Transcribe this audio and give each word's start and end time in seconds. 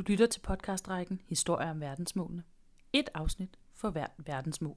Du 0.00 0.04
lytter 0.08 0.26
til 0.26 0.40
podcastrækken 0.40 1.20
Historier 1.28 1.70
om 1.70 1.80
verdensmålene. 1.80 2.42
Et 2.92 3.08
afsnit 3.14 3.58
for 3.74 3.90
hvert 3.90 4.10
verdensmål. 4.26 4.76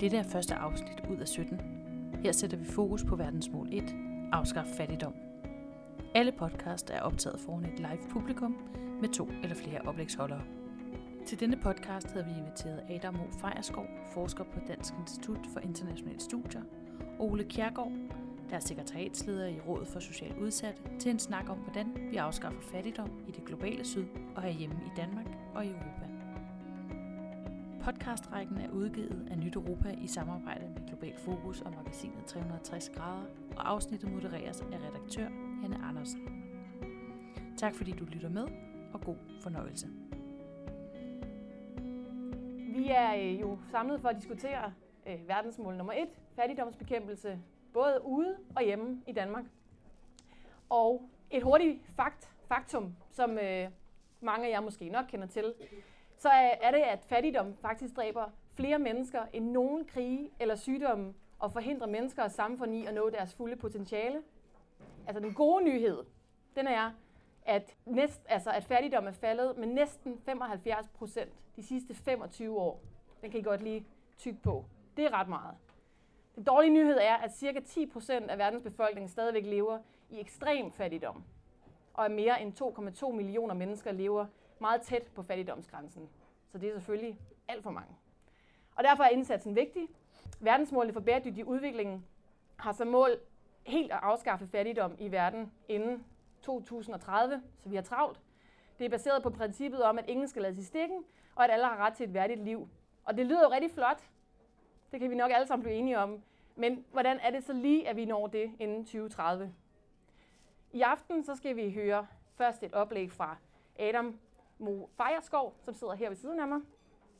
Dette 0.00 0.16
er 0.16 0.22
første 0.22 0.54
afsnit 0.54 1.00
ud 1.10 1.16
af 1.16 1.28
17. 1.28 1.60
Her 2.22 2.32
sætter 2.32 2.56
vi 2.56 2.64
fokus 2.64 3.04
på 3.04 3.16
verdensmål 3.16 3.68
1, 3.72 3.84
afskaf 4.32 4.66
fattigdom. 4.76 5.14
Alle 6.14 6.32
podcast 6.32 6.90
er 6.90 7.00
optaget 7.00 7.40
foran 7.40 7.64
et 7.64 7.78
live 7.78 8.10
publikum 8.10 8.56
med 9.00 9.08
to 9.08 9.28
eller 9.42 9.56
flere 9.56 9.80
oplægsholdere. 9.80 10.42
Til 11.26 11.40
denne 11.40 11.56
podcast 11.56 12.10
havde 12.12 12.26
vi 12.26 12.32
inviteret 12.38 12.82
Adam 12.90 13.20
O. 13.20 13.30
Fejerskov, 13.40 13.86
forsker 14.14 14.44
på 14.44 14.60
Dansk 14.68 14.94
Institut 15.00 15.46
for 15.52 15.60
Internationale 15.60 16.20
Studier, 16.20 16.62
Ole 17.20 17.44
Kjærgaard, 17.44 17.92
der 18.50 18.56
er 18.56 18.60
sekretariatsleder 18.60 19.46
i 19.46 19.60
Rådet 19.60 19.88
for 19.88 20.00
Socialt 20.00 20.38
Udsatte, 20.38 20.82
til 20.98 21.10
en 21.10 21.18
snak 21.18 21.50
om, 21.50 21.58
hvordan 21.58 21.86
vi 22.10 22.16
afskaffer 22.16 22.60
fattigdom 22.60 23.10
i 23.28 23.30
det 23.30 23.44
globale 23.44 23.84
syd 23.84 24.04
og 24.36 24.42
herhjemme 24.42 24.76
i 24.86 24.90
Danmark 24.96 25.26
og 25.54 25.66
i 25.66 25.68
Europa. 25.68 26.06
Podcastrækken 27.84 28.56
er 28.56 28.70
udgivet 28.70 29.28
af 29.30 29.38
Nyt 29.38 29.54
Europa 29.54 29.94
i 30.02 30.06
samarbejde 30.06 30.68
med 30.68 30.88
Global 30.88 31.14
Fokus 31.18 31.60
og 31.60 31.72
magasinet 31.72 32.24
360 32.26 32.90
grader, 32.96 33.24
og 33.56 33.70
afsnittet 33.70 34.12
modereres 34.12 34.60
af 34.60 34.78
redaktør 34.88 35.28
Hanne 35.62 35.84
Andersen. 35.84 36.20
Tak 37.56 37.74
fordi 37.74 37.90
du 37.90 38.04
lytter 38.04 38.28
med, 38.28 38.46
og 38.92 39.00
god 39.00 39.16
fornøjelse. 39.42 39.88
Vi 42.76 42.88
er 42.88 43.14
øh, 43.14 43.40
jo 43.40 43.58
samlet 43.70 44.00
for 44.00 44.08
at 44.08 44.16
diskutere 44.16 44.72
øh, 45.06 45.28
verdensmål 45.28 45.76
nummer 45.76 45.92
et, 45.92 46.19
fattigdomsbekæmpelse, 46.36 47.38
både 47.72 48.00
ude 48.04 48.36
og 48.56 48.62
hjemme 48.62 49.02
i 49.06 49.12
Danmark. 49.12 49.44
Og 50.68 51.08
et 51.30 51.42
hurtigt 51.42 51.86
fakt, 51.96 52.30
faktum, 52.48 52.96
som 53.10 53.38
øh, 53.38 53.68
mange 54.20 54.46
af 54.46 54.50
jer 54.50 54.60
måske 54.60 54.88
nok 54.88 55.04
kender 55.08 55.26
til, 55.26 55.54
så 56.16 56.28
er, 56.62 56.70
det, 56.70 56.78
at 56.78 57.04
fattigdom 57.04 57.56
faktisk 57.56 57.96
dræber 57.96 58.24
flere 58.54 58.78
mennesker 58.78 59.22
end 59.32 59.50
nogen 59.50 59.84
krige 59.84 60.30
eller 60.40 60.56
sygdomme 60.56 61.14
og 61.38 61.52
forhindrer 61.52 61.86
mennesker 61.86 62.22
og 62.22 62.30
samfund 62.30 62.74
i 62.74 62.86
at 62.86 62.94
nå 62.94 63.10
deres 63.10 63.34
fulde 63.34 63.56
potentiale. 63.56 64.22
Altså 65.06 65.20
den 65.20 65.34
gode 65.34 65.64
nyhed, 65.64 65.98
den 66.56 66.66
er, 66.66 66.92
at, 67.42 67.76
næst, 67.86 68.22
altså 68.28 68.50
at 68.50 68.64
fattigdom 68.64 69.06
er 69.06 69.12
faldet 69.12 69.56
med 69.58 69.66
næsten 69.66 70.18
75 70.18 70.88
procent 70.88 71.32
de 71.56 71.62
sidste 71.62 71.94
25 71.94 72.58
år. 72.58 72.80
Den 73.22 73.30
kan 73.30 73.40
I 73.40 73.42
godt 73.42 73.62
lige 73.62 73.86
tykke 74.18 74.42
på. 74.42 74.64
Det 74.96 75.04
er 75.04 75.12
ret 75.12 75.28
meget. 75.28 75.54
Den 76.40 76.46
dårlige 76.46 76.72
nyhed 76.72 76.98
er, 77.00 77.16
at 77.16 77.36
ca. 77.36 77.60
10% 77.60 78.12
af 78.12 78.38
verdens 78.38 78.62
befolkning 78.62 79.10
stadigvæk 79.10 79.44
lever 79.44 79.78
i 80.10 80.20
ekstrem 80.20 80.72
fattigdom, 80.72 81.24
og 81.94 82.04
at 82.04 82.10
mere 82.10 82.42
end 82.42 83.02
2,2 83.02 83.12
millioner 83.12 83.54
mennesker 83.54 83.92
lever 83.92 84.26
meget 84.58 84.80
tæt 84.80 85.02
på 85.02 85.22
fattigdomsgrænsen. 85.22 86.08
Så 86.52 86.58
det 86.58 86.68
er 86.68 86.72
selvfølgelig 86.72 87.18
alt 87.48 87.62
for 87.62 87.70
mange. 87.70 87.94
Og 88.76 88.84
derfor 88.84 89.02
er 89.02 89.08
indsatsen 89.08 89.56
vigtig. 89.56 89.88
Verdensmålene 90.40 90.92
for 90.92 91.00
bæredygtig 91.00 91.44
udvikling 91.44 92.06
har 92.56 92.72
som 92.72 92.86
mål 92.86 93.10
helt 93.62 93.92
at 93.92 93.98
afskaffe 94.02 94.46
fattigdom 94.46 94.96
i 94.98 95.12
verden 95.12 95.52
inden 95.68 96.04
2030, 96.42 97.42
så 97.58 97.68
vi 97.68 97.74
har 97.74 97.82
travlt. 97.82 98.20
Det 98.78 98.84
er 98.84 98.90
baseret 98.90 99.22
på 99.22 99.30
princippet 99.30 99.82
om, 99.82 99.98
at 99.98 100.08
ingen 100.08 100.28
skal 100.28 100.42
lades 100.42 100.58
i 100.58 100.64
stikken, 100.64 101.04
og 101.34 101.44
at 101.44 101.50
alle 101.50 101.64
har 101.64 101.76
ret 101.76 101.94
til 101.94 102.08
et 102.08 102.14
værdigt 102.14 102.44
liv. 102.44 102.68
Og 103.04 103.16
det 103.16 103.26
lyder 103.26 103.42
jo 103.42 103.50
rigtig 103.50 103.70
flot. 103.70 104.02
Det 104.92 105.00
kan 105.00 105.10
vi 105.10 105.14
nok 105.14 105.30
alle 105.34 105.46
sammen 105.46 105.62
blive 105.62 105.76
enige 105.76 105.98
om. 105.98 106.22
Men 106.60 106.84
hvordan 106.92 107.18
er 107.20 107.30
det 107.30 107.44
så 107.44 107.52
lige, 107.52 107.88
at 107.88 107.96
vi 107.96 108.04
når 108.04 108.26
det 108.26 108.52
inden 108.58 108.84
2030? 108.84 109.54
I 110.72 110.80
aften 110.80 111.24
så 111.24 111.34
skal 111.34 111.56
vi 111.56 111.70
høre 111.70 112.06
først 112.34 112.62
et 112.62 112.74
oplæg 112.74 113.12
fra 113.12 113.36
Adam 113.78 114.18
Mo 114.58 114.86
Fejerskov, 114.96 115.54
som 115.60 115.74
sidder 115.74 115.94
her 115.94 116.08
ved 116.08 116.16
siden 116.16 116.40
af 116.40 116.48
mig. 116.48 116.60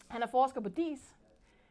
Han 0.09 0.23
er 0.23 0.27
forsker 0.27 0.61
på 0.61 0.69
DIS. 0.69 1.17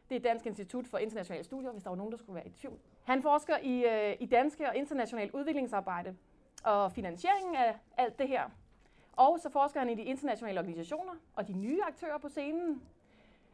Det 0.08 0.16
er 0.16 0.20
Dansk 0.20 0.46
Institut 0.46 0.86
for 0.86 0.98
Internationale 0.98 1.44
Studier, 1.44 1.72
hvis 1.72 1.82
der 1.82 1.90
var 1.90 1.96
nogen, 1.96 2.12
der 2.12 2.18
skulle 2.18 2.34
være 2.34 2.46
i 2.46 2.50
tvivl. 2.50 2.78
Han 3.04 3.22
forsker 3.22 3.58
i, 3.58 3.84
øh, 3.84 4.16
i 4.20 4.26
danske 4.26 4.68
og 4.68 4.76
internationalt 4.76 5.34
udviklingsarbejde 5.34 6.16
og 6.64 6.92
finansieringen 6.92 7.56
af 7.56 7.78
alt 7.96 8.18
det 8.18 8.28
her. 8.28 8.50
Og 9.12 9.40
så 9.40 9.50
forsker 9.50 9.80
han 9.80 9.90
i 9.90 9.94
de 9.94 10.02
internationale 10.02 10.60
organisationer 10.60 11.12
og 11.34 11.48
de 11.48 11.52
nye 11.52 11.82
aktører 11.82 12.18
på 12.18 12.28
scenen. 12.28 12.82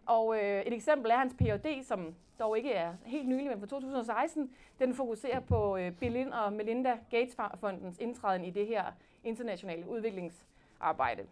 Og 0.06 0.36
øh, 0.36 0.62
et 0.62 0.72
eksempel 0.72 1.10
er 1.10 1.16
hans 1.16 1.34
Ph.D., 1.34 1.84
som 1.84 2.14
dog 2.38 2.56
ikke 2.56 2.72
er 2.72 2.94
helt 3.04 3.28
nylig, 3.28 3.48
men 3.48 3.60
fra 3.60 3.66
2016. 3.66 4.50
Den 4.78 4.94
fokuserer 4.94 5.40
på 5.40 5.76
øh, 5.76 5.92
Bill 5.92 6.32
og 6.32 6.52
Melinda 6.52 6.98
Gates-fondens 7.10 7.98
indtræden 7.98 8.44
i 8.44 8.50
det 8.50 8.66
her 8.66 8.84
internationale 9.24 9.88
udviklingsarbejde. 9.88 11.26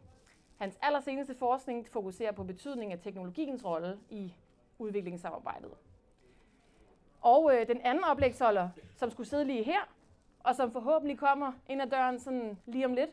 Hans 0.56 0.78
allerseneste 0.82 1.34
forskning 1.34 1.88
fokuserer 1.88 2.32
på 2.32 2.44
betydningen 2.44 2.92
af 2.92 3.02
teknologiens 3.02 3.64
rolle 3.64 3.98
i 4.10 4.34
udviklingssamarbejdet. 4.78 5.70
Og 7.20 7.54
øh, 7.54 7.66
den 7.68 7.80
anden 7.80 8.04
oplægsholder, 8.04 8.68
som 8.96 9.10
skulle 9.10 9.28
sidde 9.28 9.44
lige 9.44 9.62
her, 9.62 9.88
og 10.40 10.54
som 10.56 10.72
forhåbentlig 10.72 11.18
kommer 11.18 11.52
ind 11.68 11.82
ad 11.82 11.86
døren 11.86 12.18
sådan 12.18 12.58
lige 12.66 12.84
om 12.84 12.94
lidt, 12.94 13.10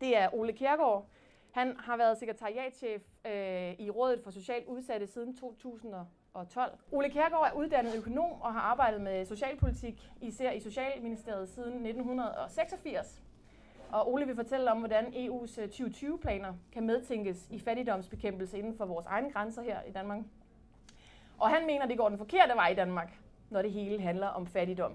det 0.00 0.16
er 0.16 0.34
Ole 0.34 0.52
Kjærgaard. 0.52 1.06
Han 1.52 1.76
har 1.78 1.96
været 1.96 2.18
sekretariatchef 2.18 3.02
øh, 3.26 3.72
i 3.78 3.90
Rådet 3.90 4.20
for 4.24 4.30
Socialt 4.30 4.66
Udsatte 4.66 5.06
siden 5.06 5.36
2012. 5.36 6.78
Ole 6.92 7.10
Kærgaard 7.10 7.50
er 7.52 7.56
uddannet 7.56 7.96
økonom 7.96 8.40
og 8.40 8.52
har 8.52 8.60
arbejdet 8.60 9.00
med 9.00 9.24
socialpolitik, 9.24 10.10
især 10.20 10.50
i 10.50 10.60
Socialministeriet 10.60 11.48
siden 11.48 11.86
1986. 11.86 13.22
Og 13.92 14.12
Ole 14.12 14.26
vil 14.26 14.36
fortælle 14.36 14.70
om, 14.70 14.78
hvordan 14.78 15.04
EU's 15.06 15.60
2020-planer 15.60 16.48
øh, 16.48 16.54
kan 16.72 16.86
medtænkes 16.86 17.48
i 17.50 17.58
fattigdomsbekæmpelse 17.58 18.58
inden 18.58 18.76
for 18.76 18.86
vores 18.86 19.06
egne 19.06 19.32
grænser 19.32 19.62
her 19.62 19.82
i 19.82 19.92
Danmark. 19.92 20.18
Og 21.38 21.48
han 21.48 21.66
mener, 21.66 21.86
det 21.86 21.98
går 21.98 22.08
den 22.08 22.18
forkerte 22.18 22.54
vej 22.54 22.68
i 22.68 22.74
Danmark, 22.74 23.18
når 23.50 23.62
det 23.62 23.72
hele 23.72 24.00
handler 24.00 24.26
om 24.26 24.46
fattigdom. 24.46 24.92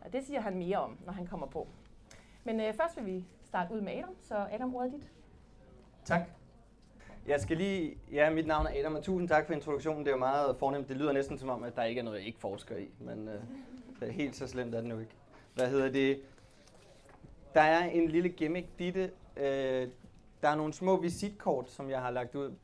Og 0.00 0.12
det 0.12 0.24
siger 0.24 0.40
han 0.40 0.58
mere 0.58 0.78
om, 0.78 0.98
når 1.04 1.12
han 1.12 1.26
kommer 1.26 1.46
på. 1.46 1.68
Men 2.44 2.60
øh, 2.60 2.74
først 2.74 2.96
vil 2.96 3.06
vi 3.06 3.24
starte 3.44 3.74
ud 3.74 3.80
med 3.80 3.92
Adam, 3.92 4.14
så 4.20 4.46
Adam, 4.52 4.74
ordet 4.74 4.92
dit. 4.92 5.15
Tak. 6.06 6.20
Jeg 7.26 7.40
skal 7.40 7.56
lige, 7.56 7.98
ja, 8.12 8.30
mit 8.30 8.46
navn 8.46 8.66
er 8.66 8.70
Adam, 8.80 8.94
og 8.94 9.02
tusind 9.02 9.28
tak 9.28 9.46
for 9.46 9.54
introduktionen. 9.54 10.04
Det 10.04 10.10
er 10.10 10.14
jo 10.14 10.18
meget 10.18 10.56
fornemt. 10.56 10.88
Det 10.88 10.96
lyder 10.96 11.12
næsten 11.12 11.38
som 11.38 11.48
om, 11.48 11.62
at 11.64 11.76
der 11.76 11.82
ikke 11.82 11.98
er 11.98 12.02
noget, 12.02 12.18
jeg 12.18 12.26
ikke 12.26 12.38
forsker 12.38 12.76
i, 12.76 12.88
men 13.00 13.28
øh, 13.28 13.40
det 14.00 14.08
er 14.08 14.12
helt 14.12 14.36
så 14.36 14.46
slemt 14.46 14.74
er 14.74 14.80
det 14.80 14.88
nu 14.88 14.98
ikke. 14.98 15.12
Hvad 15.54 15.70
hedder 15.70 15.88
det? 15.88 16.20
Der 17.54 17.60
er 17.60 17.84
en 17.84 18.08
lille 18.08 18.28
gimmick, 18.28 18.66
Ditte. 18.78 19.10
Øh, 19.36 19.88
der 20.42 20.48
er 20.48 20.54
nogle 20.54 20.72
små 20.72 21.00
visitkort, 21.00 21.70
som 21.70 21.90
jeg 21.90 22.00
har 22.00 22.10
lagt 22.10 22.34
ud. 22.34 22.54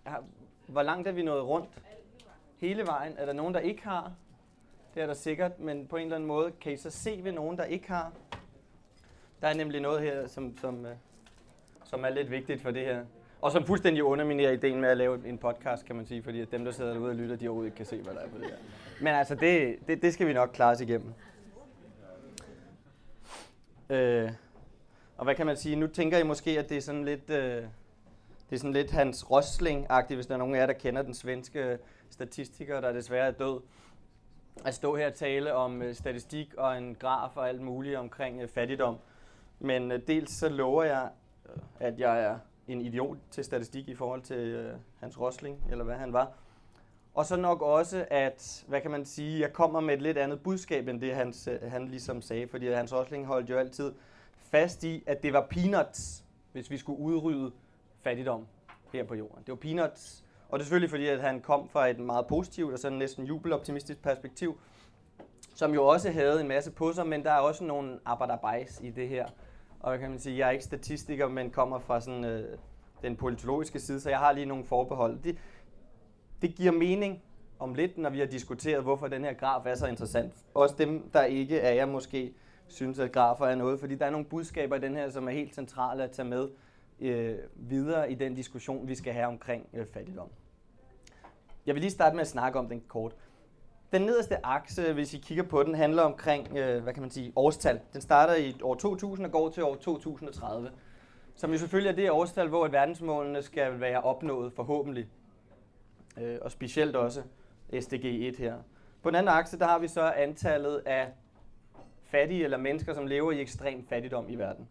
Hvor 0.67 0.83
langt 0.83 1.09
er 1.09 1.13
vi 1.13 1.23
nået 1.23 1.45
rundt? 1.45 1.69
Hele 2.59 2.87
vejen. 2.87 3.15
Er 3.17 3.27
der 3.27 3.33
nogen, 3.33 3.55
der 3.55 3.61
ikke 3.61 3.83
har? 3.83 4.13
Det 4.95 5.03
er 5.03 5.07
der 5.07 5.15
sikkert, 5.15 5.61
men 5.61 5.87
på 5.87 5.97
en 5.97 6.03
eller 6.03 6.17
anden 6.17 6.29
måde 6.29 6.53
kan 6.61 6.73
I 6.73 6.77
så 6.77 6.91
se 6.91 7.21
ved 7.23 7.33
nogen, 7.33 7.59
der 7.59 7.65
ikke 7.65 7.89
har. 7.89 8.13
Der 9.41 9.49
er 9.49 9.55
nemlig 9.55 9.81
noget 9.81 10.03
her, 10.03 10.27
som, 10.27 10.59
som, 10.59 10.87
øh, 10.87 10.97
som 11.85 12.05
er 12.05 12.11
lidt 12.11 12.31
vigtigt 12.31 12.63
for 12.63 12.71
det 12.71 12.85
her. 12.85 13.05
Og 13.43 13.53
som 13.53 13.67
fuldstændig 13.67 14.05
underminerer 14.05 14.53
ideen 14.53 14.81
med 14.81 14.89
at 14.89 14.97
lave 14.97 15.29
en 15.29 15.39
podcast, 15.39 15.85
kan 15.85 15.97
man 15.97 16.07
sige, 16.07 16.23
fordi 16.23 16.41
at 16.41 16.53
dem, 16.53 16.65
der 16.65 16.73
sidder 16.73 16.93
derude 16.93 17.11
og 17.11 17.17
lytter, 17.17 17.37
de 17.37 17.49
overhovedet 17.49 17.67
ikke 17.67 17.77
kan 17.77 17.87
se, 17.87 18.03
hvad 18.03 18.15
der 18.15 18.21
er 18.21 18.29
på 18.29 18.39
det 18.39 18.47
her. 18.47 18.57
Men 19.01 19.15
altså, 19.15 19.35
det, 19.35 19.79
det, 19.89 20.03
det 20.03 20.15
skal 20.15 20.27
vi 20.27 20.33
nok 20.33 20.51
klare 20.53 20.73
os 20.73 20.81
igennem. 20.81 21.13
Øh, 23.91 24.33
og 25.17 25.25
hvad 25.25 25.35
kan 25.35 25.47
man 25.47 25.57
sige? 25.57 25.77
Nu 25.77 25.87
tænker 25.87 26.19
I 26.19 26.23
måske, 26.23 26.59
at 26.59 26.69
det 26.69 26.77
er 26.77 26.81
sådan 26.81 27.05
lidt, 27.05 27.31
øh, 27.31 27.63
det 28.51 28.57
er 28.57 28.57
sådan 28.57 28.73
lidt 28.73 28.91
Hans 28.91 29.25
Rosling-agtigt, 29.25 30.15
hvis 30.15 30.27
der 30.27 30.35
er 30.35 30.39
nogen 30.39 30.55
af 30.55 30.59
jer, 30.59 30.67
der 30.67 30.73
kender 30.73 31.03
den 31.03 31.15
svenske 31.15 31.79
statistiker, 32.11 32.81
der 32.81 32.93
desværre 32.93 33.27
er 33.27 33.31
død. 33.31 33.61
At 34.65 34.75
stå 34.75 34.97
her 34.97 35.07
og 35.07 35.15
tale 35.15 35.55
om 35.55 35.83
øh, 35.83 35.95
statistik 35.95 36.55
og 36.59 36.79
en 36.79 36.95
graf 36.95 37.37
og 37.37 37.49
alt 37.49 37.61
muligt 37.61 37.97
omkring 37.97 38.43
øh, 38.43 38.49
fattigdom. 38.49 38.99
Men 39.59 39.93
øh, 39.93 40.01
dels 40.07 40.33
så 40.33 40.49
lover 40.49 40.85
jeg, 40.85 41.09
at 41.81 41.99
jeg 41.99 42.23
er 42.23 42.39
en 42.69 42.81
idiot 42.81 43.17
til 43.31 43.45
statistik 43.45 43.89
i 43.89 43.95
forhold 43.95 44.23
til 44.23 44.37
øh, 44.37 44.75
Hans 45.01 45.21
Rosling, 45.21 45.65
eller 45.71 45.85
hvad 45.85 45.95
han 45.95 46.13
var. 46.13 46.33
Og 47.15 47.27
så 47.27 47.37
nok 47.37 47.63
også, 47.63 48.07
at, 48.11 48.65
hvad 48.69 48.81
kan 48.81 48.91
man 48.91 49.05
sige, 49.05 49.41
jeg 49.41 49.53
kommer 49.53 49.81
med 49.81 49.95
et 49.95 50.03
lidt 50.03 50.19
andet 50.19 50.43
budskab, 50.43 50.89
end 50.89 51.01
det 51.01 51.15
han, 51.15 51.35
øh, 51.51 51.71
han 51.71 51.89
ligesom 51.89 52.23
sagde, 52.23 52.49
fordi 52.49 52.73
Hans 52.73 52.95
Rosling 52.95 53.27
holdt 53.27 53.51
jo 53.51 53.59
altid 53.59 53.93
fast 54.37 54.85
i, 54.85 55.05
at 55.07 55.23
det 55.23 55.33
var 55.33 55.47
peanuts, 55.51 56.25
hvis 56.53 56.71
vi 56.71 56.77
skulle 56.77 56.99
udrydde 56.99 57.53
fattigdom 58.01 58.47
her 58.93 59.05
på 59.05 59.15
jorden. 59.15 59.39
Det 59.47 59.49
var 59.49 59.57
peanuts. 59.57 60.25
Og 60.49 60.59
det 60.59 60.63
er 60.63 60.65
selvfølgelig 60.65 60.91
fordi, 60.91 61.07
at 61.07 61.21
han 61.21 61.41
kom 61.41 61.69
fra 61.69 61.89
et 61.89 61.99
meget 61.99 62.27
positivt 62.27 62.73
og 62.73 62.79
sådan 62.79 62.99
næsten 62.99 63.25
jubeloptimistisk 63.25 64.03
perspektiv, 64.03 64.59
som 65.55 65.75
jo 65.75 65.87
også 65.87 66.11
havde 66.11 66.41
en 66.41 66.49
masse 66.49 66.71
på 66.71 66.93
sig, 66.93 67.07
men 67.07 67.25
der 67.25 67.31
er 67.31 67.39
også 67.39 67.65
nogle 67.65 67.99
arbejderbejs 68.05 68.81
i 68.83 68.91
det 68.91 69.09
her. 69.09 69.27
Og 69.83 69.99
kan 69.99 70.11
man 70.11 70.19
sige, 70.19 70.39
jeg 70.39 70.47
er 70.47 70.51
ikke 70.51 70.65
statistiker, 70.65 71.29
men 71.29 71.51
kommer 71.51 71.79
fra 71.79 72.01
sådan, 72.01 72.25
øh, 72.25 72.59
den 73.03 73.17
politologiske 73.17 73.81
side, 73.81 74.01
så 74.01 74.11
jeg 74.11 74.19
har 74.19 74.33
lige 74.33 74.47
nogle 74.47 74.65
forbehold. 74.65 75.19
Det, 75.23 75.39
det 76.43 76.55
giver 76.55 76.73
mening 76.73 77.23
om 77.59 77.75
lidt, 77.75 77.99
når 77.99 78.11
vi 78.11 78.19
har 78.19 78.27
diskuteret, 78.27 78.83
hvorfor 78.83 79.09
den 79.09 79.25
her 79.25 79.33
graf 79.33 79.67
er 79.67 79.75
så 79.75 79.87
interessant. 79.87 80.35
Også 80.55 80.75
dem, 80.79 81.11
der 81.13 81.25
ikke 81.25 81.59
er 81.59 81.73
jeg 81.73 81.89
måske 81.89 82.35
synes, 82.67 82.99
at 82.99 83.13
grafer 83.13 83.47
er 83.47 83.55
noget, 83.55 83.81
fordi 83.81 83.95
der 83.95 84.07
er 84.07 84.11
nogle 84.11 84.27
budskaber 84.27 84.77
i 84.77 84.81
den 84.81 84.95
her, 84.95 85.11
som 85.11 85.29
er 85.29 85.33
helt 85.33 85.55
centrale 85.55 86.05
at 86.05 86.11
tage 86.11 86.29
med 86.29 86.49
øh, 87.01 87.39
videre 87.55 88.13
i 88.13 88.15
den 88.15 88.35
diskussion, 88.35 88.89
vi 88.89 88.95
skal 88.95 89.13
have 89.13 89.27
omkring 89.27 89.69
øh, 89.75 89.87
fattigdom. 89.87 90.29
Jeg 91.67 91.75
vil 91.75 91.81
lige 91.81 91.91
starte 91.91 92.17
med 92.17 92.21
at 92.21 92.29
snakke 92.29 92.59
om 92.59 92.69
den 92.69 92.83
kort. 92.89 93.15
Den 93.93 94.03
nederste 94.03 94.47
akse, 94.47 94.93
hvis 94.93 95.15
I 95.15 95.19
kigger 95.19 95.45
på 95.45 95.63
den, 95.63 95.75
handler 95.75 96.03
omkring, 96.03 96.57
øh, 96.57 96.83
hvad 96.83 96.93
kan 96.93 97.01
man 97.01 97.11
sige, 97.11 97.33
årstal. 97.37 97.81
Den 97.93 98.01
starter 98.01 98.35
i 98.35 98.57
år 98.63 98.75
2000 98.75 99.27
og 99.27 99.33
går 99.33 99.51
til 99.51 99.65
år 99.65 99.75
2030. 99.75 100.71
Som 101.35 101.53
jo 101.53 101.59
selvfølgelig 101.59 101.91
er 101.91 101.97
det 101.97 102.11
årstal, 102.11 102.49
hvor 102.49 102.69
verdensmålene 102.69 103.43
skal 103.43 103.81
være 103.81 104.01
opnået 104.01 104.53
forhåbentlig. 104.53 105.09
Øh, 106.21 106.39
og 106.43 106.51
specielt 106.51 106.97
også 106.97 107.23
SDG 107.81 108.05
1 108.05 108.37
her. 108.37 108.55
På 109.03 109.11
den 109.11 109.17
anden 109.17 109.35
akse, 109.35 109.59
der 109.59 109.67
har 109.67 109.79
vi 109.79 109.89
så 109.89 110.11
antallet 110.11 110.83
af 110.87 111.09
fattige 112.03 112.45
eller 112.45 112.59
mennesker, 112.59 112.95
som 112.95 113.07
lever 113.07 113.33
i 113.33 113.41
ekstrem 113.41 113.87
fattigdom 113.89 114.29
i 114.29 114.35
verden. 114.35 114.69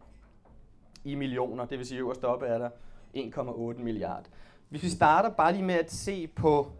I 1.04 1.14
millioner, 1.14 1.64
det 1.64 1.78
vil 1.78 1.86
sige 1.86 1.98
øverst 1.98 2.24
oppe 2.24 2.46
er 2.46 2.58
der 2.58 2.70
1,8 3.16 3.82
milliard. 3.82 4.24
Hvis 4.68 4.82
vi 4.82 4.88
starter 4.88 5.30
bare 5.30 5.52
lige 5.52 5.64
med 5.64 5.74
at 5.74 5.92
se 5.92 6.26
på, 6.26 6.72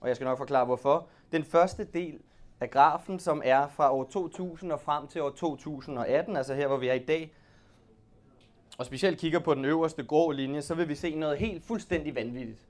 og 0.00 0.08
jeg 0.08 0.16
skal 0.16 0.24
nok 0.24 0.38
forklare 0.38 0.64
hvorfor, 0.64 1.08
den 1.32 1.44
første 1.44 1.84
del 1.84 2.20
af 2.60 2.70
grafen, 2.70 3.18
som 3.18 3.42
er 3.44 3.68
fra 3.68 3.94
år 3.94 4.04
2000 4.04 4.72
og 4.72 4.80
frem 4.80 5.06
til 5.06 5.22
år 5.22 5.30
2018, 5.30 6.36
altså 6.36 6.54
her 6.54 6.66
hvor 6.66 6.76
vi 6.76 6.88
er 6.88 6.94
i 6.94 7.04
dag, 7.04 7.32
og 8.78 8.86
specielt 8.86 9.18
kigger 9.18 9.38
på 9.38 9.54
den 9.54 9.64
øverste 9.64 10.04
grå 10.04 10.30
linje, 10.30 10.62
så 10.62 10.74
vil 10.74 10.88
vi 10.88 10.94
se 10.94 11.14
noget 11.14 11.38
helt 11.38 11.64
fuldstændig 11.64 12.14
vanvittigt. 12.14 12.68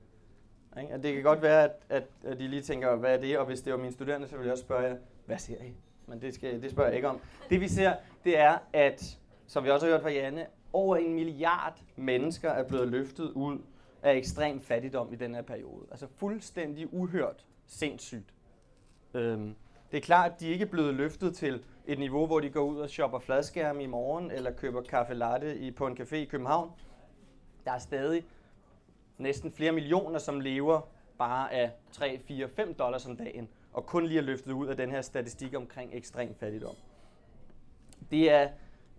Og 0.71 1.03
det 1.03 1.13
kan 1.13 1.23
godt 1.23 1.41
være, 1.41 1.63
at, 1.63 1.71
at, 1.89 2.03
at 2.23 2.39
de 2.39 2.47
lige 2.47 2.61
tænker, 2.61 2.95
hvad 2.95 3.13
er 3.13 3.21
det? 3.21 3.37
Og 3.37 3.45
hvis 3.45 3.61
det 3.61 3.73
var 3.73 3.79
mine 3.79 3.91
studerende, 3.91 4.27
så 4.27 4.35
ville 4.35 4.45
jeg 4.45 4.51
også 4.51 4.63
spørge 4.63 4.87
jer, 4.87 4.95
hvad 5.25 5.37
ser 5.37 5.63
I? 5.63 5.73
Men 6.07 6.21
det, 6.21 6.33
skal, 6.33 6.61
det 6.61 6.71
spørger 6.71 6.89
jeg 6.89 6.95
ikke 6.95 7.07
om. 7.07 7.19
Det 7.49 7.61
vi 7.61 7.67
ser, 7.67 7.93
det 8.23 8.39
er, 8.39 8.57
at, 8.73 9.17
som 9.47 9.63
vi 9.63 9.69
også 9.69 9.85
har 9.85 9.93
hørt 9.93 10.01
fra 10.01 10.09
Janne, 10.09 10.45
over 10.73 10.95
en 10.95 11.13
milliard 11.13 11.79
mennesker 11.95 12.49
er 12.49 12.63
blevet 12.67 12.87
løftet 12.87 13.31
ud 13.31 13.59
af 14.01 14.15
ekstrem 14.15 14.61
fattigdom 14.61 15.13
i 15.13 15.15
den 15.15 15.35
her 15.35 15.41
periode. 15.41 15.85
Altså 15.91 16.07
fuldstændig 16.17 16.93
uhørt 16.93 17.45
sindssygt. 17.67 18.33
Øhm, 19.13 19.55
det 19.91 19.97
er 19.97 20.01
klart, 20.01 20.31
at 20.31 20.39
de 20.39 20.47
ikke 20.47 20.65
er 20.65 20.69
blevet 20.69 20.93
løftet 20.93 21.35
til 21.35 21.63
et 21.85 21.99
niveau, 21.99 22.25
hvor 22.25 22.39
de 22.39 22.49
går 22.49 22.61
ud 22.63 22.79
og 22.79 22.89
shopper 22.89 23.19
fladskærme 23.19 23.83
i 23.83 23.87
morgen, 23.87 24.31
eller 24.31 24.51
køber 24.51 24.81
kaffe 24.81 25.13
latte 25.13 25.57
i, 25.57 25.71
på 25.71 25.87
en 25.87 25.97
café 25.97 26.15
i 26.15 26.25
København. 26.25 26.71
Der 27.65 27.71
er 27.71 27.79
stadig 27.79 28.23
næsten 29.17 29.51
flere 29.51 29.71
millioner, 29.71 30.19
som 30.19 30.39
lever 30.39 30.81
bare 31.17 31.53
af 31.53 31.71
3, 31.91 32.19
4, 32.27 32.47
5 32.49 32.73
dollars 32.73 33.05
om 33.05 33.17
dagen, 33.17 33.49
og 33.73 33.85
kun 33.85 34.05
lige 34.05 34.17
er 34.17 34.23
løftet 34.23 34.51
ud 34.51 34.67
af 34.67 34.77
den 34.77 34.91
her 34.91 35.01
statistik 35.01 35.55
omkring 35.55 35.89
ekstrem 35.93 36.35
fattigdom. 36.35 36.75
Det 38.11 38.31
er 38.31 38.49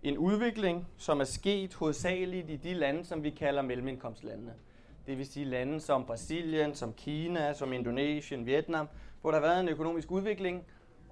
en 0.03 0.17
udvikling, 0.17 0.87
som 0.97 1.19
er 1.19 1.23
sket 1.23 1.73
hovedsageligt 1.73 2.49
i 2.49 2.55
de 2.55 2.73
lande, 2.73 3.05
som 3.05 3.23
vi 3.23 3.29
kalder 3.29 3.61
mellemindkomstlandene. 3.61 4.53
Det 5.07 5.17
vil 5.17 5.25
sige 5.25 5.45
lande 5.45 5.79
som 5.79 6.05
Brasilien, 6.05 6.75
som 6.75 6.93
Kina, 6.93 7.53
som 7.53 7.73
Indonesien, 7.73 8.45
Vietnam, 8.45 8.87
hvor 9.23 9.31
der 9.31 9.39
har 9.39 9.47
været 9.47 9.59
en 9.59 9.69
økonomisk 9.69 10.11
udvikling, 10.11 10.63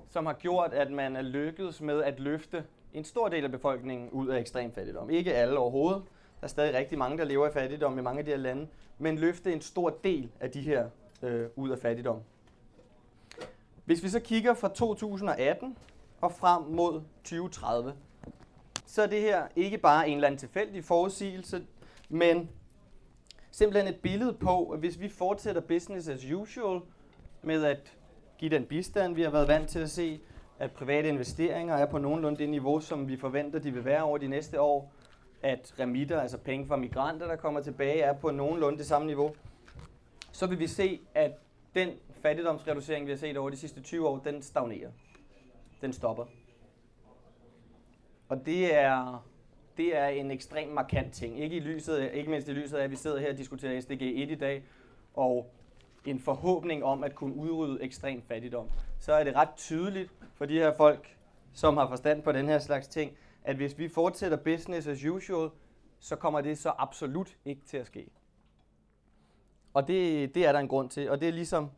som 0.10 0.25
har 0.25 0.34
gjort, 0.34 0.74
at 0.74 0.92
man 0.92 1.16
er 1.16 1.22
lykkedes 1.22 1.81
med 1.81 2.04
at 2.04 2.19
løfte 2.19 2.63
en 2.94 3.04
stor 3.04 3.30
del 3.30 3.44
af 3.44 3.52
befolkningen 3.52 4.10
ud 4.10 4.28
af 4.28 4.40
ekstrem 4.40 4.74
fattigdom. 4.74 5.10
Ikke 5.10 5.34
alle 5.34 5.58
overhovedet. 5.58 6.04
Der 6.40 6.46
er 6.46 6.48
stadig 6.48 6.74
rigtig 6.74 6.98
mange, 6.98 7.18
der 7.18 7.24
lever 7.24 7.50
i 7.50 7.52
fattigdom 7.52 8.00
i 8.00 8.02
mange 8.02 8.19
af 8.19 8.25
de 8.25 8.31
her 8.31 8.38
lande, 8.38 8.68
men 8.98 9.18
løfte 9.18 9.54
en 9.54 9.62
stor 9.62 9.90
del 10.04 10.31
af 10.40 10.52
de 10.52 10.62
her 10.62 10.90
øh, 11.24 11.48
ud 11.56 11.69
af 11.69 11.80
fattigdom. 11.80 12.19
Hvis 13.86 14.04
vi 14.04 14.10
så 14.10 14.19
kigger 14.19 14.54
fra 14.54 14.69
2018 14.69 15.78
og 16.22 16.31
frem 16.31 16.63
mod 16.63 17.02
2030, 17.24 17.94
så 18.86 19.02
er 19.02 19.08
det 19.08 19.22
her 19.22 19.48
ikke 19.56 19.78
bare 19.78 20.10
en 20.10 20.16
eller 20.16 20.28
anden 20.28 20.40
tilfældig 20.40 20.86
forudsigelse, 20.86 21.66
men 22.10 22.50
simpelthen 23.52 23.94
et 23.94 24.00
billede 24.00 24.34
på, 24.34 24.69
at 24.69 24.80
hvis 24.80 25.00
vi 25.00 25.10
fortsætter 25.10 25.62
business 25.62 26.08
as 26.08 26.31
usual 26.31 26.81
med 27.42 27.66
at 27.66 27.94
give 28.41 28.51
den 28.51 28.65
bistand, 28.65 29.15
vi 29.15 29.21
har 29.21 29.29
været 29.29 29.47
vant 29.47 29.69
til 29.69 29.79
at 29.79 29.89
se, 29.89 30.19
at 30.59 30.71
private 30.71 31.09
investeringer 31.09 31.75
er 31.75 31.85
på 31.85 31.97
nogenlunde 31.97 32.38
det 32.38 32.49
niveau, 32.49 32.79
som 32.79 33.07
vi 33.07 33.17
forventer, 33.17 33.59
de 33.59 33.73
vil 33.73 33.85
være 33.85 34.03
over 34.03 34.17
de 34.17 34.27
næste 34.27 34.61
år, 34.61 34.93
at 35.41 35.73
remitter, 35.79 36.21
altså 36.21 36.38
penge 36.38 36.67
fra 36.67 36.75
migranter, 36.75 37.27
der 37.27 37.35
kommer 37.35 37.61
tilbage, 37.61 38.01
er 38.01 38.13
på 38.13 38.31
nogenlunde 38.31 38.77
det 38.77 38.85
samme 38.85 39.07
niveau, 39.07 39.35
så 40.31 40.47
vil 40.47 40.59
vi 40.59 40.67
se, 40.67 40.99
at 41.15 41.31
den 41.75 41.89
fattigdomsreducering, 42.21 43.05
vi 43.05 43.11
har 43.11 43.17
set 43.17 43.38
over 43.38 43.49
de 43.49 43.57
sidste 43.57 43.81
20 43.81 44.07
år, 44.07 44.17
den 44.17 44.41
stagnerer. 44.41 44.91
Den 45.81 45.93
stopper. 45.93 46.25
Og 48.29 48.45
det 48.45 48.75
er, 48.75 49.25
det 49.77 49.97
er 49.97 50.07
en 50.07 50.31
ekstremt 50.31 50.73
markant 50.73 51.13
ting. 51.13 51.39
Ikke, 51.39 51.55
i 51.55 51.59
lyset, 51.59 52.11
ikke 52.13 52.29
mindst 52.29 52.47
i 52.47 52.51
lyset 52.51 52.77
af, 52.77 52.83
at 52.83 52.91
vi 52.91 52.95
sidder 52.95 53.19
her 53.19 53.31
og 53.31 53.38
diskuterer 53.38 53.81
SDG 53.81 54.01
1 54.01 54.31
i 54.31 54.35
dag, 54.35 54.63
og 55.13 55.53
en 56.06 56.19
forhåbning 56.19 56.83
om 56.83 57.03
at 57.03 57.15
kunne 57.15 57.36
udrydde 57.36 57.83
ekstrem 57.83 58.21
fattigdom, 58.21 58.68
så 59.00 59.13
er 59.13 59.24
det 59.24 59.36
ret 59.36 59.50
tydeligt 59.56 60.12
for 60.33 60.45
de 60.45 60.53
her 60.53 60.74
folk, 60.74 61.18
som 61.53 61.77
har 61.77 61.88
forstand 61.88 62.24
på 62.24 62.31
den 62.31 62.48
her 62.48 62.59
slags 62.59 62.88
ting, 62.88 63.12
at 63.44 63.56
hvis 63.56 63.77
vi 63.77 63.89
fortsætter 63.89 64.38
business 64.38 64.88
as 64.88 65.06
usual, 65.06 65.50
så 66.00 66.15
kommer 66.15 66.42
det 66.42 66.57
så 66.57 66.71
absolut 66.77 67.38
ikke 67.45 67.62
til 67.65 67.77
at 67.77 67.88
ske. 67.88 68.07
Og 69.74 69.88
det, 69.88 70.36
det 70.36 70.45
er 70.48 70.51
der 70.51 70.59
en 70.59 70.68
grund 70.68 70.89
til, 70.89 71.09
og 71.09 71.21
det 71.21 71.27
er 71.27 71.33
ligesom 71.33 71.69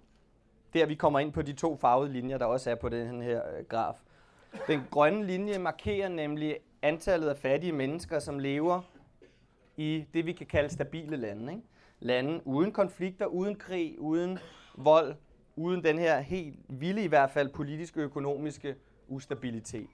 der, 0.74 0.86
vi 0.86 0.96
kommer 0.96 1.20
ind 1.20 1.34
på 1.34 1.42
de 1.42 1.54
to 1.54 1.78
farvede 1.78 2.14
linjer, 2.14 2.38
der 2.38 2.46
også 2.46 2.72
er 2.72 2.76
på 2.76 2.90
den 2.90 3.22
her 3.22 3.42
øh, 3.58 3.66
graf. 3.66 3.96
Den 4.68 4.82
grønne 4.92 5.26
linje 5.26 5.58
markerer 5.58 6.10
nemlig 6.10 6.58
antallet 6.82 7.28
af 7.28 7.38
fattige 7.38 7.72
mennesker, 7.72 8.20
som 8.20 8.40
lever 8.40 8.82
i 9.78 10.06
det, 10.14 10.26
vi 10.26 10.34
kan 10.34 10.46
kalde 10.46 10.70
stabile 10.70 11.18
lande. 11.18 11.54
Ikke? 11.54 11.64
Lande 12.04 12.48
uden 12.48 12.72
konflikter, 12.72 13.26
uden 13.26 13.56
krig, 13.56 14.00
uden 14.00 14.40
vold, 14.76 15.16
uden 15.56 15.84
den 15.84 16.00
her 16.00 16.20
helt 16.20 16.60
vilde 16.68 17.04
i 17.04 17.08
hvert 17.08 17.32
fald 17.32 17.50
politiske 17.50 18.00
og 18.00 18.04
økonomiske 18.04 18.76
ustabilitet. 19.08 19.90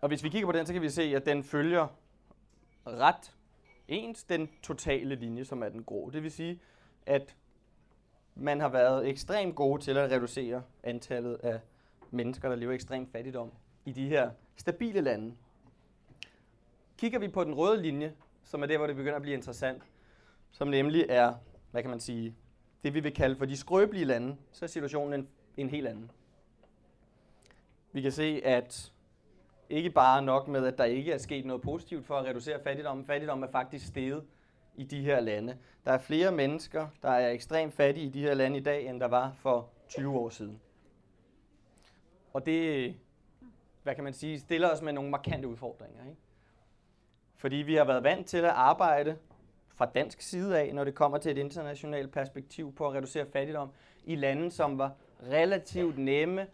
Og 0.00 0.08
hvis 0.08 0.24
vi 0.24 0.28
kigger 0.28 0.46
på 0.46 0.52
den, 0.52 0.66
så 0.66 0.72
kan 0.72 0.82
vi 0.82 0.88
se, 0.88 1.02
at 1.02 1.26
den 1.26 1.44
følger 1.44 1.86
ret 2.86 3.34
ens 3.88 4.24
den 4.24 4.48
totale 4.62 5.14
linje, 5.14 5.44
som 5.44 5.62
er 5.62 5.68
den 5.68 5.84
grå. 5.84 6.10
Det 6.10 6.22
vil 6.22 6.30
sige, 6.30 6.60
at 7.06 7.36
man 8.34 8.60
har 8.60 8.68
været 8.68 9.08
ekstremt 9.08 9.54
gode 9.54 9.82
til 9.82 9.96
at 9.96 10.10
reducere 10.10 10.62
antallet 10.82 11.34
af 11.34 11.60
mennesker, 12.10 12.48
der 12.48 12.56
lever 12.56 12.72
i 12.72 12.74
ekstrem 12.74 13.06
fattigdom 13.12 13.50
i 13.84 13.92
de 13.92 14.08
her 14.08 14.30
stabile 14.56 15.00
lande. 15.00 15.34
Kigger 16.98 17.18
vi 17.18 17.28
på 17.28 17.44
den 17.44 17.54
røde 17.54 17.82
linje, 17.82 18.14
som 18.44 18.62
er 18.62 18.66
der, 18.66 18.78
hvor 18.78 18.86
det 18.86 18.96
begynder 18.96 19.16
at 19.16 19.22
blive 19.22 19.36
interessant, 19.36 19.82
som 20.50 20.68
nemlig 20.68 21.06
er, 21.08 21.34
hvad 21.70 21.82
kan 21.82 21.90
man 21.90 22.00
sige, 22.00 22.34
det 22.84 22.94
vi 22.94 23.00
vil 23.00 23.14
kalde 23.14 23.36
for 23.36 23.44
de 23.44 23.56
skrøbelige 23.56 24.04
lande, 24.04 24.36
så 24.52 24.64
er 24.64 24.68
situationen 24.68 25.20
en, 25.20 25.28
en 25.56 25.70
helt 25.70 25.86
anden. 25.86 26.10
Vi 27.92 28.00
kan 28.00 28.12
se, 28.12 28.40
at 28.44 28.92
ikke 29.70 29.90
bare 29.90 30.22
nok 30.22 30.48
med, 30.48 30.66
at 30.66 30.78
der 30.78 30.84
ikke 30.84 31.12
er 31.12 31.18
sket 31.18 31.46
noget 31.46 31.62
positivt 31.62 32.06
for 32.06 32.16
at 32.16 32.24
reducere 32.24 32.62
fattigdom, 32.62 33.04
fattigdom 33.04 33.42
er 33.42 33.48
faktisk 33.48 33.86
steget 33.86 34.24
i 34.76 34.84
de 34.84 35.00
her 35.00 35.20
lande. 35.20 35.58
Der 35.84 35.92
er 35.92 35.98
flere 35.98 36.32
mennesker, 36.32 36.88
der 37.02 37.08
er 37.08 37.30
ekstremt 37.30 37.74
fattige 37.74 38.06
i 38.06 38.10
de 38.10 38.20
her 38.20 38.34
lande 38.34 38.58
i 38.58 38.62
dag, 38.62 38.86
end 38.86 39.00
der 39.00 39.08
var 39.08 39.32
for 39.32 39.68
20 39.88 40.18
år 40.18 40.28
siden. 40.28 40.60
Og 42.32 42.46
det, 42.46 42.94
hvad 43.82 43.94
kan 43.94 44.04
man 44.04 44.12
sige, 44.12 44.40
stiller 44.40 44.70
os 44.70 44.82
med 44.82 44.92
nogle 44.92 45.10
markante 45.10 45.48
udfordringer. 45.48 46.04
Ikke? 46.04 46.20
Fordi 47.36 47.56
vi 47.56 47.74
har 47.74 47.84
været 47.84 48.02
vant 48.02 48.26
til 48.26 48.38
at 48.38 48.44
arbejde 48.44 49.16
fra 49.80 49.86
dansk 49.86 50.20
side 50.20 50.58
af, 50.58 50.74
når 50.74 50.84
det 50.84 50.94
kommer 50.94 51.18
til 51.18 51.32
et 51.32 51.38
internationalt 51.38 52.12
perspektiv 52.12 52.74
på 52.74 52.86
at 52.86 52.94
reducere 52.94 53.26
fattigdom, 53.32 53.70
i 54.04 54.16
lande, 54.16 54.50
som 54.50 54.78
var 54.78 54.92
relativt 55.30 55.98
nemme, 55.98 56.46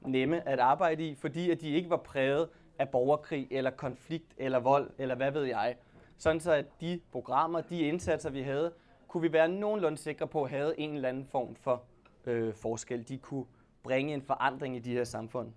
nemme 0.00 0.48
at 0.48 0.58
arbejde 0.58 1.08
i, 1.08 1.14
fordi 1.14 1.50
at 1.50 1.60
de 1.60 1.68
ikke 1.70 1.90
var 1.90 1.96
præget 1.96 2.48
af 2.78 2.88
borgerkrig 2.88 3.48
eller 3.50 3.70
konflikt 3.70 4.34
eller 4.36 4.58
vold 4.58 4.90
eller 4.98 5.14
hvad 5.14 5.30
ved 5.30 5.44
jeg. 5.44 5.76
Sådan 6.18 6.40
så 6.40 6.52
at 6.52 6.80
de 6.80 7.00
programmer, 7.12 7.60
de 7.60 7.80
indsatser, 7.80 8.30
vi 8.30 8.42
havde, 8.42 8.72
kunne 9.08 9.22
vi 9.22 9.32
være 9.32 9.48
nogenlunde 9.48 9.98
sikre 9.98 10.26
på, 10.26 10.42
at 10.42 10.50
have 10.50 10.80
en 10.80 10.94
eller 10.94 11.08
anden 11.08 11.26
form 11.26 11.54
for 11.54 11.82
øh, 12.24 12.54
forskel. 12.54 13.08
De 13.08 13.18
kunne 13.18 13.44
bringe 13.82 14.14
en 14.14 14.22
forandring 14.22 14.76
i 14.76 14.78
de 14.78 14.92
her 14.92 15.04
samfund. 15.04 15.52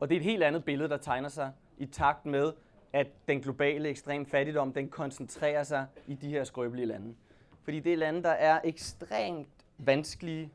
Og 0.00 0.08
det 0.08 0.14
er 0.14 0.20
et 0.20 0.24
helt 0.24 0.42
andet 0.42 0.64
billede, 0.64 0.88
der 0.88 0.96
tegner 0.96 1.28
sig 1.28 1.52
i 1.78 1.86
takt 1.86 2.26
med, 2.26 2.52
at 2.94 3.06
den 3.28 3.40
globale 3.40 3.88
ekstrem 3.88 4.26
fattigdom, 4.26 4.72
den 4.72 4.88
koncentrerer 4.88 5.62
sig 5.62 5.86
i 6.06 6.14
de 6.14 6.28
her 6.28 6.44
skrøbelige 6.44 6.86
lande. 6.86 7.14
Fordi 7.62 7.80
det 7.80 7.92
er 7.92 7.96
lande, 7.96 8.22
der 8.22 8.30
er 8.30 8.60
ekstremt 8.64 9.48
vanskelige 9.78 10.50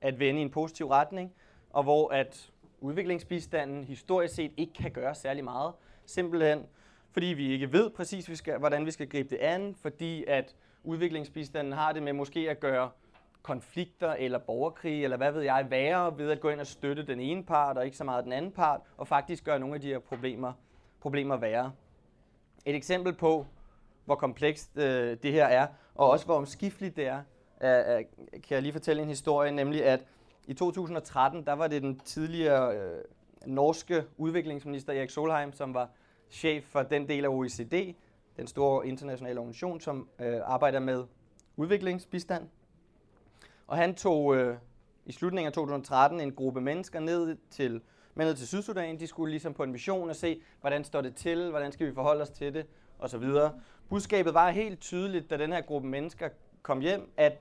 at 0.00 0.18
vende 0.18 0.40
i 0.40 0.42
en 0.42 0.50
positiv 0.50 0.88
retning, 0.88 1.32
og 1.70 1.82
hvor 1.82 2.08
at 2.08 2.50
udviklingsbistanden 2.80 3.84
historisk 3.84 4.34
set 4.34 4.52
ikke 4.56 4.72
kan 4.72 4.90
gøre 4.90 5.14
særlig 5.14 5.44
meget. 5.44 5.72
Simpelthen 6.06 6.66
fordi 7.10 7.26
vi 7.26 7.52
ikke 7.52 7.72
ved 7.72 7.90
præcis, 7.90 8.28
vi 8.28 8.36
skal, 8.36 8.58
hvordan 8.58 8.86
vi 8.86 8.90
skal 8.90 9.08
gribe 9.08 9.28
det 9.28 9.36
an, 9.36 9.74
fordi 9.74 10.24
at 10.28 10.54
udviklingsbistanden 10.84 11.72
har 11.72 11.92
det 11.92 12.02
med 12.02 12.12
måske 12.12 12.50
at 12.50 12.60
gøre 12.60 12.90
konflikter 13.42 14.12
eller 14.12 14.38
borgerkrig, 14.38 15.04
eller 15.04 15.16
hvad 15.16 15.32
ved 15.32 15.42
jeg, 15.42 15.66
værre 15.70 16.18
ved 16.18 16.30
at 16.30 16.40
gå 16.40 16.48
ind 16.48 16.60
og 16.60 16.66
støtte 16.66 17.06
den 17.06 17.20
ene 17.20 17.44
part 17.44 17.78
og 17.78 17.84
ikke 17.84 17.96
så 17.96 18.04
meget 18.04 18.24
den 18.24 18.32
anden 18.32 18.52
part, 18.52 18.80
og 18.96 19.08
faktisk 19.08 19.44
gøre 19.44 19.58
nogle 19.58 19.74
af 19.74 19.80
de 19.80 19.88
her 19.88 19.98
problemer, 19.98 20.52
problemer 21.00 21.36
værre. 21.36 21.72
Et 22.66 22.74
eksempel 22.74 23.12
på, 23.12 23.46
hvor 24.04 24.14
komplekst 24.14 24.78
øh, 24.78 25.16
det 25.22 25.32
her 25.32 25.46
er, 25.46 25.66
og 25.94 26.10
også 26.10 26.26
hvor 26.26 26.34
omskifteligt 26.34 26.96
det 26.96 27.06
er, 27.06 27.22
øh, 27.62 28.04
kan 28.32 28.54
jeg 28.54 28.62
lige 28.62 28.72
fortælle 28.72 29.02
en 29.02 29.08
historie, 29.08 29.52
nemlig 29.52 29.84
at 29.84 30.04
i 30.46 30.54
2013, 30.54 31.46
der 31.46 31.52
var 31.52 31.66
det 31.66 31.82
den 31.82 31.98
tidligere 31.98 32.76
øh, 32.76 33.04
norske 33.46 34.04
udviklingsminister 34.16 34.92
Erik 34.92 35.10
Solheim, 35.10 35.52
som 35.52 35.74
var 35.74 35.90
chef 36.30 36.64
for 36.64 36.82
den 36.82 37.08
del 37.08 37.24
af 37.24 37.28
OECD, 37.28 37.94
den 38.36 38.46
store 38.46 38.86
internationale 38.86 39.40
organisation, 39.40 39.80
som 39.80 40.08
øh, 40.18 40.40
arbejder 40.44 40.80
med 40.80 41.04
udviklingsbistand. 41.56 42.48
Og 43.66 43.76
han 43.76 43.94
tog 43.94 44.36
øh, 44.36 44.56
i 45.06 45.12
slutningen 45.12 45.46
af 45.46 45.52
2013 45.52 46.20
en 46.20 46.32
gruppe 46.32 46.60
mennesker 46.60 47.00
ned 47.00 47.36
til, 47.50 47.82
med 48.18 48.26
ned 48.26 48.34
til 48.34 48.48
Sydsudan. 48.48 49.00
De 49.00 49.06
skulle 49.06 49.30
ligesom 49.30 49.54
på 49.54 49.62
en 49.62 49.72
mission 49.72 50.10
og 50.10 50.16
se, 50.16 50.42
hvordan 50.60 50.84
står 50.84 51.00
det 51.00 51.16
til, 51.16 51.50
hvordan 51.50 51.72
skal 51.72 51.86
vi 51.86 51.94
forholde 51.94 52.22
os 52.22 52.30
til 52.30 52.54
det, 52.54 52.66
osv. 52.98 53.24
Budskabet 53.88 54.34
var 54.34 54.50
helt 54.50 54.80
tydeligt, 54.80 55.30
da 55.30 55.36
den 55.36 55.52
her 55.52 55.60
gruppe 55.60 55.88
mennesker 55.88 56.28
kom 56.62 56.80
hjem, 56.80 57.12
at 57.16 57.38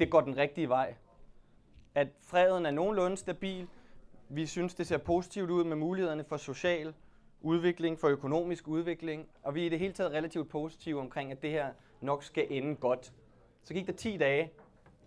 det 0.00 0.10
går 0.10 0.20
den 0.20 0.36
rigtige 0.36 0.68
vej. 0.68 0.94
At 1.94 2.08
freden 2.22 2.66
er 2.66 2.70
nogenlunde 2.70 3.16
stabil. 3.16 3.68
Vi 4.28 4.46
synes, 4.46 4.74
det 4.74 4.86
ser 4.86 4.98
positivt 4.98 5.50
ud 5.50 5.64
med 5.64 5.76
mulighederne 5.76 6.24
for 6.24 6.36
social 6.36 6.94
udvikling, 7.40 7.98
for 7.98 8.08
økonomisk 8.08 8.68
udvikling, 8.68 9.28
og 9.42 9.54
vi 9.54 9.62
er 9.62 9.66
i 9.66 9.68
det 9.68 9.78
hele 9.78 9.92
taget 9.92 10.12
relativt 10.12 10.48
positive 10.48 11.00
omkring, 11.00 11.32
at 11.32 11.42
det 11.42 11.50
her 11.50 11.72
nok 12.00 12.24
skal 12.24 12.46
ende 12.50 12.76
godt. 12.76 13.12
Så 13.62 13.74
gik 13.74 13.86
der 13.86 13.92
10 13.92 14.16
dage, 14.16 14.52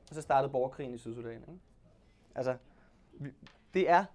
og 0.09 0.15
så 0.15 0.21
startede 0.21 0.51
borgerkrigen 0.51 0.93
i 0.93 0.97
Sydsudan. 0.97 1.31
Ikke? 1.31 1.59
Altså, 2.35 2.57
det 3.73 3.89
er 3.89 4.05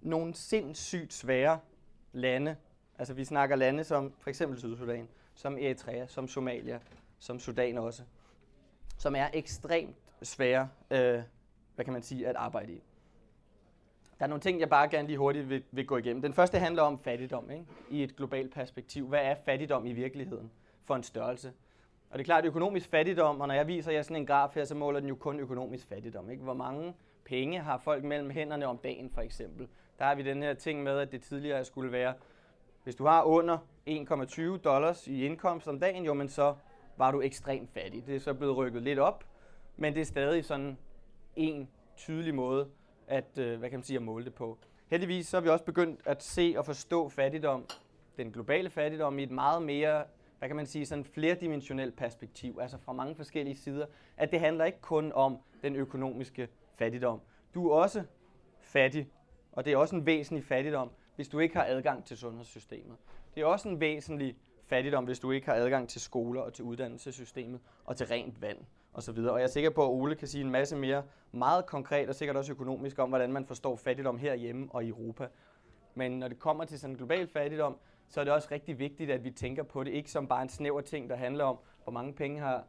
nogle 0.00 0.34
sindssygt 0.34 1.12
svære 1.12 1.58
lande. 2.12 2.56
Altså, 2.98 3.14
vi 3.14 3.24
snakker 3.24 3.56
lande 3.56 3.84
som 3.84 4.12
for 4.18 4.30
eksempel 4.30 4.58
Sydsudan, 4.58 5.08
som 5.34 5.58
Eritrea, 5.58 6.06
som 6.06 6.28
Somalia, 6.28 6.80
som 7.18 7.40
Sudan 7.40 7.78
også, 7.78 8.02
som 8.98 9.16
er 9.16 9.28
ekstremt 9.32 9.96
svære, 10.22 10.68
øh, 10.90 11.22
hvad 11.74 11.84
kan 11.84 11.92
man 11.92 12.02
sige, 12.02 12.28
at 12.28 12.36
arbejde 12.36 12.72
i. 12.72 12.82
Der 14.18 14.24
er 14.24 14.28
nogle 14.28 14.40
ting, 14.40 14.60
jeg 14.60 14.68
bare 14.68 14.88
gerne 14.88 15.08
lige 15.08 15.18
hurtigt 15.18 15.48
vil, 15.48 15.62
vil 15.70 15.86
gå 15.86 15.96
igennem. 15.96 16.22
Den 16.22 16.34
første 16.34 16.58
handler 16.58 16.82
om 16.82 16.98
fattigdom 16.98 17.50
ikke? 17.50 17.64
i 17.90 18.02
et 18.02 18.16
globalt 18.16 18.54
perspektiv. 18.54 19.08
Hvad 19.08 19.20
er 19.20 19.34
fattigdom 19.34 19.86
i 19.86 19.92
virkeligheden 19.92 20.50
for 20.84 20.96
en 20.96 21.02
størrelse? 21.02 21.52
Og 22.10 22.18
det 22.18 22.24
er 22.24 22.24
klart, 22.24 22.44
at 22.44 22.48
økonomisk 22.48 22.88
fattigdom, 22.88 23.40
og 23.40 23.48
når 23.48 23.54
jeg 23.54 23.66
viser 23.66 23.92
jer 23.92 24.02
sådan 24.02 24.16
en 24.16 24.26
graf 24.26 24.54
her, 24.54 24.64
så 24.64 24.74
måler 24.74 25.00
den 25.00 25.08
jo 25.08 25.14
kun 25.14 25.40
økonomisk 25.40 25.86
fattigdom. 25.86 26.30
Ikke? 26.30 26.42
Hvor 26.42 26.54
mange 26.54 26.94
penge 27.24 27.60
har 27.60 27.78
folk 27.78 28.04
mellem 28.04 28.30
hænderne 28.30 28.66
om 28.66 28.78
dagen, 28.78 29.10
for 29.10 29.20
eksempel. 29.20 29.68
Der 30.00 30.06
har 30.06 30.14
vi 30.14 30.22
den 30.22 30.42
her 30.42 30.54
ting 30.54 30.82
med, 30.82 30.98
at 30.98 31.12
det 31.12 31.22
tidligere 31.22 31.64
skulle 31.64 31.92
være, 31.92 32.14
hvis 32.84 32.94
du 32.94 33.06
har 33.06 33.22
under 33.22 33.58
1,20 33.88 34.58
dollars 34.58 35.08
i 35.08 35.24
indkomst 35.24 35.68
om 35.68 35.80
dagen, 35.80 36.04
jo, 36.04 36.14
men 36.14 36.28
så 36.28 36.54
var 36.96 37.10
du 37.10 37.20
ekstremt 37.20 37.70
fattig. 37.70 38.06
Det 38.06 38.14
er 38.14 38.20
så 38.20 38.34
blevet 38.34 38.56
rykket 38.56 38.82
lidt 38.82 38.98
op, 38.98 39.24
men 39.76 39.94
det 39.94 40.00
er 40.00 40.04
stadig 40.04 40.44
sådan 40.44 40.78
en 41.36 41.68
tydelig 41.96 42.34
måde 42.34 42.68
at, 43.06 43.38
øh, 43.38 43.58
hvad 43.58 43.70
kan 43.70 43.78
man 43.78 43.84
sige, 43.84 43.96
at 43.96 44.02
måle 44.02 44.24
det 44.24 44.34
på. 44.34 44.58
Heldigvis 44.90 45.26
så 45.26 45.36
har 45.36 45.42
vi 45.42 45.48
også 45.48 45.64
begyndt 45.64 46.00
at 46.04 46.22
se 46.22 46.54
og 46.56 46.66
forstå 46.66 47.08
fattigdom, 47.08 47.66
den 48.16 48.32
globale 48.32 48.70
fattigdom, 48.70 49.18
i 49.18 49.22
et 49.22 49.30
meget 49.30 49.62
mere 49.62 50.04
hvad 50.38 50.48
kan 50.48 50.56
man 50.56 50.66
sige, 50.66 50.86
sådan 50.86 51.04
flerdimensionelt 51.04 51.96
perspektiv, 51.96 52.58
altså 52.60 52.78
fra 52.78 52.92
mange 52.92 53.14
forskellige 53.14 53.56
sider, 53.56 53.86
at 54.16 54.30
det 54.30 54.40
handler 54.40 54.64
ikke 54.64 54.80
kun 54.80 55.12
om 55.12 55.38
den 55.62 55.76
økonomiske 55.76 56.48
fattigdom. 56.78 57.20
Du 57.54 57.68
er 57.68 57.74
også 57.74 58.04
fattig, 58.60 59.08
og 59.52 59.64
det 59.64 59.72
er 59.72 59.76
også 59.76 59.96
en 59.96 60.06
væsentlig 60.06 60.44
fattigdom, 60.44 60.90
hvis 61.16 61.28
du 61.28 61.38
ikke 61.38 61.56
har 61.56 61.64
adgang 61.64 62.04
til 62.04 62.16
sundhedssystemet. 62.16 62.96
Det 63.34 63.40
er 63.40 63.46
også 63.46 63.68
en 63.68 63.80
væsentlig 63.80 64.36
fattigdom, 64.66 65.04
hvis 65.04 65.18
du 65.18 65.30
ikke 65.30 65.46
har 65.46 65.54
adgang 65.54 65.88
til 65.88 66.00
skoler 66.00 66.40
og 66.40 66.52
til 66.52 66.64
uddannelsessystemet 66.64 67.60
og 67.84 67.96
til 67.96 68.06
rent 68.06 68.42
vand 68.42 68.58
osv. 68.94 69.18
Og 69.18 69.38
jeg 69.38 69.44
er 69.44 69.48
sikker 69.48 69.70
på, 69.70 69.84
at 69.84 69.90
Ole 69.90 70.14
kan 70.14 70.28
sige 70.28 70.44
en 70.44 70.50
masse 70.50 70.76
mere 70.76 71.02
meget 71.32 71.66
konkret 71.66 72.08
og 72.08 72.14
sikkert 72.14 72.36
også 72.36 72.52
økonomisk 72.52 72.98
om, 72.98 73.08
hvordan 73.08 73.32
man 73.32 73.46
forstår 73.46 73.76
fattigdom 73.76 74.18
herhjemme 74.18 74.68
og 74.70 74.84
i 74.84 74.88
Europa. 74.88 75.28
Men 75.94 76.18
når 76.18 76.28
det 76.28 76.38
kommer 76.38 76.64
til 76.64 76.78
sådan 76.78 76.94
en 76.94 76.96
global 76.96 77.28
fattigdom, 77.28 77.78
så 78.08 78.20
er 78.20 78.24
det 78.24 78.32
også 78.32 78.48
rigtig 78.50 78.78
vigtigt, 78.78 79.10
at 79.10 79.24
vi 79.24 79.30
tænker 79.30 79.62
på 79.62 79.84
det 79.84 79.90
ikke 79.90 80.10
som 80.10 80.26
bare 80.26 80.42
en 80.42 80.48
snæver 80.48 80.80
ting, 80.80 81.10
der 81.10 81.16
handler 81.16 81.44
om, 81.44 81.58
hvor 81.82 81.92
mange 81.92 82.12
penge 82.12 82.40
har 82.40 82.64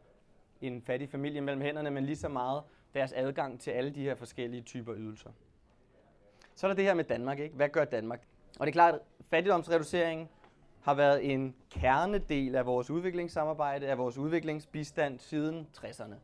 en 0.60 0.82
fattig 0.82 1.08
familie 1.08 1.40
mellem 1.40 1.62
hænderne, 1.62 1.90
men 1.90 2.04
lige 2.04 2.16
så 2.16 2.28
meget 2.28 2.62
deres 2.94 3.12
adgang 3.12 3.60
til 3.60 3.70
alle 3.70 3.90
de 3.90 4.02
her 4.02 4.14
forskellige 4.14 4.62
typer 4.62 4.94
ydelser. 4.96 5.30
Så 6.54 6.66
er 6.66 6.68
der 6.68 6.76
det 6.76 6.84
her 6.84 6.94
med 6.94 7.04
Danmark. 7.04 7.38
Ikke? 7.38 7.56
Hvad 7.56 7.68
gør 7.68 7.84
Danmark? 7.84 8.20
Og 8.60 8.66
det 8.66 8.70
er 8.70 8.72
klart, 8.72 8.94
at 8.94 9.00
fattigdomsreducering 9.30 10.30
har 10.80 10.94
været 10.94 11.32
en 11.32 11.54
kernedel 11.70 12.54
af 12.56 12.66
vores 12.66 12.90
udviklingssamarbejde, 12.90 13.86
af 13.86 13.98
vores 13.98 14.18
udviklingsbistand 14.18 15.18
siden 15.18 15.68
60'erne. 15.76 16.14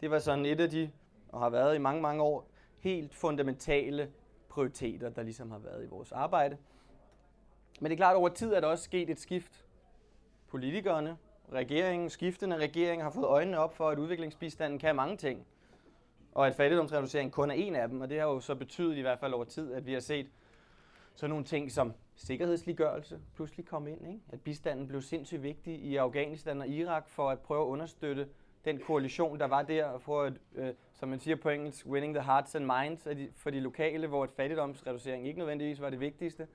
Det 0.00 0.10
var 0.10 0.18
sådan 0.18 0.46
et 0.46 0.60
af 0.60 0.70
de, 0.70 0.90
og 1.28 1.40
har 1.40 1.50
været 1.50 1.74
i 1.74 1.78
mange, 1.78 2.02
mange 2.02 2.22
år, 2.22 2.48
helt 2.80 3.14
fundamentale 3.14 4.10
prioriteter, 4.48 5.10
der 5.10 5.22
ligesom 5.22 5.50
har 5.50 5.58
været 5.58 5.84
i 5.84 5.86
vores 5.86 6.12
arbejde. 6.12 6.56
Men 7.80 7.90
det 7.90 7.92
er 7.92 7.96
klart, 7.96 8.12
at 8.12 8.16
over 8.16 8.28
tid 8.28 8.52
er 8.52 8.60
der 8.60 8.68
også 8.68 8.84
sket 8.84 9.10
et 9.10 9.20
skift. 9.20 9.64
Politikerne, 10.48 11.16
regeringen, 11.52 12.10
skiftende 12.10 12.56
regeringer 12.56 13.04
har 13.04 13.10
fået 13.10 13.26
øjnene 13.26 13.58
op 13.58 13.76
for, 13.76 13.88
at 13.88 13.98
udviklingsbistanden 13.98 14.78
kan 14.78 14.96
mange 14.96 15.16
ting. 15.16 15.46
Og 16.38 16.46
at 16.46 16.54
fattigdomsreducering 16.54 17.32
kun 17.32 17.50
er 17.50 17.54
en 17.54 17.74
af 17.74 17.88
dem, 17.88 18.00
og 18.00 18.10
det 18.10 18.20
har 18.20 18.26
jo 18.26 18.40
så 18.40 18.54
betydet 18.54 18.96
i 18.96 19.00
hvert 19.00 19.18
fald 19.18 19.32
over 19.32 19.44
tid, 19.44 19.72
at 19.72 19.86
vi 19.86 19.92
har 19.92 20.00
set 20.00 20.26
sådan 21.14 21.30
nogle 21.30 21.44
ting 21.44 21.72
som 21.72 21.92
sikkerhedsliggørelse 22.14 23.20
pludselig 23.34 23.66
kom 23.66 23.86
ind. 23.86 24.06
Ikke? 24.06 24.20
At 24.32 24.40
bistanden 24.40 24.88
blev 24.88 25.02
sindssygt 25.02 25.42
vigtig 25.42 25.74
i 25.74 25.96
Afghanistan 25.96 26.60
og 26.60 26.68
Irak 26.68 27.08
for 27.08 27.30
at 27.30 27.40
prøve 27.40 27.62
at 27.62 27.66
understøtte 27.66 28.28
den 28.64 28.78
koalition, 28.78 29.38
der 29.38 29.46
var 29.46 29.62
der, 29.62 29.84
og 29.84 30.02
for 30.02 30.22
at, 30.22 30.32
øh, 30.54 30.72
som 30.92 31.08
man 31.08 31.18
siger 31.18 31.36
på 31.36 31.48
engelsk, 31.48 31.86
winning 31.86 32.14
the 32.14 32.24
hearts 32.24 32.54
and 32.54 32.64
minds 32.64 33.08
for 33.36 33.50
de 33.50 33.60
lokale, 33.60 34.06
hvor 34.06 34.24
et 34.24 34.30
fattigdomsreducering 34.36 35.26
ikke 35.26 35.38
nødvendigvis 35.38 35.80
var 35.80 35.90
det 35.90 36.00
vigtigste. 36.00 36.46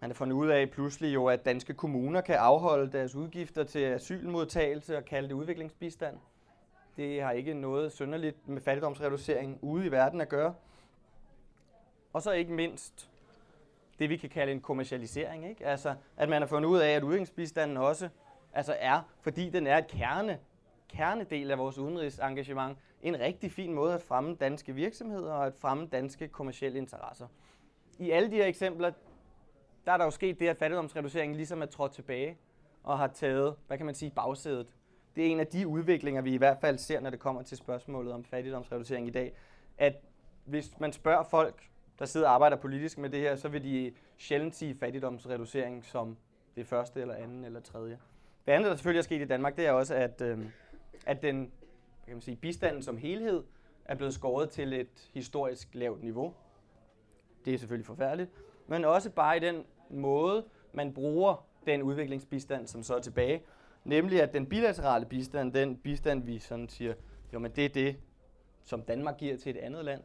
Man 0.00 0.10
har 0.10 0.14
fundet 0.14 0.36
ud 0.36 0.48
af 0.48 0.70
pludselig 0.70 1.14
jo, 1.14 1.26
at 1.26 1.44
danske 1.44 1.74
kommuner 1.74 2.20
kan 2.20 2.36
afholde 2.36 2.92
deres 2.92 3.14
udgifter 3.14 3.64
til 3.64 3.78
asylmodtagelse 3.78 4.96
og 4.96 5.04
kalde 5.04 5.28
det 5.28 5.34
udviklingsbistand. 5.34 6.18
Det 6.96 7.22
har 7.22 7.32
ikke 7.32 7.54
noget 7.54 7.92
synderligt 7.92 8.48
med 8.48 8.60
fattigdomsreducering 8.60 9.58
ude 9.62 9.86
i 9.86 9.90
verden 9.90 10.20
at 10.20 10.28
gøre. 10.28 10.54
Og 12.12 12.22
så 12.22 12.32
ikke 12.32 12.52
mindst 12.52 13.10
det, 13.98 14.10
vi 14.10 14.16
kan 14.16 14.30
kalde 14.30 14.52
en 14.52 14.60
kommercialisering. 14.60 15.48
Ikke? 15.48 15.66
Altså, 15.66 15.94
at 16.16 16.28
man 16.28 16.42
har 16.42 16.46
fundet 16.46 16.68
ud 16.68 16.78
af, 16.78 16.90
at 16.90 17.02
udviklingsbistanden 17.02 17.76
også 17.76 18.08
altså 18.52 18.76
er, 18.80 19.02
fordi 19.20 19.50
den 19.50 19.66
er 19.66 19.78
et 19.78 19.86
kerne, 19.86 20.38
kernedel 20.88 21.50
af 21.50 21.58
vores 21.58 21.78
udenrigsengagement, 21.78 22.78
en 23.02 23.20
rigtig 23.20 23.52
fin 23.52 23.74
måde 23.74 23.94
at 23.94 24.02
fremme 24.02 24.34
danske 24.34 24.74
virksomheder 24.74 25.32
og 25.32 25.46
at 25.46 25.54
fremme 25.54 25.86
danske 25.86 26.28
kommercielle 26.28 26.78
interesser. 26.78 27.26
I 27.98 28.10
alle 28.10 28.30
de 28.30 28.36
her 28.36 28.46
eksempler, 28.46 28.92
der 29.86 29.92
er 29.92 29.96
der 29.96 30.04
jo 30.04 30.10
sket 30.10 30.40
det, 30.40 30.48
at 30.48 30.56
fattigdomsreduceringen 30.56 31.36
ligesom 31.36 31.62
er 31.62 31.66
trådt 31.66 31.92
tilbage 31.92 32.38
og 32.82 32.98
har 32.98 33.06
taget, 33.06 33.56
hvad 33.66 33.76
kan 33.76 33.86
man 33.86 33.94
sige, 33.94 34.10
bagsædet. 34.10 34.66
Det 35.16 35.26
er 35.26 35.30
en 35.30 35.40
af 35.40 35.46
de 35.46 35.66
udviklinger, 35.66 36.22
vi 36.22 36.34
i 36.34 36.36
hvert 36.36 36.58
fald 36.60 36.78
ser, 36.78 37.00
når 37.00 37.10
det 37.10 37.20
kommer 37.20 37.42
til 37.42 37.56
spørgsmålet 37.56 38.12
om 38.12 38.24
fattigdomsreducering 38.24 39.06
i 39.06 39.10
dag, 39.10 39.32
at 39.78 40.00
hvis 40.44 40.80
man 40.80 40.92
spørger 40.92 41.22
folk, 41.22 41.68
der 41.98 42.04
sidder 42.04 42.28
og 42.28 42.34
arbejder 42.34 42.56
politisk 42.56 42.98
med 42.98 43.10
det 43.10 43.20
her, 43.20 43.36
så 43.36 43.48
vil 43.48 43.64
de 43.64 43.92
sjældent 44.16 44.56
sige 44.56 44.74
fattigdomsreducering 44.74 45.84
som 45.84 46.16
det 46.56 46.66
første 46.66 47.00
eller 47.00 47.14
anden 47.14 47.44
eller 47.44 47.60
tredje. 47.60 47.98
Det 48.46 48.52
andet, 48.52 48.70
der 48.70 48.76
selvfølgelig 48.76 48.98
er 48.98 49.04
sket 49.04 49.20
i 49.20 49.24
Danmark, 49.24 49.56
det 49.56 49.66
er 49.66 49.72
også, 49.72 49.94
at, 49.94 50.20
øh, 50.20 50.38
at 51.06 51.22
den 51.22 51.52
kan 52.06 52.14
man 52.14 52.20
sige, 52.20 52.36
bistanden 52.36 52.82
som 52.82 52.96
helhed 52.96 53.44
er 53.84 53.94
blevet 53.94 54.14
skåret 54.14 54.50
til 54.50 54.72
et 54.72 55.10
historisk 55.14 55.68
lavt 55.72 56.02
niveau. 56.02 56.34
Det 57.44 57.54
er 57.54 57.58
selvfølgelig 57.58 57.86
forfærdeligt, 57.86 58.30
men 58.66 58.84
også 58.84 59.10
bare 59.10 59.36
i 59.36 59.40
den 59.40 59.64
måde, 59.90 60.44
man 60.72 60.94
bruger 60.94 61.46
den 61.66 61.82
udviklingsbistand, 61.82 62.66
som 62.66 62.82
så 62.82 62.94
er 62.94 63.00
tilbage. 63.00 63.42
Nemlig 63.86 64.22
at 64.22 64.32
den 64.32 64.46
bilaterale 64.46 65.06
bistand, 65.06 65.52
den 65.52 65.76
bistand, 65.76 66.22
vi 66.22 66.38
sådan 66.38 66.68
siger, 66.68 66.94
jo, 67.32 67.38
men 67.38 67.50
det 67.50 67.64
er 67.64 67.68
det, 67.68 67.96
som 68.64 68.82
Danmark 68.82 69.16
giver 69.18 69.36
til 69.36 69.50
et 69.50 69.56
andet 69.56 69.84
land, 69.84 70.02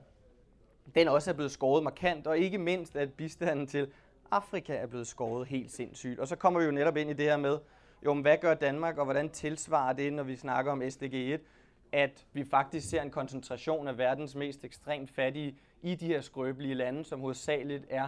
den 0.95 1.07
også 1.07 1.31
er 1.31 1.35
blevet 1.35 1.51
skåret 1.51 1.83
markant, 1.83 2.27
og 2.27 2.37
ikke 2.37 2.57
mindst, 2.57 2.95
at 2.95 3.13
bistanden 3.13 3.67
til 3.67 3.91
Afrika 4.31 4.75
er 4.75 4.87
blevet 4.87 5.07
skåret 5.07 5.47
helt 5.47 5.71
sindssygt. 5.71 6.19
Og 6.19 6.27
så 6.27 6.35
kommer 6.35 6.59
vi 6.59 6.65
jo 6.65 6.71
netop 6.71 6.97
ind 6.97 7.09
i 7.09 7.13
det 7.13 7.25
her 7.25 7.37
med, 7.37 7.57
jo, 8.05 8.13
men 8.13 8.21
hvad 8.21 8.37
gør 8.41 8.53
Danmark, 8.53 8.97
og 8.97 9.05
hvordan 9.05 9.29
tilsvarer 9.29 9.93
det, 9.93 10.13
når 10.13 10.23
vi 10.23 10.35
snakker 10.35 10.71
om 10.71 10.89
SDG 10.89 11.13
1, 11.13 11.41
at 11.91 12.25
vi 12.33 12.43
faktisk 12.43 12.89
ser 12.89 13.01
en 13.01 13.11
koncentration 13.11 13.87
af 13.87 13.97
verdens 13.97 14.35
mest 14.35 14.65
ekstremt 14.65 15.11
fattige 15.11 15.55
i 15.81 15.95
de 15.95 16.05
her 16.05 16.21
skrøbelige 16.21 16.73
lande, 16.73 17.03
som 17.03 17.19
hovedsageligt 17.19 17.85
er 17.89 18.07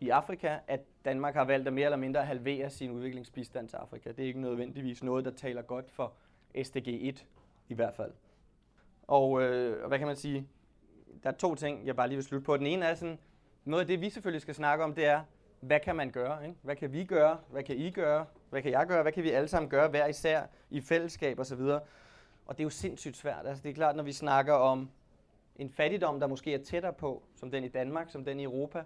i 0.00 0.08
Afrika, 0.08 0.58
at 0.66 0.80
Danmark 1.04 1.34
har 1.34 1.44
valgt 1.44 1.66
at 1.66 1.72
mere 1.72 1.84
eller 1.84 1.96
mindre 1.96 2.24
halvere 2.24 2.70
sin 2.70 2.90
udviklingsbistand 2.90 3.68
til 3.68 3.76
Afrika. 3.76 4.10
Det 4.12 4.22
er 4.22 4.26
ikke 4.26 4.40
nødvendigvis 4.40 5.02
noget, 5.02 5.24
der 5.24 5.30
taler 5.30 5.62
godt 5.62 5.90
for 5.90 6.12
SDG 6.62 6.88
1 7.08 7.26
i 7.68 7.74
hvert 7.74 7.94
fald. 7.94 8.12
Og 9.06 9.42
øh, 9.42 9.88
hvad 9.88 9.98
kan 9.98 10.06
man 10.06 10.16
sige? 10.16 10.48
Der 11.22 11.30
er 11.30 11.34
to 11.34 11.54
ting, 11.54 11.86
jeg 11.86 11.96
bare 11.96 12.08
lige 12.08 12.16
vil 12.16 12.24
slutte 12.24 12.44
på. 12.44 12.56
Den 12.56 12.66
ene 12.66 12.86
er 12.86 12.94
sådan, 12.94 13.18
noget 13.64 13.80
af 13.80 13.86
det, 13.86 14.00
vi 14.00 14.10
selvfølgelig 14.10 14.42
skal 14.42 14.54
snakke 14.54 14.84
om, 14.84 14.94
det 14.94 15.06
er, 15.06 15.20
hvad 15.60 15.80
kan 15.80 15.96
man 15.96 16.10
gøre? 16.10 16.46
Ikke? 16.46 16.58
Hvad 16.62 16.76
kan 16.76 16.92
vi 16.92 17.04
gøre? 17.04 17.38
Hvad 17.50 17.62
kan 17.62 17.76
I 17.76 17.90
gøre? 17.90 18.26
Hvad 18.50 18.62
kan 18.62 18.72
jeg 18.72 18.86
gøre? 18.86 19.02
Hvad 19.02 19.12
kan 19.12 19.22
vi 19.22 19.30
alle 19.30 19.48
sammen 19.48 19.70
gøre 19.70 19.88
hver 19.88 20.06
især 20.06 20.42
i 20.70 20.80
fællesskab 20.80 21.38
osv.? 21.38 21.60
Og 22.46 22.56
det 22.56 22.60
er 22.60 22.64
jo 22.64 22.70
sindssygt 22.70 23.16
svært. 23.16 23.46
Altså, 23.46 23.62
det 23.62 23.70
er 23.70 23.74
klart, 23.74 23.96
når 23.96 24.02
vi 24.02 24.12
snakker 24.12 24.52
om 24.52 24.90
en 25.56 25.70
fattigdom, 25.70 26.20
der 26.20 26.26
måske 26.26 26.54
er 26.54 26.64
tættere 26.64 26.92
på, 26.92 27.22
som 27.34 27.50
den 27.50 27.64
i 27.64 27.68
Danmark, 27.68 28.10
som 28.10 28.24
den 28.24 28.40
i 28.40 28.44
Europa, 28.44 28.82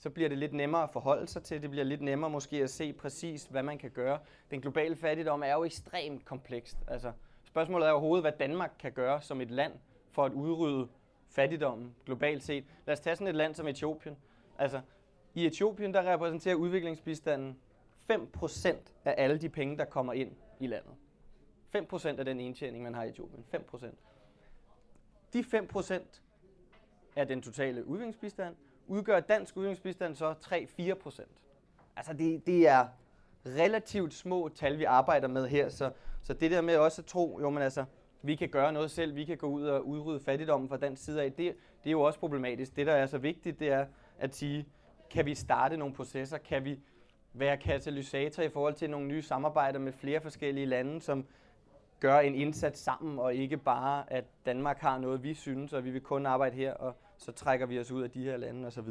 så 0.00 0.10
bliver 0.10 0.28
det 0.28 0.38
lidt 0.38 0.52
nemmere 0.52 0.82
at 0.82 0.90
forholde 0.90 1.26
sig 1.26 1.42
til. 1.42 1.62
Det 1.62 1.70
bliver 1.70 1.84
lidt 1.84 2.00
nemmere 2.00 2.30
måske 2.30 2.62
at 2.62 2.70
se 2.70 2.92
præcis, 2.92 3.44
hvad 3.44 3.62
man 3.62 3.78
kan 3.78 3.90
gøre. 3.90 4.18
Den 4.50 4.60
globale 4.60 4.96
fattigdom 4.96 5.42
er 5.42 5.52
jo 5.52 5.64
ekstremt 5.64 6.24
komplekst. 6.24 6.78
Altså, 6.88 7.12
spørgsmålet 7.44 7.88
er 7.88 7.92
overhovedet, 7.92 8.22
hvad 8.22 8.32
Danmark 8.32 8.72
kan 8.78 8.92
gøre 8.92 9.22
som 9.22 9.40
et 9.40 9.50
land 9.50 9.72
for 10.10 10.24
at 10.24 10.32
udrydde 10.32 10.88
fattigdommen 11.28 11.94
globalt 12.06 12.42
set. 12.42 12.64
Lad 12.86 12.92
os 12.92 13.00
tage 13.00 13.16
sådan 13.16 13.26
et 13.26 13.34
land 13.34 13.54
som 13.54 13.68
Etiopien. 13.68 14.16
Altså, 14.58 14.80
i 15.34 15.46
Etiopien, 15.46 15.94
der 15.94 16.12
repræsenterer 16.12 16.54
udviklingsbistanden 16.54 17.58
5% 18.10 18.76
af 19.04 19.14
alle 19.18 19.38
de 19.38 19.48
penge, 19.48 19.78
der 19.78 19.84
kommer 19.84 20.12
ind 20.12 20.32
i 20.60 20.66
landet. 20.66 20.92
5% 21.76 22.08
af 22.18 22.24
den 22.24 22.40
indtjening, 22.40 22.82
man 22.82 22.94
har 22.94 23.04
i 23.04 23.08
Etiopien. 23.08 23.44
5%. 23.54 23.86
De 25.32 25.40
5% 25.40 26.20
af 27.16 27.26
den 27.26 27.42
totale 27.42 27.86
udviklingsbistand 27.86 28.56
udgør 28.90 29.20
dansk 29.20 29.56
udviklingsbistand 29.56 30.14
så 30.14 30.32
3-4%. 30.32 31.26
Altså 31.96 32.12
det, 32.12 32.46
det 32.46 32.68
er 32.68 32.86
relativt 33.46 34.14
små 34.14 34.48
tal, 34.48 34.78
vi 34.78 34.84
arbejder 34.84 35.28
med 35.28 35.48
her, 35.48 35.68
så, 35.68 35.92
så 36.22 36.34
det 36.34 36.50
der 36.50 36.60
med 36.60 36.76
også 36.76 37.02
at 37.02 37.06
tro, 37.06 37.38
jo 37.40 37.50
men 37.50 37.62
altså, 37.62 37.84
vi 38.22 38.34
kan 38.34 38.48
gøre 38.48 38.72
noget 38.72 38.90
selv, 38.90 39.14
vi 39.14 39.24
kan 39.24 39.36
gå 39.36 39.46
ud 39.46 39.64
og 39.64 39.86
udrydde 39.86 40.20
fattigdommen 40.20 40.68
fra 40.68 40.76
den 40.76 40.96
side 40.96 41.22
af, 41.22 41.32
det, 41.32 41.56
det 41.84 41.86
er 41.86 41.90
jo 41.90 42.00
også 42.00 42.18
problematisk. 42.18 42.76
Det, 42.76 42.86
der 42.86 42.92
er 42.92 43.06
så 43.06 43.18
vigtigt, 43.18 43.60
det 43.60 43.68
er 43.68 43.86
at 44.18 44.34
sige, 44.34 44.66
kan 45.10 45.26
vi 45.26 45.34
starte 45.34 45.76
nogle 45.76 45.94
processer, 45.94 46.38
kan 46.38 46.64
vi 46.64 46.80
være 47.32 47.56
katalysator 47.56 48.42
i 48.42 48.48
forhold 48.48 48.74
til 48.74 48.90
nogle 48.90 49.06
nye 49.06 49.22
samarbejder 49.22 49.78
med 49.78 49.92
flere 49.92 50.20
forskellige 50.20 50.66
lande, 50.66 51.00
som 51.00 51.26
gør 52.00 52.18
en 52.18 52.34
indsats 52.34 52.80
sammen, 52.80 53.18
og 53.18 53.34
ikke 53.34 53.56
bare, 53.56 54.12
at 54.12 54.24
Danmark 54.46 54.78
har 54.78 54.98
noget, 54.98 55.22
vi 55.22 55.34
synes, 55.34 55.72
og 55.72 55.84
vi 55.84 55.90
vil 55.90 56.00
kun 56.00 56.26
arbejde 56.26 56.56
her, 56.56 56.74
og 56.74 56.96
så 57.20 57.32
trækker 57.32 57.66
vi 57.66 57.80
os 57.80 57.90
ud 57.90 58.02
af 58.02 58.10
de 58.10 58.24
her 58.24 58.36
lande 58.36 58.66
osv. 58.66 58.88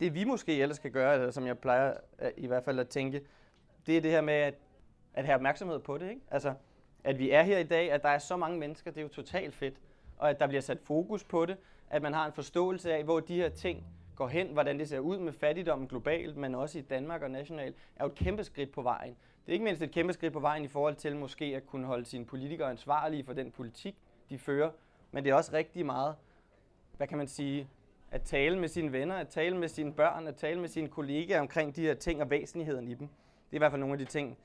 Det 0.00 0.14
vi 0.14 0.24
måske 0.24 0.62
ellers 0.62 0.76
skal 0.76 0.90
gøre, 0.90 1.14
eller 1.14 1.30
som 1.30 1.46
jeg 1.46 1.58
plejer 1.58 1.94
øh, 2.22 2.30
i 2.36 2.46
hvert 2.46 2.64
fald 2.64 2.78
at 2.78 2.88
tænke, 2.88 3.22
det 3.86 3.96
er 3.96 4.00
det 4.00 4.10
her 4.10 4.20
med 4.20 4.34
at, 4.34 4.54
at 5.14 5.24
have 5.24 5.34
opmærksomhed 5.34 5.78
på 5.78 5.98
det. 5.98 6.10
Ikke? 6.10 6.20
Altså, 6.30 6.54
at 7.04 7.18
vi 7.18 7.30
er 7.30 7.42
her 7.42 7.58
i 7.58 7.64
dag, 7.64 7.92
at 7.92 8.02
der 8.02 8.08
er 8.08 8.18
så 8.18 8.36
mange 8.36 8.58
mennesker, 8.58 8.90
det 8.90 8.98
er 8.98 9.02
jo 9.02 9.08
totalt 9.08 9.54
fedt, 9.54 9.74
og 10.18 10.30
at 10.30 10.40
der 10.40 10.46
bliver 10.46 10.60
sat 10.60 10.78
fokus 10.80 11.24
på 11.24 11.46
det, 11.46 11.56
at 11.90 12.02
man 12.02 12.14
har 12.14 12.26
en 12.26 12.32
forståelse 12.32 12.94
af, 12.94 13.04
hvor 13.04 13.20
de 13.20 13.36
her 13.36 13.48
ting 13.48 13.84
går 14.16 14.28
hen, 14.28 14.46
hvordan 14.52 14.78
det 14.78 14.88
ser 14.88 14.98
ud 14.98 15.18
med 15.18 15.32
fattigdommen 15.32 15.88
globalt, 15.88 16.36
men 16.36 16.54
også 16.54 16.78
i 16.78 16.82
Danmark 16.82 17.22
og 17.22 17.30
nationalt, 17.30 17.76
er 17.96 18.04
jo 18.04 18.10
et 18.10 18.14
kæmpe 18.14 18.44
skridt 18.44 18.72
på 18.72 18.82
vejen. 18.82 19.16
Det 19.46 19.48
er 19.48 19.52
ikke 19.52 19.64
mindst 19.64 19.82
et 19.82 19.90
kæmpe 19.90 20.12
skridt 20.12 20.32
på 20.32 20.40
vejen 20.40 20.64
i 20.64 20.68
forhold 20.68 20.94
til 20.94 21.16
måske 21.16 21.44
at 21.44 21.66
kunne 21.66 21.86
holde 21.86 22.04
sine 22.04 22.24
politikere 22.24 22.70
ansvarlige 22.70 23.24
for 23.24 23.32
den 23.32 23.50
politik, 23.50 23.96
de 24.30 24.38
fører, 24.38 24.70
men 25.10 25.24
det 25.24 25.30
er 25.30 25.34
også 25.34 25.52
rigtig 25.52 25.86
meget, 25.86 26.14
hvad 26.96 27.06
kan 27.06 27.18
man 27.18 27.28
sige, 27.28 27.68
at 28.10 28.22
tale 28.22 28.58
med 28.58 28.68
sine 28.68 28.92
venner, 28.92 29.14
at 29.14 29.28
tale 29.28 29.56
med 29.56 29.68
sine 29.68 29.92
børn, 29.92 30.26
at 30.26 30.36
tale 30.36 30.60
med 30.60 30.68
sine 30.68 30.88
kollegaer 30.88 31.40
omkring 31.40 31.76
de 31.76 31.82
her 31.82 31.94
ting 31.94 32.22
og 32.22 32.30
væsentligheden 32.30 32.88
i 32.88 32.94
dem. 32.94 33.08
Det 33.08 33.52
er 33.52 33.56
i 33.56 33.58
hvert 33.58 33.72
fald 33.72 33.80
nogle 33.80 33.92
af 33.94 33.98
de 33.98 34.04
ting, 34.04 34.38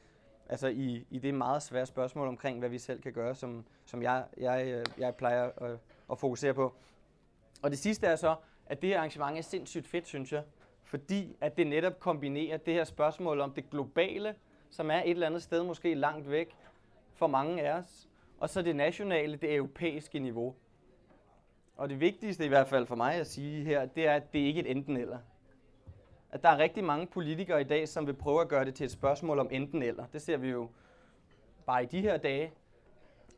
altså 0.50 0.68
i, 0.68 1.06
i 1.10 1.20
det 1.20 1.34
meget 1.34 1.64
svære 1.64 1.86
spørgsmål 1.86 2.28
omkring, 2.28 2.60
hvad 2.60 2.70
vi 2.70 2.78
selv 2.78 3.02
kan 3.02 3.14
gøre, 3.14 3.36
som, 3.36 3.66
som 3.86 4.04
jeg, 4.04 4.26
jeg, 4.38 4.84
jeg 4.98 5.16
plejer 5.16 5.50
at, 5.58 5.78
at 6.12 6.20
fokusere 6.20 6.54
på. 6.54 6.74
Og 7.62 7.72
det 7.72 7.80
sidste 7.80 8.08
er 8.08 8.16
så, 8.16 8.36
at 8.66 8.82
det 8.82 8.90
her 8.90 8.98
arrangement 8.98 9.38
er 9.38 9.42
sindssygt 9.42 9.88
fedt, 9.88 10.08
synes 10.08 10.34
jeg, 10.34 10.44
fordi 10.84 11.36
at 11.42 11.58
det 11.58 11.68
netop 11.68 12.00
kombinerer 12.00 12.58
det 12.58 12.74
her 12.74 12.84
spørgsmål 12.84 13.40
om 13.40 13.52
det 13.52 13.70
globale, 13.70 14.36
som 14.70 14.92
er 14.92 15.02
et 15.02 15.10
eller 15.10 15.28
andet 15.28 15.44
sted 15.44 15.64
måske 15.64 15.94
langt 15.94 16.30
væk 16.30 16.56
for 17.14 17.28
mange 17.28 17.62
af 17.62 17.78
os, 17.78 18.10
og 18.40 18.50
så 18.50 18.62
det 18.62 18.76
nationale, 18.76 19.36
det 19.36 19.56
europæiske 19.56 20.20
niveau. 20.20 20.56
Og 21.80 21.90
det 21.90 22.00
vigtigste 22.00 22.46
i 22.46 22.48
hvert 22.48 22.68
fald 22.68 22.86
for 22.86 22.96
mig 22.96 23.16
at 23.16 23.28
sige 23.28 23.64
her, 23.66 23.86
det 23.86 24.08
er, 24.08 24.14
at 24.14 24.34
det 24.34 24.40
ikke 24.40 24.60
er 24.60 24.64
et 24.64 24.72
enten 24.72 24.98
eller. 24.98 25.18
At 26.32 26.44
der 26.44 26.50
er 26.50 26.58
rigtig 26.58 26.84
mange 26.84 27.08
politikere 27.08 27.62
i 27.62 27.64
dag, 27.64 27.88
som 27.88 28.08
vil 28.08 28.14
prøve 28.14 28.42
at 28.42 28.48
gøre 28.48 28.66
det 28.66 28.76
til 28.76 28.84
et 28.84 28.92
spørgsmål 28.92 29.40
om 29.40 29.48
enten 29.52 29.84
eller. 29.84 30.06
Det 30.14 30.22
ser 30.22 30.38
vi 30.38 30.50
jo 30.50 30.70
bare 31.66 31.84
i 31.84 31.86
de 31.86 32.02
her 32.02 32.18
dage 32.18 32.52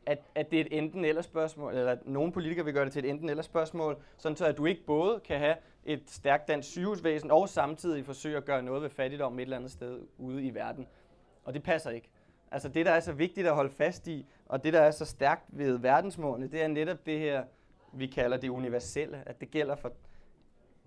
at, 0.06 0.18
at 0.34 0.50
det 0.50 0.60
er 0.60 0.64
et 0.64 0.78
enten 0.78 1.04
eller 1.04 1.22
spørgsmål, 1.22 1.74
eller 1.74 1.92
at 1.92 2.06
nogle 2.06 2.32
politikere 2.32 2.64
vil 2.64 2.74
gøre 2.74 2.84
det 2.84 2.92
til 2.92 3.04
et 3.04 3.10
enten 3.10 3.28
eller 3.28 3.42
spørgsmål, 3.42 3.96
sådan 4.16 4.36
så 4.36 4.46
at 4.46 4.56
du 4.56 4.66
ikke 4.66 4.84
både 4.86 5.20
kan 5.20 5.38
have 5.38 5.56
et 5.84 6.02
stærkt 6.06 6.48
dansk 6.48 6.70
sygehusvæsen 6.70 7.30
og 7.30 7.48
samtidig 7.48 8.06
forsøge 8.06 8.36
at 8.36 8.44
gøre 8.44 8.62
noget 8.62 8.82
ved 8.82 8.90
fattigdom 8.90 9.38
et 9.38 9.42
eller 9.42 9.56
andet 9.56 9.70
sted 9.70 10.00
ude 10.18 10.42
i 10.42 10.54
verden. 10.54 10.86
Og 11.44 11.54
det 11.54 11.62
passer 11.62 11.90
ikke. 11.90 12.08
Altså 12.50 12.68
det, 12.68 12.86
der 12.86 12.92
er 12.92 13.00
så 13.00 13.12
vigtigt 13.12 13.46
at 13.46 13.54
holde 13.54 13.70
fast 13.70 14.08
i, 14.08 14.26
og 14.46 14.64
det, 14.64 14.72
der 14.72 14.80
er 14.80 14.90
så 14.90 15.04
stærkt 15.04 15.44
ved 15.48 15.78
verdensmålene, 15.78 16.46
det 16.46 16.62
er 16.62 16.68
netop 16.68 17.06
det 17.06 17.18
her, 17.18 17.44
vi 17.92 18.06
kalder 18.06 18.36
det 18.36 18.48
universelle, 18.48 19.22
at 19.26 19.40
det 19.40 19.50
gælder 19.50 19.76
for 19.76 19.92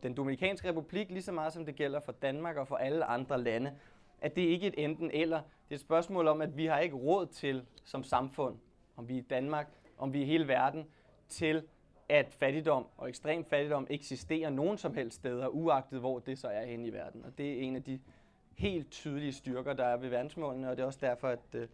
den 0.03 0.13
Dominikanske 0.13 0.69
Republik 0.69 1.09
lige 1.09 1.21
så 1.21 1.31
meget, 1.31 1.53
som 1.53 1.65
det 1.65 1.75
gælder 1.75 1.99
for 1.99 2.11
Danmark 2.11 2.57
og 2.57 2.67
for 2.67 2.75
alle 2.75 3.05
andre 3.05 3.41
lande. 3.41 3.73
At 4.21 4.35
det 4.35 4.41
ikke 4.41 4.67
er 4.67 4.71
et 4.71 4.83
enten 4.83 5.11
eller. 5.13 5.37
Det 5.37 5.71
er 5.71 5.75
et 5.75 5.81
spørgsmål 5.81 6.27
om, 6.27 6.41
at 6.41 6.57
vi 6.57 6.65
har 6.65 6.79
ikke 6.79 6.95
råd 6.95 7.25
til 7.25 7.65
som 7.83 8.03
samfund 8.03 8.57
om 8.97 9.09
vi 9.09 9.13
er 9.13 9.21
i 9.21 9.25
Danmark, 9.29 9.67
om 9.97 10.13
vi 10.13 10.19
er 10.19 10.23
i 10.23 10.27
hele 10.27 10.47
verden, 10.47 10.85
til 11.29 11.63
at 12.09 12.33
fattigdom 12.33 12.87
og 12.97 13.09
ekstrem 13.09 13.45
fattigdom 13.45 13.87
eksisterer 13.89 14.49
nogen 14.49 14.77
som 14.77 14.93
helst 14.93 15.15
steder, 15.15 15.47
uagtet 15.47 15.99
hvor 15.99 16.19
det 16.19 16.37
så 16.37 16.47
er 16.47 16.65
henne 16.65 16.87
i 16.87 16.93
verden. 16.93 17.25
Og 17.25 17.37
det 17.37 17.53
er 17.53 17.61
en 17.61 17.75
af 17.75 17.83
de 17.83 17.99
helt 18.57 18.91
tydelige 18.91 19.33
styrker, 19.33 19.73
der 19.73 19.85
er 19.85 19.97
ved 19.97 20.09
verdensmålene, 20.09 20.69
og 20.69 20.77
det 20.77 20.83
er 20.83 20.87
også 20.87 20.99
derfor, 21.01 21.27
at, 21.27 21.39
øh, 21.53 21.67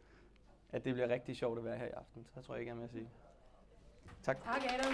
at 0.72 0.86
det 0.86 0.94
bliver 0.94 1.10
rigtig 1.10 1.36
sjovt 1.36 1.60
at 1.60 1.66
være 1.66 1.78
her 1.78 1.86
i 1.86 1.90
aften. 1.90 2.28
Så 2.34 2.42
tror 2.42 2.54
jeg 2.54 2.62
ikke, 2.62 2.70
jeg 2.70 2.74
er 2.74 2.78
med 2.78 2.84
at 2.84 2.92
sige. 2.92 3.10
Tak. 4.26 4.44
Tak, 4.44 4.64
Adam. 4.74 4.94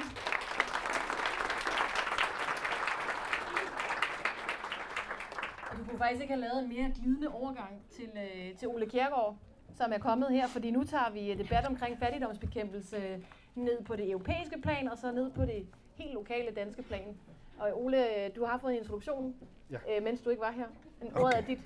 Du 5.77 5.83
kunne 5.89 5.97
faktisk 5.97 6.21
ikke 6.21 6.33
have 6.33 6.41
lavet 6.41 6.63
en 6.63 6.69
mere 6.69 6.91
glidende 6.95 7.27
overgang 7.27 7.81
til, 7.91 8.09
øh, 8.15 8.57
til 8.57 8.67
Ole 8.67 8.89
Kjærgaard, 8.89 9.37
som 9.75 9.91
er 9.93 9.97
kommet 9.97 10.29
her, 10.31 10.47
fordi 10.47 10.71
nu 10.71 10.83
tager 10.83 11.11
vi 11.13 11.33
debat 11.43 11.65
omkring 11.65 11.99
fattigdomsbekæmpelse 11.99 13.23
ned 13.55 13.83
på 13.83 13.95
det 13.95 14.09
europæiske 14.09 14.61
plan, 14.61 14.87
og 14.87 14.97
så 14.97 15.11
ned 15.11 15.31
på 15.31 15.41
det 15.45 15.67
helt 15.95 16.13
lokale 16.13 16.51
danske 16.55 16.83
plan. 16.83 17.17
Og 17.59 17.83
Ole, 17.85 18.29
du 18.35 18.45
har 18.45 18.57
fået 18.57 18.73
en 18.73 18.79
introduktion, 18.79 19.35
ja. 19.71 19.77
øh, 19.97 20.03
mens 20.03 20.21
du 20.21 20.29
ikke 20.29 20.41
var 20.41 20.51
her. 20.51 20.65
En 21.01 21.07
okay. 21.07 21.21
ordet 21.21 21.37
er 21.37 21.41
dit. 21.41 21.59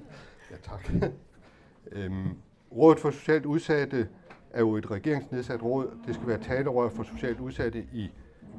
ja, 0.50 0.56
tak. 0.62 0.90
øhm, 1.92 2.38
Rådet 2.72 3.00
for 3.00 3.10
Socialt 3.10 3.46
Udsatte 3.46 4.08
er 4.54 4.60
jo 4.60 4.76
et 4.76 4.90
regeringsnedsat 4.90 5.62
råd. 5.62 5.90
Det 6.06 6.14
skal 6.14 6.26
være 6.26 6.42
talerør 6.42 6.88
for 6.88 7.02
socialt 7.02 7.40
udsatte 7.40 7.86
i 7.92 8.10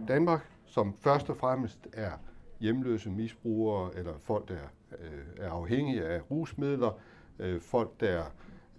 Danmark, 0.08 0.49
som 0.65 0.93
først 0.99 1.29
og 1.29 1.38
fremmest 1.38 1.88
er 1.93 2.12
hjemløse 2.60 3.10
misbrugere, 3.10 3.95
eller 3.95 4.13
folk, 4.21 4.49
der 4.49 4.55
øh, 4.99 5.45
er 5.45 5.49
afhængige 5.49 6.05
af 6.05 6.21
rusmidler, 6.31 6.99
øh, 7.39 7.62
folk, 7.62 7.99
der 7.99 8.23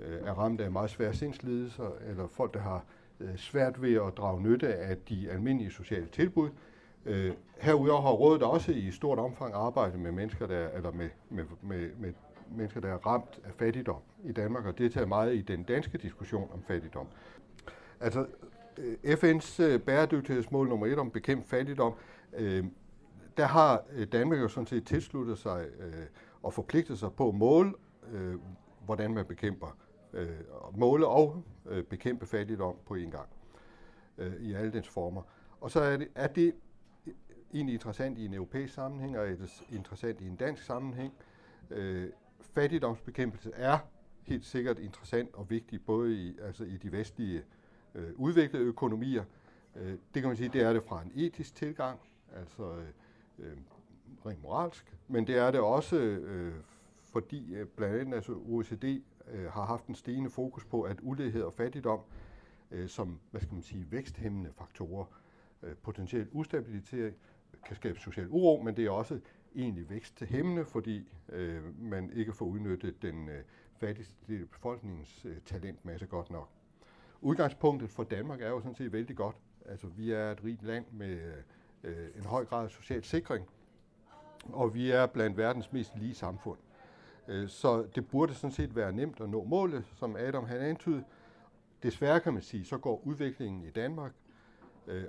øh, 0.00 0.18
er 0.24 0.32
ramt 0.32 0.60
af 0.60 0.70
meget 0.70 0.90
svære 0.90 1.14
sindslidelser, 1.14 1.90
eller 2.08 2.26
folk, 2.26 2.54
der 2.54 2.60
har 2.60 2.84
øh, 3.20 3.36
svært 3.36 3.82
ved 3.82 3.94
at 3.94 4.16
drage 4.16 4.42
nytte 4.42 4.74
af 4.74 4.96
de 4.96 5.30
almindelige 5.30 5.70
sociale 5.70 6.06
tilbud. 6.06 6.50
Øh, 7.04 7.32
herudover 7.60 8.02
har 8.02 8.12
rådet 8.12 8.42
også 8.42 8.72
i 8.72 8.90
stort 8.90 9.18
omfang 9.18 9.54
arbejdet 9.54 10.00
med 10.00 10.12
mennesker, 10.12 10.46
der, 10.46 10.68
eller 10.68 10.92
med, 10.92 11.08
med, 11.30 11.44
med, 11.62 11.90
med 11.98 12.12
mennesker, 12.50 12.80
der 12.80 12.88
er 12.88 13.06
ramt 13.06 13.40
af 13.44 13.54
fattigdom 13.54 14.00
i 14.24 14.32
Danmark, 14.32 14.66
og 14.66 14.78
det 14.78 14.92
tager 14.92 15.06
meget 15.06 15.34
i 15.34 15.42
den 15.42 15.62
danske 15.62 15.98
diskussion 15.98 16.50
om 16.52 16.62
fattigdom. 16.62 17.06
Altså, 18.00 18.26
øh, 18.78 18.94
FN's 19.04 19.62
øh, 19.62 19.80
bæredygtighedsmål 19.80 20.68
nummer 20.68 20.86
et 20.86 20.98
om 20.98 21.10
bekæmpe 21.10 21.48
fattigdom, 21.48 21.94
øh, 22.32 22.64
der 23.36 23.46
har 23.46 23.84
øh, 23.92 24.06
Danmark 24.12 24.40
jo 24.40 24.48
sådan 24.48 24.66
set 24.66 24.86
tilsluttet 24.86 25.38
sig 25.38 25.66
øh, 25.78 26.06
og 26.42 26.52
forpligtet 26.52 26.98
sig 26.98 27.12
på 27.12 27.28
at 27.28 27.34
måle, 27.34 27.72
øh, 28.12 28.34
hvordan 28.84 29.14
man 29.14 29.24
bekæmper 29.24 29.76
øh, 30.12 30.28
måle 30.74 31.06
og 31.06 31.42
øh, 31.68 31.84
bekæmpe 31.84 32.26
fattigdom 32.26 32.76
på 32.86 32.94
en 32.94 33.10
gang 33.10 33.28
øh, 34.18 34.34
i 34.40 34.54
alle 34.54 34.72
dens 34.72 34.88
former. 34.88 35.22
Og 35.60 35.70
så 35.70 35.80
er 35.80 35.96
det, 35.96 36.08
er 36.14 36.26
det 36.26 36.54
egentlig 37.54 37.74
interessant 37.74 38.18
i 38.18 38.24
en 38.24 38.34
europæisk 38.34 38.74
sammenhæng, 38.74 39.18
og 39.18 39.28
er 39.28 39.36
det 39.36 39.62
interessant 39.70 40.20
i 40.20 40.26
en 40.26 40.36
dansk 40.36 40.62
sammenhæng. 40.62 41.12
Øh, 41.70 42.08
fattigdomsbekæmpelse 42.40 43.50
er 43.54 43.78
helt 44.22 44.44
sikkert 44.44 44.78
interessant 44.78 45.34
og 45.34 45.50
vigtig, 45.50 45.84
både 45.84 46.14
i, 46.14 46.38
altså 46.42 46.64
i 46.64 46.76
de 46.76 46.92
vestlige 46.92 47.42
øh, 47.94 48.10
udviklede 48.16 48.64
økonomier. 48.64 49.24
Øh, 49.76 49.90
det 49.90 50.22
kan 50.22 50.26
man 50.26 50.36
sige, 50.36 50.48
det 50.48 50.62
er 50.62 50.72
det 50.72 50.82
fra 50.82 51.02
en 51.02 51.12
etisk 51.14 51.54
tilgang, 51.54 52.00
altså 52.36 52.62
øh, 52.72 52.86
øh 53.38 53.56
rent 54.26 54.42
moralsk, 54.42 54.96
men 55.08 55.26
det 55.26 55.36
er 55.36 55.50
det 55.50 55.60
også 55.60 55.96
øh, 55.96 56.54
fordi 57.12 57.54
øh, 57.54 57.66
blandt 57.66 58.00
andet 58.00 58.14
altså 58.14 58.32
OECD 58.32 58.84
øh, 59.32 59.52
har 59.52 59.64
haft 59.64 59.86
en 59.86 59.94
stigende 59.94 60.30
fokus 60.30 60.64
på, 60.64 60.82
at 60.82 60.98
ulighed 61.02 61.42
og 61.42 61.52
fattigdom 61.52 62.00
øh, 62.70 62.88
som 62.88 63.18
hvad 63.30 63.40
skal 63.40 63.54
man 63.54 63.62
sige, 63.62 63.86
væksthæmmende 63.90 64.50
faktorer. 64.52 65.04
Øh, 65.62 65.74
potentiel 65.82 66.28
ustabilitet 66.32 67.14
kan 67.66 67.76
skabe 67.76 68.00
social 68.00 68.28
uro, 68.30 68.62
men 68.62 68.76
det 68.76 68.86
er 68.86 68.90
også 68.90 69.20
egentlig 69.56 69.90
vækst 69.90 70.16
til 70.16 70.26
væksthæmmende, 70.26 70.64
fordi 70.64 71.08
øh, 71.28 71.80
man 71.80 72.10
ikke 72.14 72.32
får 72.32 72.46
udnyttet 72.46 73.02
den 73.02 73.28
øh, 73.28 73.42
fattigste 73.76 74.46
befolkningens 74.52 75.24
øh, 75.24 75.36
talentmasse 75.44 76.06
godt 76.06 76.30
nok. 76.30 76.48
Udgangspunktet 77.20 77.90
for 77.90 78.04
Danmark 78.04 78.40
er 78.40 78.48
jo 78.48 78.60
sådan 78.60 78.74
set 78.74 78.92
vældig 78.92 79.16
godt. 79.16 79.36
Altså, 79.66 79.86
vi 79.86 80.12
er 80.12 80.30
et 80.32 80.44
rigt 80.44 80.62
land 80.62 80.84
med 80.92 81.32
øh, 81.84 82.08
en 82.16 82.24
høj 82.24 82.44
grad 82.44 82.64
af 82.64 82.70
social 82.70 83.04
sikring, 83.04 83.46
og 84.52 84.74
vi 84.74 84.90
er 84.90 85.06
blandt 85.06 85.36
verdens 85.36 85.72
mest 85.72 85.92
lige 85.96 86.14
samfund. 86.14 86.58
Øh, 87.28 87.48
så 87.48 87.86
det 87.94 88.08
burde 88.08 88.34
sådan 88.34 88.52
set 88.52 88.76
være 88.76 88.92
nemt 88.92 89.20
at 89.20 89.28
nå 89.28 89.44
målet, 89.44 89.84
som 89.94 90.16
Adam 90.16 90.44
han 90.44 90.60
antydede. 90.60 91.04
Desværre 91.82 92.20
kan 92.20 92.32
man 92.32 92.42
sige, 92.42 92.64
så 92.64 92.78
går 92.78 93.02
udviklingen 93.04 93.64
i 93.64 93.70
Danmark 93.70 94.12
øh, 94.86 95.04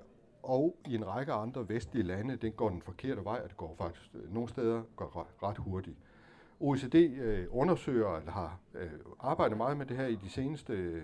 og 0.47 0.75
i 0.85 0.95
en 0.95 1.07
række 1.07 1.33
andre 1.33 1.69
vestlige 1.69 2.03
lande, 2.03 2.35
den 2.35 2.51
går 2.51 2.69
den 2.69 2.81
forkerte 2.81 3.23
vej, 3.23 3.39
og 3.43 3.49
det 3.49 3.57
går 3.57 3.75
faktisk 3.77 4.09
øh, 4.13 4.33
nogle 4.33 4.49
steder 4.49 4.83
går 4.95 5.27
ret 5.43 5.57
hurtigt. 5.57 5.97
OECD 6.59 6.95
øh, 6.95 7.47
undersøger, 7.51 8.17
eller 8.17 8.31
har 8.31 8.59
øh, 8.73 8.89
arbejdet 9.19 9.57
meget 9.57 9.77
med 9.77 9.85
det 9.85 9.97
her 9.97 10.07
i 10.07 10.15
de 10.15 10.29
seneste 10.29 10.73
øh, 10.73 11.03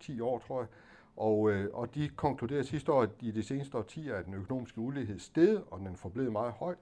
10 0.00 0.20
år, 0.20 0.38
tror 0.38 0.60
jeg, 0.60 0.68
og, 1.16 1.50
øh, 1.50 1.68
og 1.72 1.94
de 1.94 2.08
konkluderer 2.08 2.62
sidste 2.62 2.92
år, 2.92 3.02
at 3.02 3.10
i 3.20 3.30
de 3.30 3.42
seneste 3.42 3.78
årtier 3.78 4.14
er 4.14 4.22
den 4.22 4.34
økonomiske 4.34 4.78
ulighed 4.78 5.18
steget, 5.18 5.64
og 5.70 5.78
den 5.78 5.86
er 5.86 5.94
forblevet 5.94 6.32
meget 6.32 6.52
høj 6.52 6.74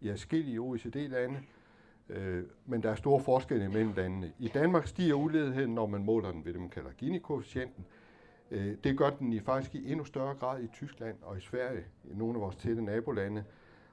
i 0.00 0.10
forskellige 0.10 0.60
OECD-lande. 0.60 1.40
Øh, 2.08 2.44
men 2.66 2.82
der 2.82 2.90
er 2.90 2.94
store 2.94 3.20
forskelle 3.20 3.68
mellem 3.68 3.92
landene. 3.96 4.32
I 4.38 4.48
Danmark 4.48 4.86
stiger 4.86 5.14
uligheden, 5.14 5.74
når 5.74 5.86
man 5.86 6.04
måler 6.04 6.32
den 6.32 6.44
ved 6.44 6.52
det, 6.52 6.60
man 6.60 6.70
kalder 6.70 6.90
Gini-koefficienten. 6.90 7.84
Øh, 8.50 8.76
det 8.84 8.98
gør 8.98 9.10
den 9.10 9.32
i 9.32 9.40
faktisk 9.40 9.74
i 9.74 9.90
endnu 9.90 10.04
større 10.04 10.34
grad 10.34 10.62
i 10.62 10.66
Tyskland 10.66 11.16
og 11.22 11.38
i 11.38 11.40
Sverige, 11.40 11.84
i 12.04 12.14
nogle 12.14 12.34
af 12.34 12.40
vores 12.40 12.56
tætte 12.56 12.82
nabolande. 12.82 13.44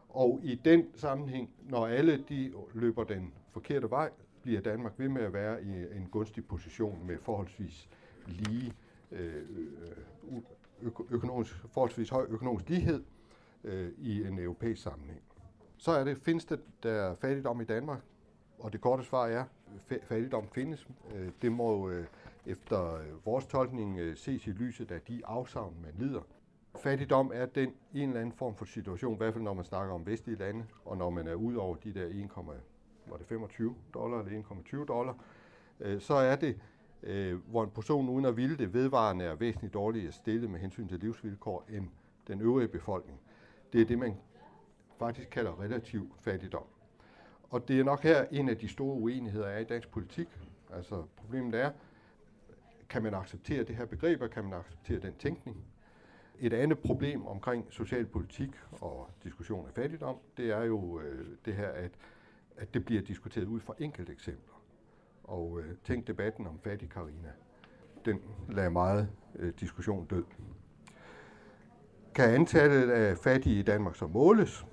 Og 0.09 0.39
i 0.43 0.55
den 0.55 0.85
sammenhæng, 0.95 1.49
når 1.69 1.87
alle 1.87 2.23
de 2.29 2.53
løber 2.73 3.03
den 3.03 3.33
forkerte 3.51 3.89
vej, 3.89 4.09
bliver 4.41 4.61
Danmark 4.61 4.93
ved 4.97 5.09
med 5.09 5.21
at 5.21 5.33
være 5.33 5.63
i 5.63 5.97
en 5.97 6.07
gunstig 6.11 6.45
position 6.45 7.07
med 7.07 7.17
forholdsvis 7.17 7.89
lige 8.27 8.73
øh, 9.11 9.43
økonomisk, 11.09 11.55
forholdsvis 11.71 12.09
høj 12.09 12.25
økonomisk 12.29 12.69
lighed 12.69 13.03
øh, 13.63 13.91
i 13.97 14.23
en 14.27 14.39
europæisk 14.39 14.81
sammenhæng. 14.81 15.21
Så 15.77 15.91
er 15.91 16.03
det, 16.03 16.17
findes 16.17 16.45
det 16.45 16.59
der 16.83 17.15
fattigdom 17.15 17.61
i 17.61 17.63
Danmark? 17.65 17.99
Og 18.59 18.73
det 18.73 18.81
korte 18.81 19.03
svar 19.03 19.27
er, 19.27 19.43
fattigdom 20.03 20.47
findes. 20.51 20.87
Øh, 21.15 21.29
det 21.41 21.51
må 21.51 21.87
jo 21.87 22.03
efter 22.45 22.95
øh, 22.95 23.25
vores 23.25 23.45
tolkning 23.45 23.99
øh, 23.99 24.17
ses 24.17 24.47
i 24.47 24.49
lyset 24.49 24.91
af 24.91 25.01
de 25.01 25.21
afsavn, 25.25 25.75
man 25.81 25.93
lider. 25.97 26.21
Fattigdom 26.75 27.31
er 27.33 27.45
den 27.45 27.73
en 27.93 28.09
eller 28.09 28.21
anden 28.21 28.35
form 28.35 28.55
for 28.55 28.65
situation, 28.65 29.13
i 29.13 29.17
hvert 29.17 29.33
fald 29.33 29.43
når 29.43 29.53
man 29.53 29.65
snakker 29.65 29.93
om 29.93 30.05
vestlige 30.05 30.37
lande, 30.37 30.65
og 30.85 30.97
når 30.97 31.09
man 31.09 31.27
er 31.27 31.33
ud 31.33 31.55
over 31.55 31.75
de 31.75 31.93
der 31.93 32.09
1,25 32.09 33.73
dollar 33.93 34.19
eller 34.19 34.41
1,20 34.41 34.85
dollar, 34.85 35.17
øh, 35.79 36.01
så 36.01 36.13
er 36.13 36.35
det, 36.35 36.59
hvor 37.47 37.63
en 37.63 37.69
person 37.69 38.09
uden 38.09 38.25
at 38.25 38.37
ville 38.37 38.57
det 38.57 38.73
vedvarende 38.73 39.25
er 39.25 39.35
væsentligt 39.35 39.73
dårligere 39.73 40.11
stillet 40.11 40.49
med 40.49 40.59
hensyn 40.59 40.87
til 40.87 40.99
livsvilkår 40.99 41.65
end 41.69 41.87
den 42.27 42.41
øvrige 42.41 42.67
befolkning. 42.67 43.19
Det 43.73 43.81
er 43.81 43.85
det, 43.85 43.99
man 43.99 44.17
faktisk 44.99 45.29
kalder 45.29 45.61
relativ 45.61 46.15
fattigdom. 46.19 46.63
Og 47.49 47.67
det 47.67 47.79
er 47.79 47.83
nok 47.83 48.03
her 48.03 48.25
en 48.31 48.49
af 48.49 48.57
de 48.57 48.67
store 48.67 48.95
uenigheder 48.95 49.47
er 49.47 49.59
i 49.59 49.63
dansk 49.63 49.89
politik. 49.89 50.27
Altså 50.73 51.03
problemet 51.15 51.55
er, 51.55 51.71
kan 52.89 53.03
man 53.03 53.13
acceptere 53.13 53.63
det 53.63 53.75
her 53.75 53.85
begreb, 53.85 54.21
og 54.21 54.29
kan 54.29 54.43
man 54.43 54.53
acceptere 54.53 54.99
den 54.99 55.13
tænkning? 55.19 55.57
Et 56.39 56.53
andet 56.53 56.79
problem 56.79 57.25
omkring 57.25 57.65
socialpolitik 57.69 58.49
og 58.71 59.09
diskussion 59.23 59.67
af 59.67 59.73
fattigdom, 59.73 60.15
det 60.37 60.51
er 60.51 60.63
jo 60.63 60.99
øh, 60.99 61.25
det 61.45 61.55
her, 61.55 61.67
at, 61.67 61.91
at 62.57 62.73
det 62.73 62.85
bliver 62.85 63.01
diskuteret 63.01 63.45
ud 63.45 63.59
fra 63.59 63.73
enkelte 63.79 64.11
eksempler. 64.11 64.61
Og 65.23 65.59
øh, 65.59 65.75
tænk 65.83 66.07
debatten 66.07 66.47
om 66.47 66.59
fattig 66.59 66.89
Karina. 66.89 67.31
Den 68.05 68.21
lader 68.49 68.69
meget 68.69 69.09
øh, 69.35 69.53
diskussion 69.59 70.05
død. 70.05 70.23
Kan 72.15 72.29
antallet 72.29 72.89
af 72.89 73.17
fattige 73.17 73.59
i 73.59 73.63
Danmark 73.63 73.95
så 73.95 74.07
måles? 74.07 74.65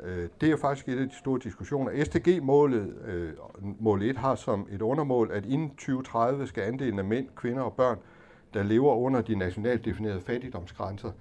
Øh, 0.00 0.28
det 0.40 0.50
er 0.50 0.56
faktisk 0.56 0.88
et 0.88 0.98
af 0.98 1.08
de 1.08 1.14
store 1.14 1.40
diskussioner. 1.44 2.04
SDG-målet, 2.04 2.94
øh, 3.04 3.32
mål 3.80 4.02
1, 4.02 4.16
har 4.16 4.34
som 4.34 4.68
et 4.70 4.82
undermål, 4.82 5.30
at 5.32 5.46
inden 5.46 5.70
2030 5.70 6.46
skal 6.46 6.62
andelen 6.62 6.98
af 6.98 7.04
mænd, 7.04 7.28
kvinder 7.36 7.62
og 7.62 7.72
børn, 7.72 7.98
der 8.54 8.62
lever 8.62 8.94
under 8.94 9.20
de 9.20 9.36
nationalt 9.36 9.84
definerede 9.84 10.20
fattigdomsgrænser, 10.20 11.12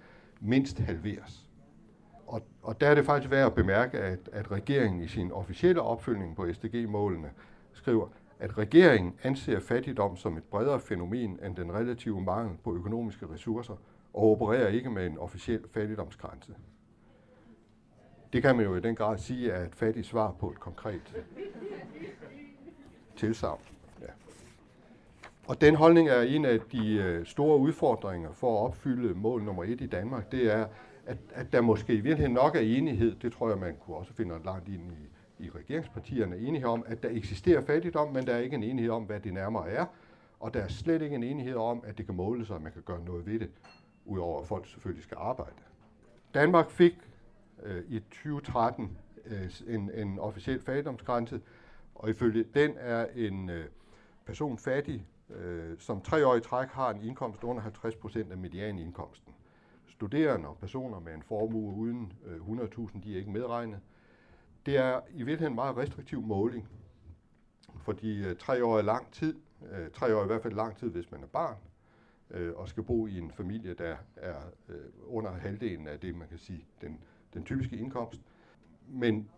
mindst 0.42 0.80
halveres. 0.80 1.46
Og, 2.28 2.42
og 2.64 2.82
der 2.82 2.88
er 2.88 2.96
det 2.96 3.06
faktisk 3.06 3.32
værd 3.32 3.46
at 3.46 3.54
bemærke, 3.54 3.98
at, 3.98 4.30
at 4.32 4.52
regeringen 4.52 5.02
i 5.02 5.08
sin 5.08 5.32
officielle 5.32 5.82
opfølgning 5.82 6.36
på 6.36 6.54
SDG-målene 6.54 7.30
skriver, 7.74 8.08
at 8.40 8.58
regeringen 8.58 9.14
anser 9.24 9.60
fattigdom 9.60 10.18
som 10.18 10.38
et 10.38 10.44
bredere 10.44 10.80
fænomen 10.80 11.40
end 11.46 11.56
den 11.56 11.74
relative 11.74 12.22
mangel 12.22 12.58
på 12.64 12.76
økonomiske 12.76 13.26
ressourcer 13.34 13.74
og 14.14 14.32
opererer 14.32 14.68
ikke 14.68 14.90
med 14.90 15.06
en 15.06 15.18
officiel 15.18 15.64
fattigdomsgrænse. 15.74 16.54
Det 18.36 18.44
kan 18.44 18.56
man 18.56 18.66
jo 18.66 18.76
i 18.76 18.80
den 18.80 18.96
grad 18.96 19.18
sige 19.18 19.52
er 19.52 19.66
et 19.66 19.76
fattigt 19.76 20.08
svar 20.08 20.32
på 20.32 20.50
et 20.50 20.60
konkret 20.60 21.26
tilsavn. 23.16 23.62
Ja. 24.02 24.08
Og 25.48 25.62
den 25.62 25.76
holdning 25.76 26.10
er 26.10 26.22
en 26.22 26.46
af 26.46 26.60
de 26.72 26.94
øh, 26.94 27.26
store 27.26 27.58
udfordringer 27.58 28.32
for 28.32 28.60
at 28.60 28.66
opfylde 28.66 29.14
mål 29.14 29.44
nummer 29.44 29.64
et 29.64 29.82
i 29.82 29.86
Danmark. 29.86 30.32
Det 30.32 30.54
er, 30.54 30.68
at, 31.06 31.18
at 31.34 31.54
der 31.54 31.62
måske 31.62 31.94
i 31.94 32.00
virkeligheden 32.00 32.34
nok 32.34 32.56
er 32.56 32.60
enighed, 32.60 33.16
det 33.16 33.34
tror 33.34 33.50
jeg, 33.50 33.58
man 33.58 33.76
kunne 33.86 33.98
også 33.98 34.14
finde 34.14 34.36
langt 34.46 34.68
ind 34.68 34.92
i, 34.92 35.46
i 35.46 35.50
regeringspartierne, 35.50 36.38
enighed 36.38 36.70
om, 36.70 36.84
at 36.88 37.04
der 37.04 37.10
eksisterer 37.12 37.62
fattigdom, 37.62 38.14
men 38.14 38.28
der 38.28 38.34
er 38.34 38.40
ikke 38.40 38.56
en 38.56 38.64
enighed 38.64 38.92
om, 38.92 39.04
hvad 39.04 39.20
det 39.20 39.34
nærmere 39.34 39.70
er. 39.70 39.86
Og 40.40 40.54
der 40.54 40.60
er 40.60 40.68
slet 40.68 41.02
ikke 41.02 41.16
en 41.16 41.24
enighed 41.24 41.56
om, 41.56 41.84
at 41.88 41.98
det 41.98 42.06
kan 42.06 42.16
måles, 42.16 42.50
og 42.50 42.62
man 42.62 42.72
kan 42.72 42.82
gøre 42.82 43.04
noget 43.06 43.26
ved 43.26 43.40
det, 43.40 43.50
udover 44.06 44.42
at 44.42 44.48
folk 44.48 44.68
selvfølgelig 44.68 45.04
skal 45.04 45.18
arbejde. 45.20 45.56
Danmark 46.34 46.70
fik 46.70 46.96
øh, 47.64 47.84
i 47.88 48.00
2013 48.00 48.98
øh, 49.26 49.52
en, 49.68 49.92
en 49.94 50.20
officiel 50.20 50.62
fattigdomsgrænse, 50.62 51.42
og 51.96 52.10
ifølge 52.10 52.44
den 52.54 52.74
er 52.78 53.08
en 53.16 53.50
øh, 53.50 53.66
person 54.26 54.58
fattig, 54.58 55.08
øh, 55.30 55.80
som 55.80 56.02
tre 56.02 56.28
år 56.28 56.36
i 56.36 56.42
træk 56.42 56.68
har 56.68 56.90
en 56.90 57.02
indkomst 57.02 57.44
under 57.44 57.62
50 57.62 57.96
procent 57.96 58.32
af 58.32 58.38
medianindkomsten. 58.38 59.34
Studerende 59.88 60.48
og 60.48 60.58
personer 60.58 61.00
med 61.00 61.14
en 61.14 61.24
formue 61.24 61.76
uden 61.76 62.14
øh, 62.26 62.38
100.000, 62.38 63.04
de 63.04 63.14
er 63.14 63.18
ikke 63.18 63.32
medregnet. 63.32 63.80
Det 64.66 64.78
er 64.78 65.02
i 65.10 65.18
virkeligheden 65.18 65.52
en 65.52 65.56
meget 65.56 65.78
restriktiv 65.78 66.22
måling, 66.22 66.68
fordi 67.78 68.26
øh, 68.26 68.36
tre 68.36 68.66
år 68.66 68.78
er 68.78 68.82
lang 68.82 69.12
tid, 69.12 69.36
øh, 69.72 69.90
tre 69.90 70.16
år 70.16 70.20
er 70.20 70.24
i 70.24 70.28
hvert 70.28 70.42
fald 70.42 70.54
lang 70.54 70.78
tid, 70.78 70.90
hvis 70.90 71.12
man 71.12 71.24
er 71.24 71.28
barn, 71.28 71.58
øh, 72.32 72.54
og 72.56 72.70
skal 72.70 72.84
bo 72.84 73.08
i 73.08 73.18
en 73.18 73.32
familie, 73.32 73.74
der 73.74 73.98
er 74.16 74.38
øh, 74.70 74.76
under 75.06 75.32
halvdelen 75.32 75.88
af 75.88 76.00
det, 76.00 76.16
man 76.16 76.28
kan 76.28 76.38
sige, 76.38 76.66
den 76.82 77.00
den 77.36 77.44
typiske 77.44 77.78
indkomst. 77.78 78.22
Men 78.88 79.30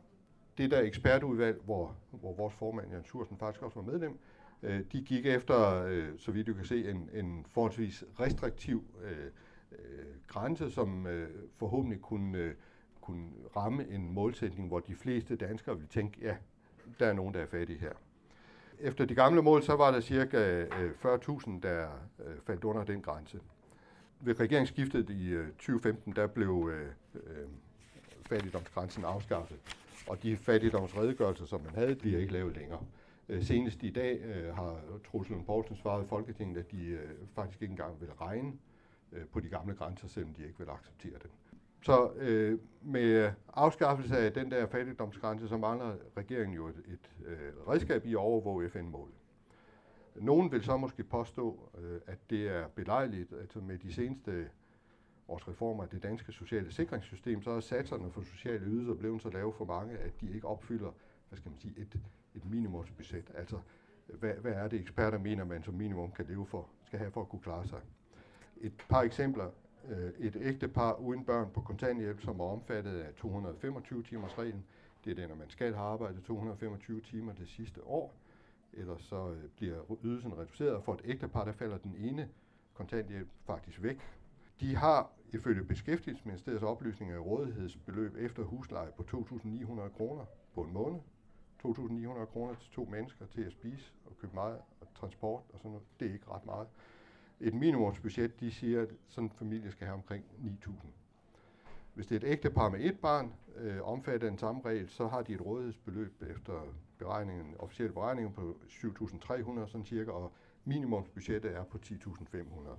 det 0.57 0.71
der 0.71 0.81
ekspertudvalg, 0.81 1.61
hvor, 1.65 1.95
hvor 2.11 2.33
vores 2.33 2.53
formand 2.53 2.91
Jan 2.91 3.03
Sursen 3.03 3.37
faktisk 3.37 3.63
også 3.63 3.79
var 3.79 3.91
medlem, 3.91 4.19
øh, 4.63 4.81
de 4.91 5.01
gik 5.01 5.25
efter, 5.25 5.83
øh, 5.83 6.07
så 6.17 6.31
vidt 6.31 6.47
du 6.47 6.53
kan 6.53 6.65
se, 6.65 6.89
en, 6.89 7.09
en 7.13 7.45
forholdsvis 7.49 8.03
restriktiv 8.19 8.83
øh, 9.03 9.31
øh, 9.71 10.05
grænse, 10.27 10.71
som 10.71 11.07
øh, 11.07 11.29
forhåbentlig 11.57 12.01
kunne, 12.01 12.37
øh, 12.37 12.53
kunne 13.01 13.29
ramme 13.55 13.87
en 13.87 14.13
målsætning, 14.13 14.67
hvor 14.67 14.79
de 14.79 14.95
fleste 14.95 15.35
danskere 15.35 15.75
ville 15.75 15.89
tænke, 15.89 16.19
ja, 16.21 16.35
der 16.99 17.05
er 17.05 17.13
nogen, 17.13 17.33
der 17.33 17.39
er 17.39 17.45
fattige 17.45 17.79
her. 17.79 17.93
Efter 18.79 19.05
de 19.05 19.15
gamle 19.15 19.41
mål, 19.41 19.63
så 19.63 19.75
var 19.75 19.91
der 19.91 19.99
cirka 19.99 20.37
øh, 20.37 20.91
40.000, 21.05 21.59
der 21.63 21.87
øh, 22.25 22.35
faldt 22.43 22.63
under 22.63 22.83
den 22.83 23.01
grænse. 23.01 23.39
Ved 24.19 24.39
regeringsskiftet 24.39 25.09
i 25.09 25.29
øh, 25.29 25.47
2015, 25.47 26.15
der 26.15 26.27
blev 26.27 26.71
fattigdomsgrænsen 28.27 29.05
afskaffet. 29.05 29.57
Og 30.07 30.23
de 30.23 30.37
fattigdomsredegørelser, 30.37 31.45
som 31.45 31.61
man 31.61 31.75
havde, 31.75 31.95
bliver 31.95 32.19
ikke 32.19 32.33
lavet 32.33 32.57
længere. 32.57 32.83
Øh, 33.29 33.43
senest 33.43 33.83
i 33.83 33.89
dag 33.89 34.19
øh, 34.21 34.55
har 34.55 34.79
Truls 35.11 35.29
Lund 35.29 35.45
Poulsen 35.45 35.75
svaret 35.75 36.07
Folketinget, 36.07 36.57
at 36.57 36.71
de 36.71 36.85
øh, 36.85 37.09
faktisk 37.35 37.61
ikke 37.61 37.71
engang 37.71 38.01
vil 38.01 38.09
regne 38.11 38.53
øh, 39.11 39.25
på 39.33 39.39
de 39.39 39.49
gamle 39.49 39.75
grænser, 39.75 40.07
selvom 40.07 40.33
de 40.33 40.43
ikke 40.43 40.59
vil 40.59 40.69
acceptere 40.69 41.19
dem. 41.23 41.31
Så 41.81 42.11
øh, 42.13 42.59
med 42.81 43.31
afskaffelse 43.53 44.17
af 44.17 44.33
den 44.33 44.51
der 44.51 44.67
fattigdomsgrænse, 44.67 45.47
så 45.47 45.57
mangler 45.57 45.95
regeringen 46.17 46.55
jo 46.55 46.67
et, 46.67 46.83
et 46.87 47.11
øh, 47.25 47.67
redskab 47.67 48.05
i 48.05 48.11
at 48.11 48.17
overvåge 48.17 48.69
FN-målet. 48.69 49.15
Nogen 50.15 50.51
vil 50.51 50.63
så 50.63 50.77
måske 50.77 51.03
påstå, 51.03 51.69
øh, 51.77 52.01
at 52.07 52.17
det 52.29 52.47
er 52.47 52.67
belejligt, 52.67 53.33
altså 53.41 53.59
med 53.59 53.77
de 53.77 53.93
seneste 53.93 54.49
vores 55.27 55.47
reformer 55.47 55.83
af 55.83 55.89
det 55.89 56.03
danske 56.03 56.31
sociale 56.31 56.71
sikringssystem, 56.71 57.41
så 57.41 57.51
er 57.51 57.59
satserne 57.59 58.11
for 58.11 58.21
sociale 58.21 58.65
ydelser 58.65 58.93
blevet 58.93 59.21
så 59.21 59.29
lave 59.29 59.53
for 59.53 59.65
mange, 59.65 59.97
at 59.97 60.21
de 60.21 60.33
ikke 60.33 60.47
opfylder 60.47 60.91
hvad 61.29 61.37
skal 61.37 61.51
man 61.51 61.59
sige, 61.59 61.73
et, 61.77 61.99
et 62.35 62.45
minimumsbudget. 62.45 63.31
Altså, 63.35 63.59
hvad, 64.07 64.33
hvad 64.33 64.51
er 64.51 64.67
det 64.67 64.79
eksperter 64.79 65.17
mener, 65.17 65.43
man 65.43 65.63
som 65.63 65.73
minimum 65.73 66.11
kan 66.11 66.25
leve 66.25 66.45
for, 66.45 66.67
skal 66.85 66.99
have 66.99 67.11
for 67.11 67.21
at 67.21 67.29
kunne 67.29 67.41
klare 67.41 67.67
sig? 67.67 67.79
Et 68.57 68.73
par 68.89 69.01
eksempler. 69.01 69.45
Et 69.89 70.13
et 70.19 70.35
ægtepar 70.41 70.93
uden 70.93 71.25
børn 71.25 71.49
på 71.53 71.61
kontanthjælp, 71.61 72.21
som 72.21 72.39
er 72.39 72.43
omfattet 72.43 72.99
af 72.99 73.13
225 73.13 74.03
timers 74.03 74.37
reglen. 74.37 74.65
Det 75.05 75.11
er 75.11 75.15
det, 75.15 75.29
når 75.29 75.35
man 75.35 75.49
skal 75.49 75.73
have 75.73 75.85
arbejdet 75.87 76.23
225 76.23 77.01
timer 77.01 77.33
det 77.33 77.47
sidste 77.47 77.83
år. 77.83 78.13
Ellers 78.73 79.01
så 79.01 79.29
øh, 79.29 79.49
bliver 79.55 79.97
ydelsen 80.03 80.37
reduceret, 80.37 80.83
for 80.83 80.93
et 80.93 81.01
ægtepar, 81.05 81.45
der 81.45 81.51
falder 81.51 81.77
den 81.77 81.95
ene 81.97 82.29
kontanthjælp 82.73 83.27
faktisk 83.45 83.83
væk. 83.83 83.99
De 84.59 84.75
har 84.75 85.11
ifølge 85.33 85.63
Beskæftigelsesministeriets 85.63 86.63
oplysninger 86.63 87.15
af 87.15 87.25
rådighedsbeløb 87.25 88.15
efter 88.17 88.43
husleje 88.43 88.91
på 88.97 89.03
2.900 89.03 89.89
kroner 89.89 90.25
på 90.53 90.61
en 90.61 90.73
måned. 90.73 90.99
2.900 91.65 92.25
kroner 92.25 92.55
til 92.55 92.71
to 92.71 92.85
mennesker 92.91 93.25
til 93.25 93.41
at 93.41 93.51
spise 93.51 93.93
og 94.05 94.17
købe 94.21 94.35
mad 94.35 94.57
og 94.81 94.87
transport 94.95 95.43
og 95.53 95.59
sådan 95.59 95.71
noget. 95.71 95.85
Det 95.99 96.07
er 96.07 96.13
ikke 96.13 96.31
ret 96.31 96.45
meget. 96.45 96.67
Et 97.39 97.53
minimumsbudget, 97.53 98.39
de 98.39 98.51
siger, 98.51 98.81
at 98.81 98.89
sådan 99.07 99.29
en 99.29 99.35
familie 99.39 99.71
skal 99.71 99.87
have 99.87 99.95
omkring 99.95 100.25
9.000. 100.65 100.71
Hvis 101.93 102.07
det 102.07 102.23
er 102.23 102.27
et 102.27 102.31
ægtepar 102.31 102.69
med 102.69 102.79
et 102.79 102.99
barn, 102.99 103.33
øh, 103.55 103.81
omfattet 103.81 104.27
af 104.27 104.31
den 104.31 104.39
samme 104.39 104.61
regel, 104.65 104.89
så 104.89 105.07
har 105.07 105.21
de 105.21 105.33
et 105.33 105.45
rådighedsbeløb 105.45 106.23
efter 106.29 106.61
beregningen, 106.97 107.55
officielle 107.59 107.93
beregninger 107.93 108.31
på 108.31 108.57
7.300 108.67 109.67
sådan 109.67 109.85
cirka, 109.85 110.11
og 110.11 110.31
minimumsbudgettet 110.65 111.55
er 111.55 111.63
på 111.63 111.77
10.500. 111.85 112.77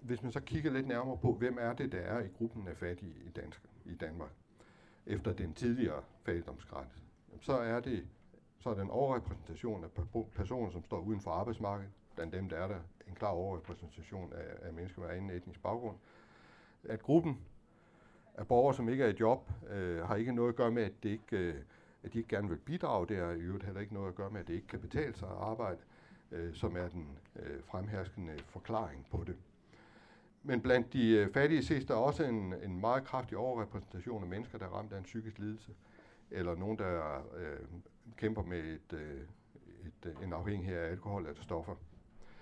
Hvis 0.00 0.22
man 0.22 0.32
så 0.32 0.40
kigger 0.40 0.70
lidt 0.70 0.86
nærmere 0.86 1.16
på, 1.16 1.32
hvem 1.32 1.56
er 1.60 1.72
det, 1.72 1.92
der 1.92 1.98
er 1.98 2.20
i 2.20 2.28
gruppen 2.38 2.68
af 2.68 2.76
fattige 2.76 3.14
i, 3.26 3.30
dansk, 3.30 3.62
i 3.84 3.94
Danmark, 3.94 4.30
efter 5.06 5.32
den 5.32 5.54
tidligere 5.54 6.02
fattigdomsgrænse, 6.24 6.98
så 7.40 7.52
er 7.52 7.80
det 7.80 8.06
så 8.60 8.70
er 8.70 8.74
den 8.74 8.82
en 8.82 8.90
overrepræsentation 8.90 9.84
af 9.84 9.90
personer, 10.34 10.70
som 10.70 10.84
står 10.84 11.00
uden 11.00 11.20
for 11.20 11.30
arbejdsmarkedet. 11.30 11.92
Blandt 12.14 12.34
dem 12.34 12.48
der 12.48 12.56
er 12.56 12.68
der 12.68 12.78
en 13.08 13.14
klar 13.14 13.28
overrepræsentation 13.28 14.32
af, 14.32 14.66
af 14.68 14.72
mennesker 14.72 15.02
med 15.02 15.10
anden 15.10 15.30
etnisk 15.30 15.62
baggrund. 15.62 15.96
At 16.84 17.02
gruppen 17.02 17.38
af 18.34 18.46
borgere, 18.46 18.74
som 18.74 18.88
ikke 18.88 19.04
er 19.04 19.08
i 19.08 19.16
job, 19.20 19.50
øh, 19.70 20.02
har 20.02 20.16
ikke 20.16 20.32
noget 20.32 20.48
at 20.48 20.56
gøre 20.56 20.70
med, 20.70 20.82
at, 20.82 20.92
det 21.02 21.08
ikke, 21.08 21.36
øh, 21.36 21.54
at 22.02 22.12
de 22.12 22.18
ikke 22.18 22.36
gerne 22.36 22.48
vil 22.48 22.56
bidrage. 22.56 23.06
Det 23.06 23.16
har 23.16 23.30
i 23.30 23.40
øvrigt 23.40 23.64
heller 23.64 23.80
ikke 23.80 23.94
noget 23.94 24.08
at 24.08 24.14
gøre 24.14 24.30
med, 24.30 24.40
at 24.40 24.48
det 24.48 24.54
ikke 24.54 24.66
kan 24.66 24.80
betale 24.80 25.16
sig 25.16 25.28
at 25.28 25.36
arbejde, 25.36 25.78
øh, 26.32 26.54
som 26.54 26.76
er 26.76 26.88
den 26.88 27.18
øh, 27.36 27.62
fremherskende 27.64 28.38
forklaring 28.38 29.06
på 29.10 29.24
det. 29.26 29.36
Men 30.42 30.60
blandt 30.60 30.92
de 30.92 31.10
øh, 31.10 31.32
fattige 31.32 31.62
ses 31.64 31.84
der 31.84 31.94
også 31.94 32.24
en, 32.24 32.54
en 32.62 32.80
meget 32.80 33.04
kraftig 33.04 33.38
overrepræsentation 33.38 34.22
af 34.22 34.28
mennesker, 34.28 34.58
der 34.58 34.66
er 34.66 34.70
ramt 34.70 34.92
af 34.92 34.98
en 34.98 35.04
psykisk 35.04 35.38
lidelse, 35.38 35.72
eller 36.30 36.56
nogen, 36.56 36.78
der 36.78 37.16
øh, 37.36 37.58
kæmper 38.16 38.42
med 38.42 38.58
et, 38.58 38.92
øh, 38.92 39.20
et, 39.86 40.06
øh, 40.06 40.24
en 40.24 40.32
afhængighed 40.32 40.78
af 40.78 40.90
alkohol 40.90 41.26
eller 41.26 41.42
stoffer. 41.42 41.74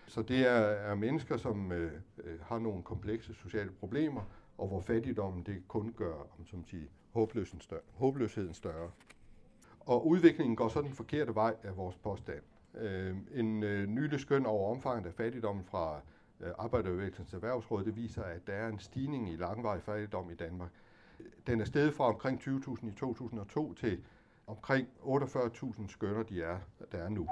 Så 0.08 0.22
det 0.22 0.46
er, 0.46 0.60
er 0.60 0.94
mennesker, 0.94 1.36
som 1.36 1.72
øh, 1.72 1.92
øh, 2.24 2.40
har 2.40 2.58
nogle 2.58 2.82
komplekse 2.82 3.34
sociale 3.34 3.70
problemer, 3.70 4.22
og 4.58 4.68
hvor 4.68 4.80
fattigdommen 4.80 5.42
det 5.42 5.62
kun 5.68 5.94
gør 5.96 6.14
om 6.14 6.46
som 6.46 6.64
siger, 6.64 6.86
håbløsheden, 7.12 7.60
større, 7.60 7.80
håbløsheden 7.94 8.54
større. 8.54 8.90
Og 9.80 10.06
udviklingen 10.06 10.56
går 10.56 10.68
så 10.68 10.82
den 10.82 10.92
forkerte 10.92 11.34
vej 11.34 11.54
af 11.62 11.76
vores 11.76 11.96
påstand. 11.96 12.42
Øh, 12.74 13.16
en 13.34 13.62
øh, 13.62 13.86
nylig 13.86 14.20
skøn 14.20 14.46
over 14.46 14.70
omfanget 14.70 15.06
af 15.06 15.14
fattigdommen 15.14 15.64
fra 15.64 16.00
Øh, 16.40 16.50
Arbejderbevægelsens 16.58 17.32
Erhvervsråd, 17.32 17.84
det 17.84 17.96
viser, 17.96 18.22
at 18.22 18.46
der 18.46 18.52
er 18.52 18.68
en 18.68 18.78
stigning 18.78 19.32
i 19.32 19.36
langvarig 19.36 19.82
fattigdom 19.82 20.30
i 20.30 20.34
Danmark. 20.34 20.70
Den 21.46 21.60
er 21.60 21.64
steget 21.64 21.94
fra 21.94 22.04
omkring 22.04 22.40
20.000 22.40 22.88
i 22.88 22.92
2002 22.92 23.74
til 23.74 24.04
omkring 24.46 24.88
48.000 25.02 25.88
skønner, 25.88 26.22
de 26.22 26.42
er, 26.42 26.58
der 26.92 26.98
er 26.98 27.08
nu. 27.08 27.28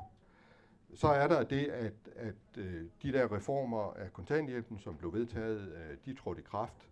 Så 0.94 1.08
er 1.08 1.28
der 1.28 1.42
det, 1.42 1.64
at, 1.64 1.92
at 2.16 2.34
øh, 2.56 2.84
de 3.02 3.12
der 3.12 3.32
reformer 3.32 3.92
af 3.92 4.12
kontanthjælpen, 4.12 4.78
som 4.78 4.96
blev 4.96 5.12
vedtaget, 5.12 5.72
øh, 5.72 5.96
de 6.04 6.14
trådte 6.14 6.40
i 6.40 6.44
kraft, 6.44 6.88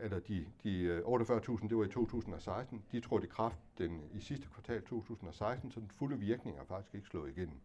eller 0.00 0.18
de, 0.18 0.46
de 0.64 1.02
48.000, 1.06 1.68
det 1.68 1.76
var 1.76 1.84
i 1.84 1.88
2016, 1.88 2.82
de 2.92 3.00
trådte 3.00 3.26
i 3.26 3.30
kraft 3.30 3.58
den, 3.78 4.02
i 4.14 4.20
sidste 4.20 4.46
kvartal 4.54 4.82
2016, 4.82 5.70
så 5.70 5.80
den 5.80 5.90
fulde 5.90 6.18
virkning 6.18 6.58
er 6.58 6.64
faktisk 6.64 6.94
ikke 6.94 7.06
slået 7.06 7.36
igennem. 7.36 7.60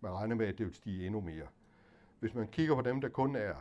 Man 0.00 0.12
regner 0.12 0.34
med, 0.34 0.46
at 0.46 0.58
det 0.58 0.66
vil 0.66 0.74
stige 0.74 1.06
endnu 1.06 1.20
mere. 1.20 1.46
Hvis 2.20 2.34
man 2.34 2.48
kigger 2.48 2.74
på 2.74 2.82
dem, 2.82 3.00
der 3.00 3.08
kun 3.08 3.36
er 3.36 3.54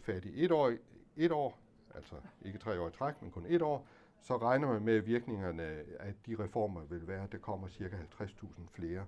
fattige 0.00 0.34
et 0.34 0.52
år, 0.52 0.72
et 1.16 1.32
år 1.32 1.58
altså 1.94 2.14
ikke 2.42 2.58
tre 2.58 2.80
år 2.80 2.88
i 2.88 2.92
træk, 2.92 3.22
men 3.22 3.30
kun 3.30 3.46
et 3.48 3.62
år, 3.62 3.86
så 4.20 4.36
regner 4.36 4.72
man 4.72 4.82
med, 4.82 4.96
at 4.96 5.06
virkningerne 5.06 5.62
af 6.00 6.14
de 6.26 6.36
reformer 6.38 6.80
vil 6.80 7.08
være, 7.08 7.22
at 7.22 7.32
der 7.32 7.38
kommer 7.38 7.68
ca. 7.68 7.84
50.000 8.20 8.46
flere 8.72 9.04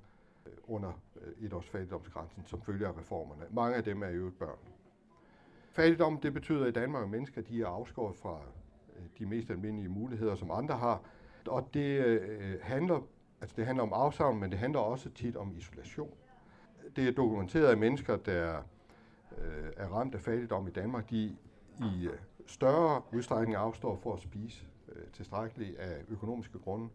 øh, 0.46 0.52
under 0.64 0.92
øh, 1.20 1.46
et 1.46 1.52
års 1.52 1.68
fattigdomsgrænsen, 1.68 2.42
som 2.46 2.62
følger 2.62 2.88
af 2.88 2.98
reformerne. 2.98 3.42
Mange 3.50 3.76
af 3.76 3.84
dem 3.84 4.02
er 4.02 4.08
jo 4.08 4.30
børn. 4.38 4.58
Fattigdom, 5.72 6.20
det 6.20 6.34
betyder 6.34 6.66
i 6.66 6.70
Danmark, 6.70 7.02
at 7.02 7.10
mennesker 7.10 7.42
de 7.42 7.62
er 7.62 7.66
afskåret 7.66 8.16
fra 8.16 8.40
øh, 8.96 9.02
de 9.18 9.26
mest 9.26 9.50
almindelige 9.50 9.88
muligheder, 9.88 10.34
som 10.34 10.50
andre 10.50 10.74
har. 10.76 11.02
Og 11.46 11.68
det 11.74 12.20
handler, 12.62 13.00
altså 13.40 13.56
det 13.56 13.66
handler 13.66 13.82
om 13.82 13.92
afsavn, 13.92 14.40
men 14.40 14.50
det 14.50 14.58
handler 14.58 14.80
også 14.80 15.10
tit 15.10 15.36
om 15.36 15.52
isolation. 15.56 16.14
Det 16.96 17.08
er 17.08 17.12
dokumenteret, 17.12 17.66
at 17.66 17.78
mennesker, 17.78 18.16
der 18.16 18.62
øh, 19.40 19.72
er 19.76 19.86
ramt 19.86 20.14
af 20.14 20.20
fattigdom 20.20 20.68
i 20.68 20.70
Danmark, 20.70 21.10
de 21.10 21.36
i 21.80 22.06
øh, 22.06 22.18
større 22.46 23.02
udstrækning 23.12 23.56
afstår 23.56 23.96
for 24.02 24.14
at 24.14 24.20
spise 24.20 24.64
øh, 24.88 25.02
tilstrækkeligt 25.12 25.78
af 25.78 26.02
økonomiske 26.08 26.58
grunde. 26.58 26.88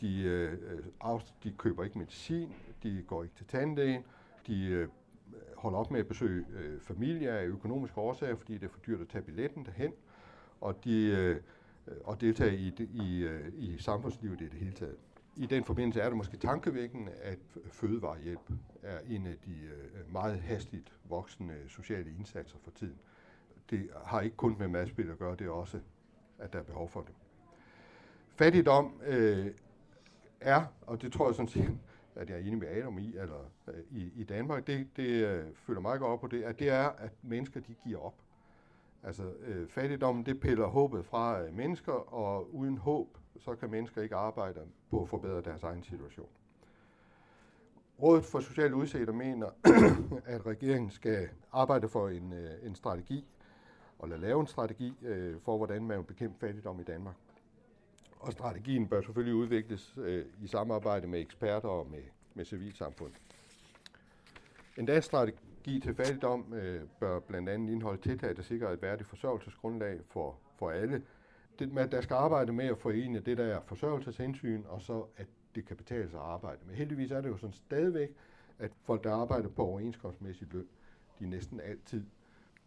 De, 0.00 0.22
øh, 0.22 0.58
af, 1.00 1.34
de 1.42 1.52
køber 1.58 1.84
ikke 1.84 1.98
medicin, 1.98 2.54
de 2.82 3.04
går 3.06 3.22
ikke 3.22 3.34
til 3.34 3.46
tandlægen, 3.46 4.04
de 4.46 4.66
øh, 4.66 4.88
holder 5.56 5.78
op 5.78 5.90
med 5.90 6.00
at 6.00 6.08
besøge 6.08 6.44
øh, 6.52 6.80
familie 6.80 7.30
af 7.30 7.44
økonomiske 7.44 7.98
årsager, 7.98 8.36
fordi 8.36 8.54
det 8.54 8.62
er 8.62 8.68
for 8.68 8.78
dyrt 8.78 9.00
at 9.00 9.08
tage 9.08 9.22
billetten 9.22 9.64
derhen, 9.64 9.92
og 10.60 10.84
de 10.84 11.06
øh, 11.06 11.30
øh 11.30 11.36
og 12.04 12.20
deltage 12.20 12.56
i, 12.56 12.88
i, 12.92 13.22
øh, 13.22 13.52
i 13.54 13.78
samfundslivet 13.78 14.40
i 14.40 14.44
det 14.44 14.58
hele 14.58 14.72
taget. 14.72 14.96
I 15.36 15.46
den 15.46 15.64
forbindelse 15.64 16.00
er 16.00 16.08
det 16.08 16.16
måske 16.16 16.36
tankevækkende, 16.36 17.12
at 17.12 17.38
fødevarehjælp 17.70 18.52
er 18.82 18.98
en 19.08 19.26
af 19.26 19.36
de 19.46 19.52
øh, 19.52 20.12
meget 20.12 20.40
hastigt 20.40 20.92
voksende 21.04 21.54
sociale 21.68 22.10
indsatser 22.10 22.58
for 22.64 22.70
tiden 22.70 22.98
det 23.72 23.90
har 24.04 24.20
ikke 24.20 24.36
kun 24.36 24.56
med 24.58 24.68
madspil 24.68 25.10
at 25.10 25.18
gøre, 25.18 25.36
det 25.36 25.46
er 25.46 25.50
også, 25.50 25.80
at 26.38 26.52
der 26.52 26.58
er 26.58 26.62
behov 26.62 26.88
for 26.88 27.00
det. 27.00 27.14
Fattigdom 28.34 29.00
øh, 29.06 29.46
er, 30.40 30.64
og 30.86 31.02
det 31.02 31.12
tror 31.12 31.28
jeg 31.28 31.34
sådan 31.34 31.48
set, 31.48 31.78
at 32.14 32.30
jeg 32.30 32.36
er 32.36 32.40
enig 32.40 32.58
med 32.58 32.68
Adam 32.68 32.98
i, 32.98 33.16
eller 33.16 33.50
øh, 33.68 33.74
i, 33.90 34.12
i 34.16 34.24
Danmark, 34.24 34.66
det, 34.66 34.88
det 34.96 35.26
øh, 35.26 35.44
føler 35.54 35.80
mig 35.80 35.98
godt 35.98 36.12
op 36.12 36.20
på 36.20 36.26
det, 36.26 36.42
at 36.42 36.58
det 36.58 36.68
er, 36.68 36.88
at 36.88 37.10
mennesker 37.22 37.60
de 37.60 37.74
giver 37.84 37.98
op. 37.98 38.14
Altså 39.02 39.32
øh, 39.46 39.68
fattigdom, 39.68 40.24
det 40.24 40.40
piller 40.40 40.66
håbet 40.66 41.04
fra 41.04 41.42
øh, 41.42 41.54
mennesker, 41.54 42.14
og 42.14 42.54
uden 42.54 42.78
håb, 42.78 43.18
så 43.38 43.54
kan 43.54 43.70
mennesker 43.70 44.02
ikke 44.02 44.16
arbejde 44.16 44.60
på 44.90 45.02
at 45.02 45.08
forbedre 45.08 45.40
deres 45.40 45.62
egen 45.62 45.82
situation. 45.82 46.28
Rådet 48.02 48.24
for 48.24 48.40
Socialt 48.40 48.72
Udsætter 48.72 49.14
mener, 49.14 49.50
at 50.34 50.46
regeringen 50.46 50.90
skal 50.90 51.28
arbejde 51.52 51.88
for 51.88 52.08
en, 52.08 52.32
øh, 52.32 52.66
en 52.66 52.74
strategi, 52.74 53.24
og 53.98 54.08
lave 54.08 54.40
en 54.40 54.46
strategi 54.46 54.94
øh, 55.02 55.40
for, 55.40 55.56
hvordan 55.56 55.84
man 55.84 55.98
vil 55.98 56.04
bekæmpe 56.04 56.38
fattigdom 56.38 56.80
i 56.80 56.84
Danmark. 56.84 57.14
Og 58.20 58.32
strategien 58.32 58.88
bør 58.88 59.00
selvfølgelig 59.00 59.34
udvikles 59.34 59.94
øh, 59.96 60.24
i 60.42 60.46
samarbejde 60.46 61.06
med 61.06 61.20
eksperter 61.20 61.68
og 61.68 61.86
med, 61.90 62.02
med 62.34 62.44
civilsamfund. 62.44 63.12
En 64.78 64.86
dansk 64.86 65.06
strategi 65.06 65.80
til 65.80 65.94
fattigdom 65.94 66.54
øh, 66.54 66.80
bør 67.00 67.18
blandt 67.18 67.48
andet 67.48 67.72
indeholde 67.72 68.02
tiltag, 68.02 68.36
der 68.36 68.42
sikrer 68.42 68.70
et 68.70 68.82
værdigt 68.82 69.08
forsørgelsesgrundlag 69.08 70.00
for, 70.08 70.38
for 70.58 70.70
alle. 70.70 71.02
Det, 71.58 71.72
med, 71.72 71.82
at 71.82 71.92
der 71.92 72.00
skal 72.00 72.14
arbejde 72.14 72.52
med 72.52 72.64
at 72.64 72.78
forene 72.78 73.20
det, 73.20 73.38
der 73.38 73.60
forsørgelseshensyn, 73.60 74.62
og 74.68 74.82
så 74.82 75.04
at 75.16 75.26
det 75.54 75.64
kan 75.64 75.76
betale 75.76 76.10
sig 76.10 76.20
at 76.20 76.26
arbejde. 76.26 76.58
Men 76.66 76.74
heldigvis 76.74 77.10
er 77.10 77.20
det 77.20 77.28
jo 77.28 77.36
sådan 77.36 77.52
stadigvæk, 77.52 78.10
at 78.58 78.70
folk, 78.82 79.04
der 79.04 79.12
arbejder 79.12 79.48
på 79.48 79.64
overenskomstmæssig 79.64 80.48
løn, 80.52 80.68
de 81.18 81.26
næsten 81.26 81.60
altid 81.60 82.04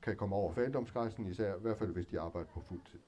kan 0.02 0.16
komme 0.16 0.36
over 0.36 0.54
fattigdomsgrænsen, 0.54 1.28
især 1.28 1.56
i 1.56 1.60
hvert 1.62 1.78
fald 1.78 1.92
hvis 1.92 2.08
de 2.08 2.20
arbejder 2.20 2.48
på 2.48 2.62
fuld 2.62 2.82
tid. 2.92 3.00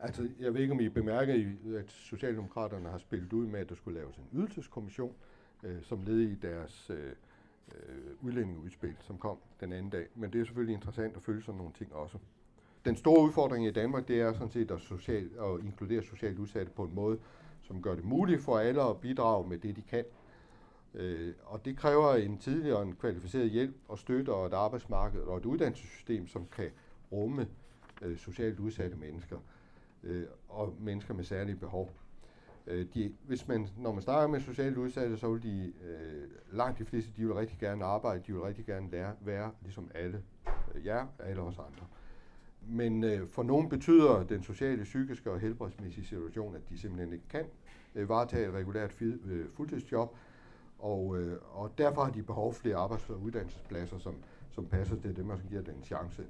Altså, 0.00 0.28
jeg 0.40 0.54
ved 0.54 0.60
ikke, 0.60 0.72
om 0.72 0.80
I 0.80 0.88
bemærker, 0.88 1.52
at 1.78 1.90
Socialdemokraterne 1.90 2.88
har 2.88 2.98
spillet 2.98 3.32
ud 3.32 3.46
med, 3.46 3.60
at 3.60 3.68
der 3.68 3.74
skulle 3.74 4.00
laves 4.00 4.16
en 4.16 4.28
ydelseskommission, 4.32 5.14
øh, 5.62 5.82
som 5.82 6.02
led 6.02 6.18
i 6.18 6.34
deres 6.34 6.90
øh, 6.90 7.12
øh, 7.74 8.10
udlændingeudspil, 8.20 8.96
som 9.00 9.18
kom 9.18 9.38
den 9.60 9.72
anden 9.72 9.90
dag. 9.90 10.06
Men 10.14 10.32
det 10.32 10.40
er 10.40 10.44
selvfølgelig 10.44 10.74
interessant 10.74 11.16
at 11.16 11.22
følge 11.22 11.42
sådan 11.42 11.58
nogle 11.58 11.72
ting 11.72 11.92
også. 11.92 12.18
Den 12.84 12.96
store 12.96 13.22
udfordring 13.22 13.66
i 13.66 13.70
Danmark, 13.70 14.08
det 14.08 14.20
er 14.20 14.32
sådan 14.32 14.50
set 14.50 14.70
at, 14.70 14.80
social, 14.80 15.30
at 15.40 15.64
inkludere 15.64 16.02
socialt 16.02 16.38
udsatte 16.38 16.72
på 16.72 16.84
en 16.84 16.94
måde, 16.94 17.18
som 17.62 17.82
gør 17.82 17.94
det 17.94 18.04
muligt 18.04 18.42
for 18.42 18.58
alle 18.58 18.82
at 18.82 19.00
bidrage 19.00 19.48
med 19.48 19.58
det, 19.58 19.76
de 19.76 19.82
kan 19.82 20.04
Øh, 20.94 21.34
og 21.44 21.64
det 21.64 21.76
kræver 21.76 22.14
en 22.14 22.38
tidligere 22.38 22.82
en 22.82 22.96
kvalificeret 22.96 23.50
hjælp 23.50 23.76
og 23.88 23.98
støtte 23.98 24.32
og 24.32 24.46
et 24.46 24.52
arbejdsmarked 24.52 25.20
og 25.20 25.36
et 25.36 25.44
uddannelsessystem, 25.44 26.26
som 26.26 26.46
kan 26.46 26.70
rumme 27.12 27.48
øh, 28.02 28.18
socialt 28.18 28.58
udsatte 28.58 28.96
mennesker 28.96 29.38
øh, 30.02 30.24
og 30.48 30.74
mennesker 30.80 31.14
med 31.14 31.24
særlige 31.24 31.56
behov. 31.56 31.90
Øh, 32.66 32.86
de, 32.94 33.14
hvis 33.26 33.48
man, 33.48 33.68
når 33.76 33.92
man 33.92 34.02
starter 34.02 34.28
med 34.28 34.40
socialt 34.40 34.76
udsatte, 34.76 35.16
så 35.16 35.32
vil 35.32 35.42
de, 35.42 35.72
øh, 35.84 36.28
langt 36.52 36.78
de 36.78 36.84
fleste, 36.84 37.12
de 37.16 37.26
vil 37.26 37.34
rigtig 37.34 37.58
gerne 37.58 37.84
arbejde, 37.84 38.22
de 38.26 38.32
vil 38.32 38.42
rigtig 38.42 38.66
gerne 38.66 38.90
lære, 38.90 39.14
være 39.20 39.50
ligesom 39.62 39.90
alle 39.94 40.22
øh, 40.74 40.86
jer, 40.86 41.06
alle 41.18 41.42
os 41.42 41.58
andre. 41.58 41.86
Men 42.68 43.04
øh, 43.04 43.28
for 43.28 43.42
nogen 43.42 43.68
betyder 43.68 44.22
den 44.22 44.42
sociale, 44.42 44.82
psykiske 44.82 45.30
og 45.30 45.40
helbredsmæssige 45.40 46.06
situation, 46.06 46.54
at 46.54 46.60
de 46.70 46.78
simpelthen 46.78 47.12
ikke 47.12 47.28
kan 47.28 47.44
øh, 47.94 48.08
varetage 48.08 48.48
et 48.48 48.54
regulært 48.54 48.92
fid, 48.92 49.18
øh, 49.26 49.46
fuldtidsjob, 49.52 50.16
og, 50.78 51.18
øh, 51.18 51.38
og 51.52 51.78
derfor 51.78 52.04
har 52.04 52.10
de 52.10 52.22
behov 52.22 52.52
for 52.52 52.60
flere 52.60 52.76
arbejds- 52.76 53.10
og 53.10 53.22
uddannelsespladser, 53.22 53.98
som, 53.98 54.14
som 54.50 54.66
passer 54.66 54.96
til 54.96 55.16
dem, 55.16 55.30
og 55.30 55.38
som 55.38 55.48
giver 55.48 55.62
den 55.62 55.84
chance. 55.84 56.24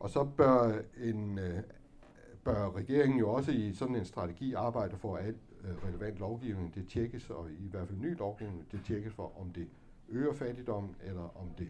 Og 0.00 0.10
så 0.10 0.24
bør, 0.24 0.78
en, 0.98 1.38
øh, 1.38 1.60
bør 2.44 2.70
regeringen 2.76 3.18
jo 3.18 3.30
også 3.30 3.52
i 3.52 3.72
sådan 3.72 3.96
en 3.96 4.04
strategi 4.04 4.54
arbejde 4.54 4.96
for, 4.96 5.16
at 5.16 5.26
al 5.26 5.34
øh, 5.64 5.88
relevant 5.88 6.18
lovgivning 6.18 6.74
det 6.74 6.88
tjekkes, 6.88 7.30
og 7.30 7.50
i 7.50 7.68
hvert 7.70 7.88
fald 7.88 7.98
ny 7.98 8.18
lovgivning 8.18 8.66
det 8.72 8.80
tjekkes 8.84 9.12
for, 9.12 9.40
om 9.40 9.50
det 9.50 9.68
øger 10.08 10.32
fattigdommen, 10.32 10.96
eller 11.02 11.40
om 11.40 11.48
det 11.58 11.68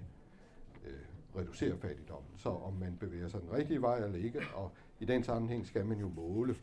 reducere 1.37 1.79
fattigdommen. 1.79 2.31
Så 2.37 2.49
om 2.49 2.75
man 2.75 2.97
bevæger 2.97 3.29
sig 3.29 3.41
den 3.41 3.53
rigtige 3.53 3.83
vej 3.83 3.97
eller 3.97 4.19
ikke, 4.19 4.41
og 4.55 4.73
i 5.01 5.05
den 5.05 5.25
sammenhæng 5.25 5.67
skal 5.67 5.87
man 5.87 5.99
jo 5.99 6.09
måle, 6.09 6.57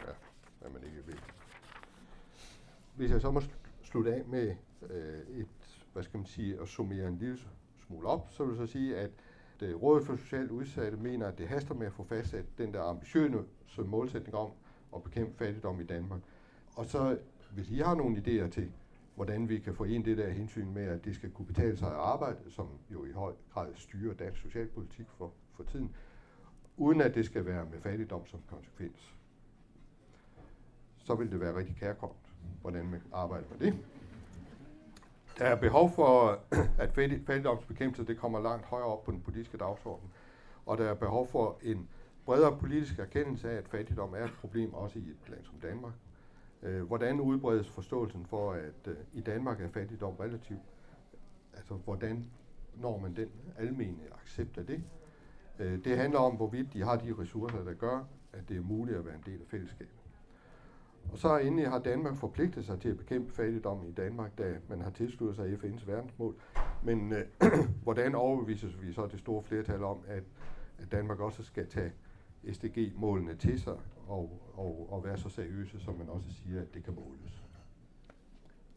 ja, 0.00 0.12
hvad 0.60 0.70
man 0.70 0.82
ikke 0.82 1.06
vil. 1.06 1.20
Hvis 2.96 3.10
jeg 3.10 3.20
så 3.20 3.30
må 3.30 3.42
slutte 3.82 4.14
af 4.14 4.24
med 4.26 4.54
øh, 4.90 5.38
et, 5.38 5.46
hvad 5.92 6.02
skal 6.02 6.18
man 6.18 6.26
sige, 6.26 6.60
at 6.60 6.68
summere 6.68 7.08
en 7.08 7.18
lille 7.18 7.38
smule 7.86 8.06
op, 8.08 8.28
så 8.30 8.44
vil 8.44 8.56
jeg 8.56 8.66
så 8.66 8.72
sige, 8.72 8.96
at 8.96 9.10
det 9.60 9.82
Rådet 9.82 10.06
for 10.06 10.16
Socialt 10.16 10.50
Udsatte 10.50 10.98
mener, 10.98 11.26
at 11.26 11.38
det 11.38 11.48
haster 11.48 11.74
med 11.74 11.86
at 11.86 11.92
få 11.92 12.04
fastsat 12.04 12.44
den 12.58 12.74
der 12.74 12.82
ambitiøse 12.82 13.38
målsætning 13.84 14.34
om 14.34 14.50
at 14.96 15.02
bekæmpe 15.02 15.36
fattigdom 15.36 15.80
i 15.80 15.84
Danmark. 15.84 16.20
Og 16.74 16.86
så, 16.86 17.18
hvis 17.54 17.70
I 17.70 17.78
har 17.78 17.94
nogle 17.94 18.16
idéer 18.16 18.48
til, 18.48 18.72
hvordan 19.14 19.48
vi 19.48 19.58
kan 19.58 19.74
forene 19.74 20.04
det 20.04 20.18
der 20.18 20.30
hensyn 20.30 20.72
med, 20.74 20.82
at 20.82 21.04
det 21.04 21.14
skal 21.14 21.30
kunne 21.30 21.46
betale 21.46 21.76
sig 21.76 21.88
at 21.88 21.94
arbejde, 21.94 22.38
som 22.50 22.68
jo 22.92 23.04
i 23.04 23.12
høj 23.12 23.32
grad 23.52 23.68
styrer 23.74 24.14
dansk 24.14 24.40
socialpolitik 24.40 25.06
for, 25.18 25.32
for 25.56 25.62
tiden, 25.62 25.94
uden 26.76 27.00
at 27.00 27.14
det 27.14 27.26
skal 27.26 27.46
være 27.46 27.64
med 27.64 27.80
fattigdom 27.80 28.26
som 28.26 28.40
konsekvens. 28.50 29.14
Så 31.04 31.14
vil 31.14 31.30
det 31.30 31.40
være 31.40 31.56
rigtig 31.56 31.76
kærkommet, 31.76 32.18
hvordan 32.60 32.86
man 32.86 33.02
arbejder 33.12 33.46
med 33.50 33.58
det. 33.58 33.78
Der 35.38 35.44
er 35.44 35.56
behov 35.56 35.90
for, 35.90 36.38
at 36.78 36.92
fattigdomsbekæmpelse 36.94 38.06
det 38.06 38.18
kommer 38.18 38.40
langt 38.40 38.66
højere 38.66 38.86
op 38.86 39.04
på 39.04 39.10
den 39.10 39.20
politiske 39.20 39.58
dagsorden, 39.58 40.10
og 40.66 40.78
der 40.78 40.84
er 40.84 40.94
behov 40.94 41.28
for 41.28 41.58
en 41.62 41.88
bredere 42.24 42.58
politisk 42.58 42.98
erkendelse 42.98 43.50
af, 43.50 43.56
at 43.56 43.68
fattigdom 43.68 44.14
er 44.14 44.24
et 44.24 44.34
problem 44.40 44.74
også 44.74 44.98
i 44.98 45.02
et 45.02 45.28
land 45.28 45.44
som 45.44 45.54
Danmark. 45.62 45.92
Øh, 46.62 46.82
hvordan 46.82 47.20
udbredes 47.20 47.68
forståelsen 47.68 48.26
for, 48.26 48.52
at 48.52 48.86
øh, 48.86 48.96
i 49.12 49.20
Danmark 49.20 49.60
er 49.60 49.68
fattigdom 49.68 50.14
relativt? 50.16 50.60
Altså, 51.54 51.74
hvordan 51.74 52.24
når 52.74 52.98
man 52.98 53.16
den 53.16 53.28
almene 53.58 53.98
accept 54.22 54.58
af 54.58 54.66
det? 54.66 54.82
Øh, 55.58 55.84
det 55.84 55.96
handler 55.96 56.18
om, 56.18 56.36
hvorvidt 56.36 56.72
de 56.72 56.82
har 56.82 56.96
de 56.96 57.14
ressourcer, 57.18 57.64
der 57.64 57.74
gør, 57.74 58.04
at 58.32 58.48
det 58.48 58.56
er 58.56 58.62
muligt 58.62 58.98
at 58.98 59.06
være 59.06 59.14
en 59.14 59.22
del 59.26 59.40
af 59.40 59.46
fællesskabet. 59.46 60.02
Og 61.12 61.18
så 61.18 61.38
endelig 61.38 61.70
har 61.70 61.78
Danmark 61.78 62.16
forpligtet 62.16 62.64
sig 62.64 62.80
til 62.80 62.88
at 62.88 62.96
bekæmpe 62.96 63.32
fattigdom 63.32 63.86
i 63.88 63.92
Danmark, 63.92 64.38
da 64.38 64.54
man 64.68 64.80
har 64.80 64.90
tilsluttet 64.90 65.36
sig 65.36 65.52
FN's 65.52 65.86
verdensmål. 65.86 66.34
Men 66.82 67.12
øh, 67.12 67.24
hvordan 67.82 68.14
overbevises 68.14 68.82
vi 68.82 68.92
så 68.92 69.06
det 69.06 69.18
store 69.18 69.42
flertal 69.42 69.84
om, 69.84 69.98
at, 70.06 70.22
at 70.78 70.92
Danmark 70.92 71.20
også 71.20 71.44
skal 71.44 71.66
tage 71.66 71.92
SDG-målene 72.52 73.34
til 73.34 73.60
sig 73.60 73.74
og, 74.08 74.40
og, 74.54 74.88
og 74.90 75.04
være 75.04 75.18
så 75.18 75.28
seriøse, 75.28 75.80
som 75.80 75.94
man 75.94 76.08
også 76.08 76.26
siger, 76.32 76.60
at 76.62 76.74
det 76.74 76.84
kan 76.84 76.94
måles. 76.94 77.42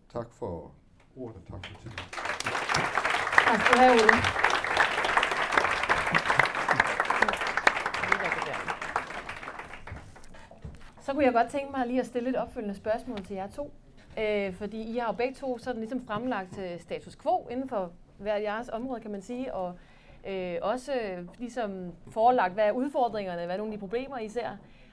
Tak 0.09 0.31
for 0.31 0.71
ordet, 1.15 1.35
og 1.35 1.47
tak 1.47 1.65
for 1.65 1.81
tiden. 1.81 1.97
Tak 3.47 3.59
skal 3.61 3.75
du 3.75 3.79
have, 3.79 3.91
Ole. 3.91 4.45
Så 11.01 11.13
kunne 11.13 11.23
jeg 11.23 11.33
godt 11.33 11.49
tænke 11.49 11.71
mig 11.71 11.87
lige 11.87 11.99
at 11.99 12.05
stille 12.05 12.29
et 12.29 12.35
opfølgende 12.35 12.75
spørgsmål 12.75 13.25
til 13.25 13.35
jer 13.35 13.47
to. 13.47 13.73
Øh, 14.19 14.53
fordi 14.53 14.81
I 14.81 14.97
har 14.97 15.07
jo 15.07 15.13
begge 15.13 15.33
to 15.33 15.57
sådan 15.57 15.81
ligesom 15.81 16.05
fremlagt 16.07 16.57
øh, 16.59 16.79
status 16.79 17.15
quo 17.15 17.47
inden 17.51 17.69
for 17.69 17.91
hver 18.17 18.37
jeres 18.37 18.69
område, 18.69 19.01
kan 19.01 19.11
man 19.11 19.21
sige, 19.21 19.53
og 19.53 19.75
øh, 20.27 20.57
også 20.61 20.93
øh, 20.93 21.27
ligesom 21.39 21.93
forelagt, 22.11 22.53
hvad 22.53 22.65
er 22.65 22.71
udfordringerne, 22.71 23.45
hvad 23.45 23.55
er 23.55 23.57
nogle 23.57 23.73
af 23.73 23.77
de 23.77 23.79
problemer, 23.79 24.19
I 24.19 24.29
ser. 24.29 24.49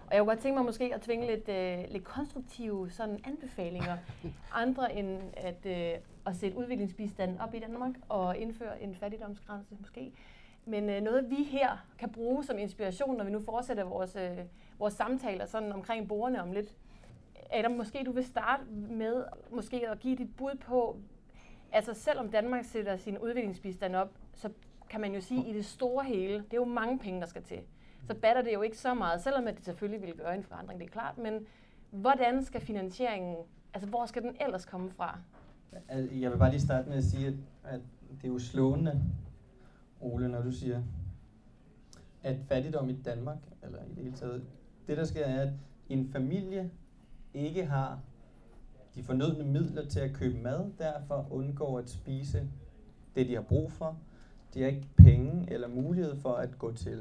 Og 0.06 0.16
jeg 0.16 0.20
kunne 0.20 0.30
godt 0.30 0.38
tænke 0.38 0.56
mig 0.56 0.64
måske 0.64 0.94
at 0.94 1.00
tvinge 1.00 1.26
lidt, 1.26 1.48
øh, 1.48 1.92
lidt 1.92 2.04
konstruktive 2.04 2.90
sådan 2.90 3.20
anbefalinger, 3.24 3.96
andre 4.62 4.96
end 4.96 5.20
at, 5.36 5.66
øh, 5.66 5.98
at 6.26 6.36
sætte 6.36 6.58
udviklingsbistanden 6.58 7.40
op 7.40 7.54
i 7.54 7.58
Danmark 7.58 7.92
og 8.08 8.36
indføre 8.36 8.82
en 8.82 8.94
fattigdomsgrænse 8.94 9.74
måske. 9.80 10.12
Men 10.64 10.90
øh, 10.90 11.00
noget 11.00 11.30
vi 11.30 11.42
her 11.42 11.86
kan 11.98 12.10
bruge 12.10 12.44
som 12.44 12.58
inspiration, 12.58 13.16
når 13.16 13.24
vi 13.24 13.30
nu 13.30 13.40
fortsætter 13.40 13.84
vores, 13.84 14.16
øh, 14.16 14.38
vores 14.78 14.94
samtaler 14.94 15.46
sådan 15.46 15.72
omkring 15.72 16.08
borgerne 16.08 16.42
om 16.42 16.52
lidt. 16.52 16.74
Adam, 17.50 17.70
måske 17.70 18.02
du 18.06 18.12
vil 18.12 18.24
starte 18.24 18.62
med 18.72 19.24
måske 19.50 19.88
at 19.88 19.98
give 19.98 20.16
dit 20.16 20.36
bud 20.36 20.54
på, 20.60 20.96
altså 21.72 21.94
selvom 21.94 22.28
Danmark 22.28 22.64
sætter 22.64 22.96
sin 22.96 23.18
udviklingsbistand 23.18 23.96
op, 23.96 24.10
så 24.34 24.50
kan 24.92 25.00
man 25.00 25.14
jo 25.14 25.20
sige, 25.20 25.48
i 25.48 25.52
det 25.52 25.64
store 25.64 26.04
hele, 26.04 26.34
det 26.34 26.52
er 26.52 26.56
jo 26.56 26.64
mange 26.64 26.98
penge, 26.98 27.20
der 27.20 27.26
skal 27.26 27.42
til. 27.42 27.58
Så 28.06 28.14
batter 28.14 28.42
det 28.42 28.54
jo 28.54 28.62
ikke 28.62 28.78
så 28.78 28.94
meget, 28.94 29.22
selvom 29.22 29.44
det 29.44 29.64
selvfølgelig 29.64 30.02
vil 30.02 30.14
gøre 30.14 30.34
en 30.34 30.42
forandring, 30.42 30.80
det 30.80 30.86
er 30.86 30.90
klart, 30.90 31.18
men 31.18 31.46
hvordan 31.90 32.44
skal 32.44 32.60
finansieringen, 32.60 33.36
altså 33.74 33.88
hvor 33.88 34.06
skal 34.06 34.22
den 34.22 34.36
ellers 34.40 34.64
komme 34.64 34.90
fra? 34.90 35.18
Jeg 36.20 36.30
vil 36.30 36.38
bare 36.38 36.50
lige 36.50 36.60
starte 36.60 36.88
med 36.88 36.96
at 36.96 37.04
sige, 37.04 37.26
at, 37.26 37.34
at 37.64 37.80
det 38.16 38.24
er 38.24 38.28
jo 38.28 38.38
slående, 38.38 39.02
Ole, 40.00 40.28
når 40.28 40.42
du 40.42 40.52
siger, 40.52 40.82
at 42.22 42.36
fattigdom 42.48 42.88
i 42.88 42.92
Danmark, 42.92 43.38
eller 43.62 43.78
i 43.78 43.94
det 43.94 44.04
hele 44.04 44.16
taget, 44.16 44.44
det 44.86 44.96
der 44.96 45.04
sker 45.04 45.24
er, 45.24 45.42
at 45.42 45.52
en 45.88 46.08
familie 46.12 46.70
ikke 47.34 47.64
har 47.64 48.00
de 48.94 49.02
fornødne 49.02 49.44
midler 49.44 49.88
til 49.88 50.00
at 50.00 50.12
købe 50.12 50.38
mad, 50.38 50.70
derfor 50.78 51.26
undgår 51.30 51.78
at 51.78 51.90
spise 51.90 52.48
det, 53.14 53.28
de 53.28 53.34
har 53.34 53.42
brug 53.42 53.72
for, 53.72 53.96
de 54.54 54.62
har 54.62 54.68
ikke 54.68 54.88
penge 54.96 55.52
eller 55.52 55.68
mulighed 55.68 56.16
for 56.16 56.32
at 56.32 56.58
gå 56.58 56.72
til 56.72 57.00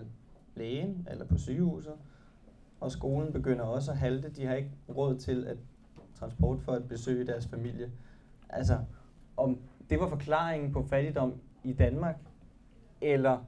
lægen 0.55 1.07
eller 1.11 1.25
på 1.25 1.37
sygehuset. 1.37 1.93
Og 2.79 2.91
skolen 2.91 3.33
begynder 3.33 3.63
også 3.63 3.91
at 3.91 3.97
halte. 3.97 4.29
De 4.29 4.45
har 4.45 4.55
ikke 4.55 4.71
råd 4.89 5.17
til 5.17 5.45
at 5.47 5.57
transport 6.15 6.61
for 6.61 6.71
at 6.71 6.87
besøge 6.87 7.27
deres 7.27 7.47
familie. 7.47 7.91
Altså, 8.49 8.79
om 9.37 9.59
det 9.89 9.99
var 9.99 10.07
forklaringen 10.07 10.71
på 10.71 10.83
fattigdom 10.83 11.33
i 11.63 11.73
Danmark 11.73 12.15
eller 13.01 13.45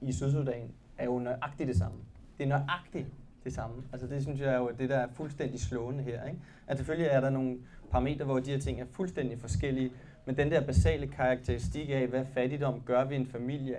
i 0.00 0.12
Sydsudan, 0.12 0.70
er 0.98 1.04
jo 1.04 1.18
nøjagtigt 1.18 1.68
det 1.68 1.76
samme. 1.76 1.98
Det 2.38 2.44
er 2.44 2.48
nøjagtigt 2.48 3.06
det 3.44 3.52
samme. 3.52 3.82
Altså 3.92 4.06
det 4.06 4.22
synes 4.22 4.40
jeg 4.40 4.54
er 4.54 4.58
jo 4.58 4.70
det, 4.78 4.88
der 4.88 4.96
er 4.96 5.08
fuldstændig 5.12 5.60
slående 5.60 6.04
her. 6.04 6.24
Ikke? 6.24 6.40
At 6.66 6.76
selvfølgelig 6.76 7.08
er 7.10 7.20
der 7.20 7.30
nogle 7.30 7.58
parametre, 7.90 8.24
hvor 8.24 8.38
de 8.38 8.50
her 8.50 8.58
ting 8.58 8.80
er 8.80 8.86
fuldstændig 8.90 9.40
forskellige, 9.40 9.92
men 10.26 10.36
den 10.36 10.50
der 10.50 10.66
basale 10.66 11.06
karakteristik 11.06 11.90
af, 11.90 12.06
hvad 12.06 12.24
fattigdom 12.34 12.80
gør 12.80 13.04
ved 13.04 13.16
en 13.16 13.26
familie, 13.26 13.76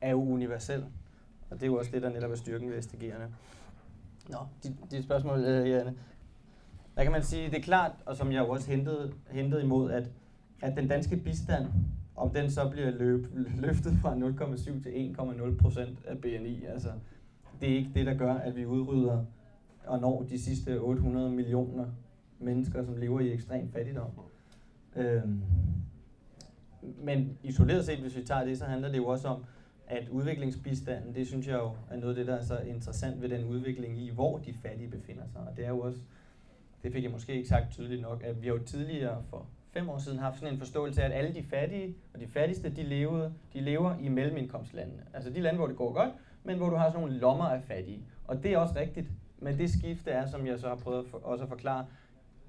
er 0.00 0.10
jo 0.10 0.22
universel. 0.22 0.84
Og 1.50 1.56
det 1.56 1.62
er 1.62 1.66
jo 1.66 1.76
også 1.76 1.90
det, 1.90 2.02
der 2.02 2.10
netop 2.10 2.30
er 2.30 2.34
styrken 2.34 2.70
ved 2.70 2.78
SDG'erne. 2.78 3.28
Nå, 4.28 4.38
dit, 4.62 4.72
dit 4.90 5.04
spørgsmål, 5.04 5.38
øh, 5.38 5.62
uh, 5.62 5.70
Janne. 5.70 5.94
Der 6.96 7.02
kan 7.02 7.12
man 7.12 7.22
sige, 7.22 7.50
det 7.50 7.56
er 7.56 7.62
klart, 7.62 7.92
og 8.06 8.16
som 8.16 8.32
jeg 8.32 8.40
jo 8.40 8.48
også 8.48 8.70
hentede, 8.70 9.12
hentede 9.30 9.62
imod, 9.62 9.90
at, 9.90 10.10
at 10.62 10.76
den 10.76 10.88
danske 10.88 11.16
bistand, 11.16 11.66
om 12.16 12.30
den 12.30 12.50
så 12.50 12.68
bliver 12.68 12.90
løb, 12.90 13.26
løftet 13.64 13.92
fra 14.02 14.14
0,7 14.14 14.82
til 14.82 15.14
1,0 15.18 15.62
procent 15.62 15.98
af 16.06 16.18
BNI, 16.18 16.64
altså, 16.64 16.88
det 17.60 17.72
er 17.72 17.76
ikke 17.76 17.90
det, 17.94 18.06
der 18.06 18.14
gør, 18.14 18.34
at 18.34 18.56
vi 18.56 18.66
udrydder 18.66 19.24
og 19.86 20.00
når 20.00 20.22
de 20.22 20.38
sidste 20.42 20.80
800 20.80 21.30
millioner 21.30 21.86
mennesker, 22.38 22.84
som 22.84 22.96
lever 22.96 23.20
i 23.20 23.32
ekstrem 23.32 23.72
fattigdom. 23.72 24.10
Øhm, 24.96 25.42
men 26.82 27.38
isoleret 27.42 27.86
set, 27.86 27.98
hvis 27.98 28.16
vi 28.16 28.22
tager 28.22 28.44
det, 28.44 28.58
så 28.58 28.64
handler 28.64 28.88
det 28.88 28.96
jo 28.96 29.06
også 29.06 29.28
om, 29.28 29.44
at 29.86 30.08
udviklingsbistanden, 30.08 31.14
det 31.14 31.26
synes 31.26 31.46
jeg 31.46 31.54
jo 31.54 31.70
er 31.90 31.96
noget 31.96 32.08
af 32.08 32.14
det, 32.14 32.26
der 32.26 32.34
er 32.34 32.42
så 32.42 32.58
interessant 32.58 33.22
ved 33.22 33.28
den 33.28 33.44
udvikling 33.44 33.98
i, 33.98 34.10
hvor 34.10 34.38
de 34.38 34.54
fattige 34.62 34.90
befinder 34.90 35.26
sig. 35.26 35.40
Og 35.50 35.56
det 35.56 35.64
er 35.64 35.68
jo 35.68 35.80
også, 35.80 35.98
det 36.82 36.92
fik 36.92 37.02
jeg 37.02 37.10
måske 37.10 37.34
ikke 37.34 37.48
sagt 37.48 37.70
tydeligt 37.70 38.02
nok, 38.02 38.22
at 38.22 38.42
vi 38.42 38.46
har 38.46 38.54
jo 38.54 38.62
tidligere 38.62 39.22
for 39.30 39.46
fem 39.70 39.88
år 39.88 39.98
siden 39.98 40.18
haft 40.18 40.38
sådan 40.38 40.54
en 40.54 40.58
forståelse 40.58 41.02
af, 41.02 41.06
at 41.06 41.12
alle 41.12 41.34
de 41.34 41.42
fattige 41.42 41.94
og 42.14 42.20
de 42.20 42.26
fattigste, 42.26 42.70
de, 42.70 42.82
levede, 42.82 43.32
de 43.52 43.60
lever 43.60 43.98
i 44.00 44.08
mellemindkomstlandene. 44.08 45.02
Altså 45.14 45.30
de 45.30 45.40
lande, 45.40 45.58
hvor 45.58 45.66
det 45.66 45.76
går 45.76 45.92
godt, 45.92 46.10
men 46.44 46.56
hvor 46.56 46.70
du 46.70 46.76
har 46.76 46.90
sådan 46.90 47.00
nogle 47.00 47.18
lommer 47.18 47.44
af 47.44 47.62
fattige. 47.62 48.04
Og 48.24 48.42
det 48.42 48.52
er 48.52 48.58
også 48.58 48.74
rigtigt, 48.76 49.06
men 49.38 49.58
det 49.58 49.70
skifte 49.70 50.10
er, 50.10 50.26
som 50.26 50.46
jeg 50.46 50.58
så 50.58 50.68
har 50.68 50.76
prøvet 50.76 51.06
også 51.12 51.42
at 51.42 51.48
forklare, 51.48 51.86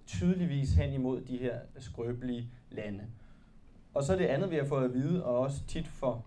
tydeligvis 0.06 0.74
hen 0.74 0.94
imod 0.94 1.22
de 1.22 1.38
her 1.38 1.60
skrøbelige 1.78 2.50
lande. 2.72 3.04
Og 3.98 4.04
så 4.04 4.16
det 4.16 4.26
andet, 4.26 4.52
vi 4.52 4.56
har 4.56 4.66
fået 4.66 4.84
at 4.86 4.94
vide, 4.94 5.26
og 5.26 5.40
også 5.40 5.64
tit 5.68 5.88
for 5.88 6.26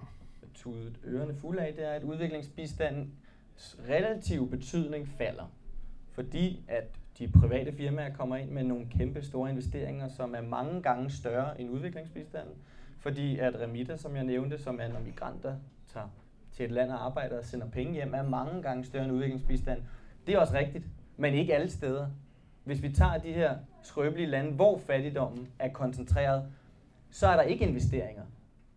tudet 0.55 0.99
ørerne 1.05 1.35
fulde 1.35 1.63
af, 1.63 1.75
det 1.75 1.87
er, 1.87 1.91
at 1.91 2.03
udviklingsbistandens 2.03 3.79
relative 3.89 4.49
betydning 4.49 5.09
falder. 5.09 5.53
Fordi 6.13 6.65
at 6.69 6.85
de 7.19 7.29
private 7.29 7.73
firmaer 7.73 8.15
kommer 8.15 8.37
ind 8.37 8.51
med 8.51 8.63
nogle 8.63 8.87
kæmpe 8.99 9.23
store 9.23 9.51
investeringer, 9.51 10.09
som 10.09 10.35
er 10.35 10.41
mange 10.41 10.83
gange 10.83 11.11
større 11.11 11.61
end 11.61 11.71
udviklingsbistanden. 11.71 12.55
Fordi 12.99 13.39
at 13.39 13.61
remitter, 13.61 13.97
som 13.97 14.17
jeg 14.17 14.25
nævnte, 14.25 14.59
som 14.59 14.81
er, 14.81 14.89
når 14.89 15.01
migranter 15.01 15.55
tager 15.93 16.09
til 16.53 16.65
et 16.65 16.71
land 16.71 16.91
og 16.91 17.05
arbejder 17.05 17.39
og 17.39 17.45
sender 17.45 17.71
penge 17.71 17.93
hjem, 17.93 18.15
er 18.15 18.23
mange 18.23 18.63
gange 18.63 18.85
større 18.85 19.05
end 19.05 19.13
udviklingsbistand. 19.13 19.83
Det 20.27 20.35
er 20.35 20.39
også 20.39 20.55
rigtigt, 20.55 20.85
men 21.17 21.35
ikke 21.35 21.55
alle 21.55 21.71
steder. 21.71 22.07
Hvis 22.65 22.83
vi 22.83 22.93
tager 22.93 23.19
de 23.19 23.33
her 23.33 23.57
skrøbelige 23.83 24.27
lande, 24.27 24.53
hvor 24.53 24.79
fattigdommen 24.79 25.49
er 25.59 25.69
koncentreret, 25.69 26.45
så 27.11 27.27
er 27.27 27.37
der 27.37 27.43
ikke 27.43 27.65
investeringer. 27.65 28.23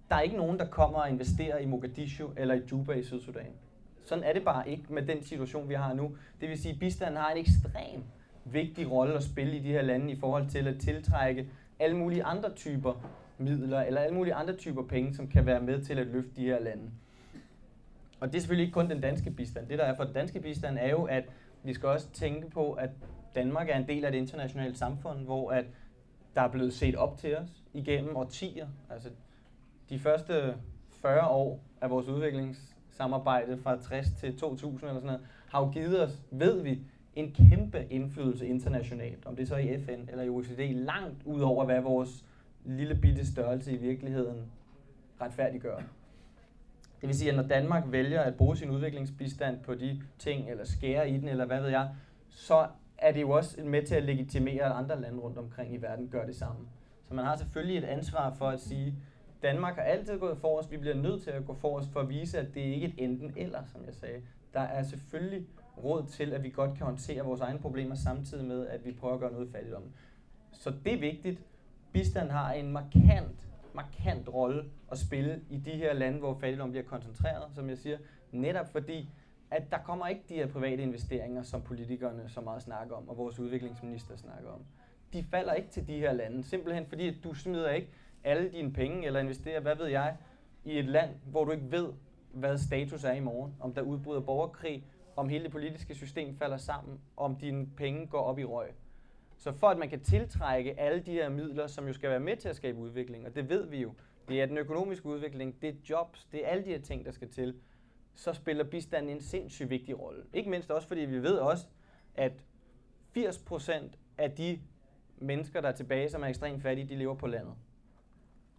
Der 0.10 0.16
er 0.16 0.22
ikke 0.22 0.38
nogen, 0.38 0.60
der 0.60 0.66
kommer 0.66 1.00
og 1.00 1.10
investerer 1.10 1.58
i 1.58 1.66
Mogadishu 1.66 2.30
eller 2.38 2.56
i 2.56 2.62
Juba 2.72 2.94
i 2.94 3.04
Sydsudan. 3.04 3.52
Sådan 4.06 4.24
er 4.24 4.34
det 4.34 4.44
bare 4.44 4.70
ikke 4.70 4.84
med 4.90 5.02
den 5.02 5.24
situation, 5.24 5.70
vi 5.70 5.74
har 5.74 5.94
nu. 5.94 6.12
Det 6.42 6.50
vil 6.50 6.62
sige, 6.62 6.74
at 6.74 6.80
bistanden 6.80 7.18
har 7.18 7.32
en 7.32 7.38
ekstrem 7.38 8.04
vigtig 8.46 8.92
rolle 8.92 9.16
at 9.16 9.24
spille 9.24 9.58
i 9.58 9.60
de 9.60 9.72
her 9.72 9.82
lande 9.82 10.12
i 10.12 10.16
forhold 10.16 10.50
til 10.50 10.68
at 10.68 10.80
tiltrække 10.80 11.50
alle 11.80 11.98
mulige 11.98 12.24
andre 12.24 12.54
typer 12.54 12.94
midler 13.38 13.82
eller 13.82 14.02
alle 14.02 14.16
mulige 14.16 14.34
andre 14.34 14.56
typer 14.56 14.84
penge, 14.84 15.16
som 15.16 15.28
kan 15.28 15.46
være 15.46 15.62
med 15.62 15.82
til 15.82 16.00
at 16.00 16.08
løfte 16.08 16.32
de 16.36 16.46
her 16.46 16.60
lande. 16.60 16.92
Og 18.20 18.28
det 18.28 18.36
er 18.36 18.40
selvfølgelig 18.40 18.64
ikke 18.64 18.74
kun 18.74 18.90
den 18.90 19.02
danske 19.02 19.32
bistand. 19.32 19.68
Det 19.68 19.80
der 19.80 19.86
er 19.86 19.96
for 19.96 20.04
den 20.04 20.14
danske 20.14 20.40
bistand 20.40 20.78
er 20.78 20.90
jo, 20.90 21.04
at 21.04 21.24
vi 21.64 21.74
skal 21.74 21.90
også 21.90 22.10
tænke 22.10 22.50
på, 22.50 22.74
at 22.74 22.90
Danmark 23.36 23.70
er 23.70 23.78
en 23.78 23.88
del 23.88 24.06
af 24.06 24.12
det 24.12 24.20
internationale 24.20 24.76
samfund, 24.76 25.20
hvor 25.20 25.52
at 25.52 25.66
der 26.36 26.42
er 26.42 26.48
blevet 26.48 26.74
set 26.74 26.96
op 26.96 27.18
til 27.18 27.38
os 27.38 27.63
igennem 27.74 28.16
årtier. 28.16 28.68
Altså 28.90 29.10
de 29.90 30.00
første 30.00 30.56
40 30.90 31.28
år 31.28 31.60
af 31.82 31.90
vores 31.90 32.08
udviklingssamarbejde 32.08 33.58
fra 33.58 33.82
60 33.82 34.12
til 34.20 34.38
2000 34.38 34.90
eller 34.90 35.02
sådan 35.02 35.06
noget, 35.06 35.22
har 35.50 35.60
jo 35.60 35.70
givet 35.72 36.04
os, 36.04 36.20
ved 36.32 36.62
vi, 36.62 36.80
en 37.16 37.32
kæmpe 37.32 37.88
indflydelse 37.90 38.48
internationalt, 38.48 39.26
om 39.26 39.36
det 39.36 39.44
er 39.44 39.48
så 39.48 39.56
i 39.56 39.84
FN 39.86 40.10
eller 40.10 40.24
i 40.24 40.30
OECD, 40.30 40.74
langt 40.74 41.24
ud 41.26 41.42
over 41.42 41.66
hvad 41.66 41.82
vores 41.82 42.26
lille 42.66 42.96
bitte 42.96 43.26
størrelse 43.26 43.72
i 43.72 43.78
virkeligheden 43.78 44.52
retfærdiggør. 45.22 45.78
Det 47.02 47.08
vil 47.08 47.18
sige, 47.18 47.30
at 47.30 47.36
når 47.36 47.44
Danmark 47.44 47.84
vælger 47.88 48.22
at 48.22 48.36
bruge 48.36 48.58
sin 48.58 48.70
udviklingsbistand 48.70 49.60
på 49.64 49.76
de 49.76 50.02
ting, 50.20 50.50
eller 50.50 50.64
skære 50.66 51.10
i 51.10 51.18
den, 51.18 51.28
eller 51.28 51.46
hvad 51.46 51.62
ved 51.62 51.70
jeg, 51.70 51.90
så 52.30 52.68
er 52.98 53.12
det 53.12 53.22
jo 53.22 53.30
også 53.30 53.64
med 53.64 53.84
til 53.84 53.96
at 53.96 54.04
legitimere, 54.04 54.64
at 54.64 54.72
andre 54.72 55.02
lande 55.02 55.20
rundt 55.20 55.38
omkring 55.38 55.74
i 55.74 55.78
verden 55.78 56.10
gør 56.10 56.26
det 56.26 56.36
samme. 56.36 56.68
Så 57.14 57.16
man 57.16 57.26
har 57.26 57.36
selvfølgelig 57.36 57.78
et 57.78 57.84
ansvar 57.84 58.34
for 58.34 58.48
at 58.50 58.60
sige, 58.60 58.96
Danmark 59.42 59.76
har 59.76 59.82
altid 59.84 60.20
gået 60.20 60.38
forrest, 60.38 60.72
vi 60.72 60.78
bliver 60.78 60.96
nødt 60.96 61.24
til 61.24 61.32
at 61.32 61.46
gå 61.46 61.54
forrest 61.54 61.92
for 61.92 62.00
at 62.00 62.10
vise, 62.10 62.40
at 62.40 62.54
det 62.54 62.62
ikke 62.62 62.86
er 62.86 62.90
et 62.90 62.94
enten 62.98 63.34
eller, 63.36 63.66
som 63.66 63.86
jeg 63.86 63.94
sagde. 63.94 64.22
Der 64.54 64.60
er 64.60 64.84
selvfølgelig 64.84 65.48
råd 65.84 66.08
til, 66.08 66.34
at 66.34 66.44
vi 66.44 66.50
godt 66.50 66.78
kan 66.78 66.86
håndtere 66.86 67.24
vores 67.24 67.42
egne 67.42 67.60
problemer 67.60 67.96
samtidig 67.96 68.46
med, 68.46 68.68
at 68.68 68.86
vi 68.86 68.92
prøver 68.92 69.14
at 69.14 69.20
gøre 69.20 69.32
noget 69.32 69.48
i 69.48 69.52
fattigdommen. 69.52 69.94
Så 70.52 70.74
det 70.86 70.94
er 70.94 71.00
vigtigt. 71.00 71.40
Bistand 71.92 72.30
har 72.30 72.54
en 72.54 72.72
markant, 72.72 73.48
markant 73.74 74.34
rolle 74.34 74.64
at 74.92 74.98
spille 74.98 75.42
i 75.50 75.58
de 75.58 75.72
her 75.72 75.94
lande, 75.94 76.20
hvor 76.20 76.38
fattigdom 76.40 76.70
bliver 76.70 76.86
koncentreret, 76.86 77.56
som 77.56 77.70
jeg 77.70 77.78
siger, 77.78 77.98
netop 78.32 78.72
fordi, 78.72 79.10
at 79.52 79.72
der 79.72 79.78
kommer 79.78 80.08
ikke 80.08 80.24
de 80.30 80.34
her 80.34 80.48
private 80.48 80.84
investeringer, 80.84 81.44
som 81.44 81.62
politikerne 81.62 82.30
så 82.30 82.42
meget 82.42 82.62
snakker 82.62 82.96
om, 82.96 83.10
og 83.10 83.18
vores 83.18 83.40
udviklingsminister 83.40 84.16
snakker 84.16 84.50
om. 84.50 84.66
De 85.14 85.24
falder 85.24 85.54
ikke 85.54 85.70
til 85.70 85.88
de 85.88 86.00
her 86.00 86.14
lande, 86.14 86.44
simpelthen 86.44 86.86
fordi, 86.86 87.08
at 87.08 87.16
du 87.24 87.34
smider 87.34 87.70
ikke 87.70 87.88
alle 88.24 88.52
dine 88.52 88.74
penge, 88.74 89.06
eller 89.06 89.20
investerer, 89.20 89.60
hvad 89.60 89.76
ved 89.76 89.88
jeg, 89.88 90.18
i 90.66 90.80
et 90.80 90.86
land, 90.86 91.10
hvor 91.26 91.46
du 91.46 91.52
ikke 91.52 91.72
ved, 91.72 91.90
hvad 92.34 92.58
status 92.58 93.04
er 93.04 93.12
i 93.12 93.20
morgen. 93.20 93.56
Om 93.60 93.74
der 93.74 93.82
udbryder 93.82 94.22
borgerkrig, 94.22 94.86
om 95.16 95.30
hele 95.30 95.44
det 95.44 95.52
politiske 95.52 95.96
system 95.96 96.38
falder 96.38 96.58
sammen, 96.58 97.00
om 97.18 97.36
dine 97.36 97.68
penge 97.78 98.08
går 98.08 98.22
op 98.22 98.40
i 98.40 98.44
røg. 98.44 98.70
Så 99.38 99.52
for 99.52 99.68
at 99.68 99.78
man 99.78 99.90
kan 99.90 100.00
tiltrække 100.00 100.80
alle 100.80 101.00
de 101.00 101.12
her 101.12 101.30
midler, 101.30 101.68
som 101.68 101.88
jo 101.88 101.94
skal 101.94 102.10
være 102.10 102.20
med 102.20 102.38
til 102.38 102.50
at 102.50 102.56
skabe 102.56 102.78
udvikling, 102.78 103.26
og 103.26 103.36
det 103.36 103.50
ved 103.50 103.66
vi 103.68 103.82
jo, 103.82 103.94
det 104.28 104.42
er 104.42 104.46
den 104.46 104.58
økonomiske 104.58 105.06
udvikling, 105.06 105.62
det 105.62 105.70
er 105.70 105.74
jobs, 105.90 106.26
det 106.32 106.46
er 106.46 106.48
alle 106.48 106.64
de 106.66 106.70
her 106.70 106.82
ting, 106.82 107.06
der 107.06 107.12
skal 107.12 107.30
til, 107.30 107.56
så 108.16 108.34
spiller 108.34 108.64
bistanden 108.64 109.12
en 109.12 109.22
sindssygt 109.22 109.70
vigtig 109.70 110.00
rolle. 110.00 110.24
Ikke 110.34 110.50
mindst 110.50 110.72
også, 110.72 110.88
fordi 110.88 111.02
vi 111.02 111.24
ved 111.24 111.38
også, 111.38 111.66
at 112.16 112.34
80% 113.18 113.74
af 114.18 114.32
de 114.32 114.60
mennesker, 115.18 115.62
der 115.62 115.70
er 115.70 115.76
tilbage, 115.76 116.10
som 116.10 116.24
er 116.24 116.28
ekstremt 116.28 116.62
fattige, 116.62 116.88
de 116.88 116.96
lever 116.96 117.16
på 117.16 117.28
landet. 117.28 117.54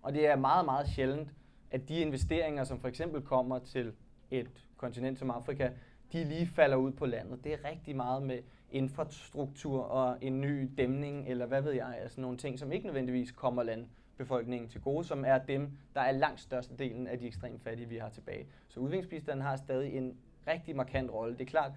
Og 0.02 0.12
det 0.14 0.26
er 0.26 0.36
meget, 0.36 0.64
meget 0.64 0.88
sjældent, 0.88 1.28
at 1.70 1.88
de 1.88 2.00
investeringer, 2.00 2.64
som 2.64 2.80
for 2.80 2.88
eksempel 2.88 3.22
kommer 3.22 3.58
til 3.58 3.92
et 4.30 4.66
kontinent 4.76 5.18
som 5.18 5.30
Afrika, 5.30 5.70
de 6.12 6.24
lige 6.24 6.46
falder 6.46 6.76
ud 6.76 6.92
på 6.92 7.06
landet. 7.06 7.44
Det 7.44 7.52
er 7.52 7.70
rigtig 7.70 7.96
meget 7.96 8.22
med 8.22 8.38
infrastruktur 8.70 9.82
og 9.82 10.18
en 10.20 10.40
ny 10.40 10.70
dæmning, 10.78 11.28
eller 11.28 11.46
hvad 11.46 11.62
ved 11.62 11.72
jeg, 11.72 11.98
altså 12.02 12.20
nogle 12.20 12.36
ting, 12.36 12.58
som 12.58 12.72
ikke 12.72 12.86
nødvendigvis 12.86 13.32
kommer 13.32 13.62
landbefolkningen 13.62 14.68
til 14.68 14.80
gode, 14.80 15.04
som 15.04 15.24
er 15.24 15.38
dem, 15.38 15.70
der 15.94 16.00
er 16.00 16.12
langt 16.12 16.40
størstedelen 16.40 17.06
af 17.06 17.18
de 17.18 17.26
ekstremt 17.26 17.62
fattige, 17.62 17.88
vi 17.88 17.96
har 17.96 18.08
tilbage. 18.08 18.46
Så 18.68 18.80
udviklingsbistanden 18.80 19.42
har 19.42 19.56
stadig 19.56 19.92
en 19.96 20.16
rigtig 20.48 20.76
markant 20.76 21.10
rolle. 21.10 21.34
Det 21.34 21.40
er 21.40 21.50
klart, 21.50 21.72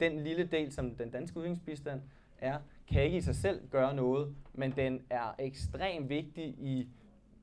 den 0.00 0.20
lille 0.20 0.44
del, 0.46 0.72
som 0.72 0.94
den 0.94 1.10
danske 1.10 1.36
udviklingsbistand 1.36 2.02
er, 2.38 2.58
kan 2.88 3.02
ikke 3.02 3.16
i 3.16 3.20
sig 3.20 3.36
selv 3.36 3.68
gøre 3.68 3.94
noget, 3.94 4.34
men 4.52 4.72
den 4.76 5.00
er 5.10 5.34
ekstremt 5.38 6.08
vigtig 6.08 6.44
i 6.44 6.88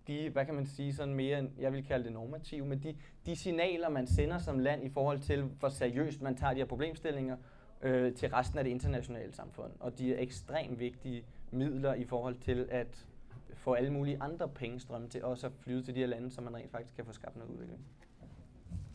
de, 0.07 0.29
hvad 0.29 0.45
kan 0.45 0.55
man 0.55 0.65
sige, 0.65 0.93
sådan 0.93 1.13
mere, 1.13 1.49
jeg 1.59 1.73
vil 1.73 1.85
kalde 1.85 2.03
det 2.03 2.13
normative, 2.13 2.65
men 2.65 2.83
de, 2.83 2.95
de 3.25 3.35
signaler, 3.35 3.89
man 3.89 4.07
sender 4.07 4.37
som 4.37 4.59
land 4.59 4.83
i 4.83 4.89
forhold 4.89 5.19
til, 5.19 5.41
hvor 5.43 5.69
seriøst 5.69 6.21
man 6.21 6.35
tager 6.35 6.53
de 6.53 6.59
her 6.59 6.65
problemstillinger 6.65 7.37
øh, 7.81 8.13
til 8.13 8.29
resten 8.29 8.57
af 8.57 8.63
det 8.63 8.71
internationale 8.71 9.33
samfund. 9.33 9.71
Og 9.79 9.99
de 9.99 10.13
er 10.13 10.21
ekstremt 10.21 10.79
vigtige 10.79 11.23
midler 11.51 11.93
i 11.93 12.05
forhold 12.05 12.35
til 12.35 12.67
at 12.71 13.05
få 13.53 13.73
alle 13.73 13.93
mulige 13.93 14.17
andre 14.21 14.49
pengestrømme 14.49 15.07
til 15.07 15.23
også 15.23 15.47
at 15.47 15.53
flyde 15.59 15.83
til 15.83 15.95
de 15.95 15.99
her 15.99 16.07
lande, 16.07 16.31
så 16.31 16.41
man 16.41 16.55
rent 16.55 16.71
faktisk 16.71 16.95
kan 16.95 17.05
få 17.05 17.13
skabt 17.13 17.35
noget 17.35 17.51
udvikling. 17.51 17.79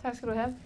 Tak 0.03 0.15
skal 0.15 0.29
du 0.29 0.35
have. 0.35 0.57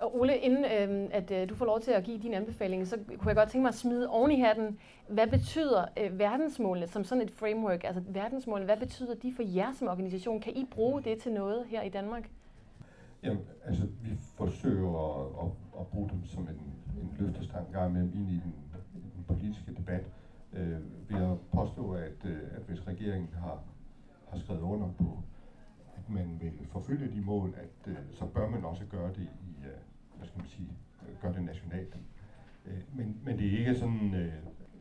Og 0.00 0.20
Ole, 0.20 0.36
inden 0.36 0.64
øh, 0.64 1.08
at 1.12 1.30
øh, 1.30 1.48
du 1.48 1.54
får 1.54 1.64
lov 1.64 1.80
til 1.80 1.90
at 1.90 2.04
give 2.04 2.18
din 2.18 2.34
anbefaling, 2.34 2.86
så 2.86 2.96
kunne 2.96 3.28
jeg 3.28 3.36
godt 3.36 3.48
tænke 3.48 3.62
mig 3.62 3.68
at 3.68 3.74
smide 3.74 4.08
oven 4.08 4.30
i 4.30 4.40
hatten, 4.40 4.78
hvad 5.08 5.26
betyder 5.26 5.84
øh, 6.00 6.18
verdensmålene 6.18 6.86
som 6.86 7.04
sådan 7.04 7.22
et 7.22 7.30
framework? 7.30 7.84
Altså 7.84 8.02
verdensmålene, 8.08 8.64
hvad 8.66 8.76
betyder 8.76 9.14
de 9.14 9.32
for 9.36 9.42
jer 9.42 9.72
som 9.72 9.88
organisation? 9.88 10.40
Kan 10.40 10.52
I 10.56 10.66
bruge 10.70 11.02
det 11.02 11.18
til 11.18 11.32
noget 11.32 11.64
her 11.66 11.82
i 11.82 11.88
Danmark? 11.88 12.30
Jamen, 13.22 13.42
altså, 13.64 13.86
vi 14.02 14.10
forsøger 14.34 14.88
at, 14.88 15.46
at, 15.46 15.80
at 15.80 15.86
bruge 15.86 16.08
dem 16.10 16.24
som 16.24 16.42
en, 16.42 16.72
en 17.02 17.16
løftestang 17.18 17.72
gang 17.72 17.90
imellem 17.90 18.12
ind 18.14 18.30
i 18.30 18.40
den, 18.44 18.54
i 18.94 19.08
den 19.16 19.24
politiske 19.28 19.74
debat. 19.74 20.04
Øh, 20.52 20.80
ved 21.08 21.30
at 21.32 21.40
påstå, 21.52 21.92
at, 21.92 22.24
øh, 22.24 22.38
at 22.56 22.62
hvis 22.68 22.86
regeringen 22.86 23.34
har, 23.34 23.62
har 24.30 24.38
skrevet 24.38 24.60
under 24.60 24.88
på, 24.98 25.18
at 25.96 26.10
man 26.10 26.38
vil 26.40 26.52
forfølge 26.72 27.12
de 27.12 27.20
mål, 27.20 27.54
at 27.56 27.90
øh, 27.92 27.96
så 28.12 28.24
bør 28.26 28.48
man 28.48 28.64
også 28.64 28.84
gøre 28.84 29.08
det 29.08 29.28
hvad 30.26 30.46
skal 30.46 30.60
man 30.60 30.68
sige, 30.68 30.72
gør 31.22 31.32
det 31.32 31.42
nationalt. 31.44 31.96
Øh, 32.66 32.80
men, 32.96 33.20
men 33.24 33.38
det 33.38 33.46
er 33.46 33.58
ikke 33.58 33.74
sådan, 33.74 34.14
øh, 34.14 34.32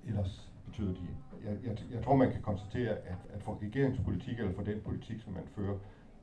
ellers 0.08 0.52
betyder 0.66 0.94
de, 0.94 1.08
jeg, 1.46 1.58
jeg, 1.64 1.78
jeg 1.92 2.04
tror 2.04 2.16
man 2.16 2.32
kan 2.32 2.42
konstatere, 2.42 2.90
at, 2.90 3.20
at 3.34 3.42
for 3.42 3.60
regeringspolitik 3.62 4.40
eller 4.40 4.54
for 4.54 4.64
den 4.64 4.82
politik, 4.82 5.22
som 5.22 5.34
man 5.34 5.44
fører 5.56 5.78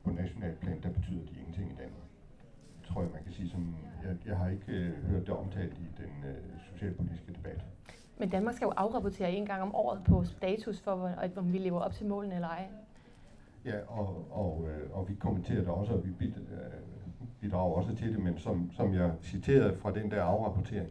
på 0.05 0.11
national 0.11 0.55
plan, 0.61 0.83
der 0.83 0.91
betyder 0.91 1.25
de 1.27 1.35
ingenting 1.41 1.71
i 1.73 1.75
Danmark. 1.75 2.09
Det 2.81 2.89
tror 2.89 3.03
jeg, 3.03 3.11
man 3.13 3.25
kan 3.25 3.33
sige 3.33 3.49
sådan, 3.49 3.77
jeg, 4.05 4.17
jeg 4.27 4.37
har 4.37 4.49
ikke 4.49 4.73
øh, 4.73 5.05
hørt 5.11 5.27
det 5.27 5.35
omtalt 5.35 5.73
i 5.79 6.03
den 6.03 6.31
øh, 6.31 6.61
socialpolitiske 6.73 7.33
debat. 7.33 7.65
Men 8.19 8.29
Danmark 8.29 8.55
skal 8.55 8.65
jo 8.65 8.71
afrapportere 8.71 9.33
en 9.33 9.47
gang 9.47 9.63
om 9.63 9.75
året 9.75 10.05
på 10.05 10.25
status 10.25 10.81
for, 10.81 11.11
om 11.37 11.53
vi 11.53 11.59
lever 11.59 11.81
op 11.81 11.93
til 11.93 12.07
målene 12.07 12.35
eller 12.35 12.49
ej. 12.49 12.69
Ja, 13.65 13.79
og, 13.89 14.27
og, 14.31 14.69
øh, 14.69 14.99
og 14.99 15.09
vi 15.09 15.15
kommenterer 15.15 15.61
det 15.61 15.69
også, 15.69 15.93
og 15.93 16.05
vi 16.05 16.11
bid, 16.11 16.29
øh, 16.37 16.92
bidrager 17.43 17.75
også 17.75 17.95
til 17.97 18.13
det, 18.13 18.19
men 18.19 18.39
som, 18.39 18.71
som 18.73 18.95
jeg 18.95 19.13
citerede 19.23 19.77
fra 19.77 19.93
den 19.93 20.11
der 20.11 20.23
afrapportering, 20.23 20.89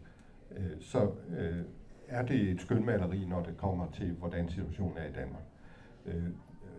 øh, 0.51 0.81
så 0.81 1.11
øh, 1.37 1.61
er 2.07 2.25
det 2.25 2.41
et 2.41 2.61
skønmaleri, 2.61 3.25
når 3.25 3.43
det 3.43 3.57
kommer 3.57 3.87
til, 3.91 4.11
hvordan 4.11 4.49
situationen 4.49 4.97
er 4.97 5.05
i 5.05 5.11
Danmark. 5.11 5.43
Øh, 6.05 6.27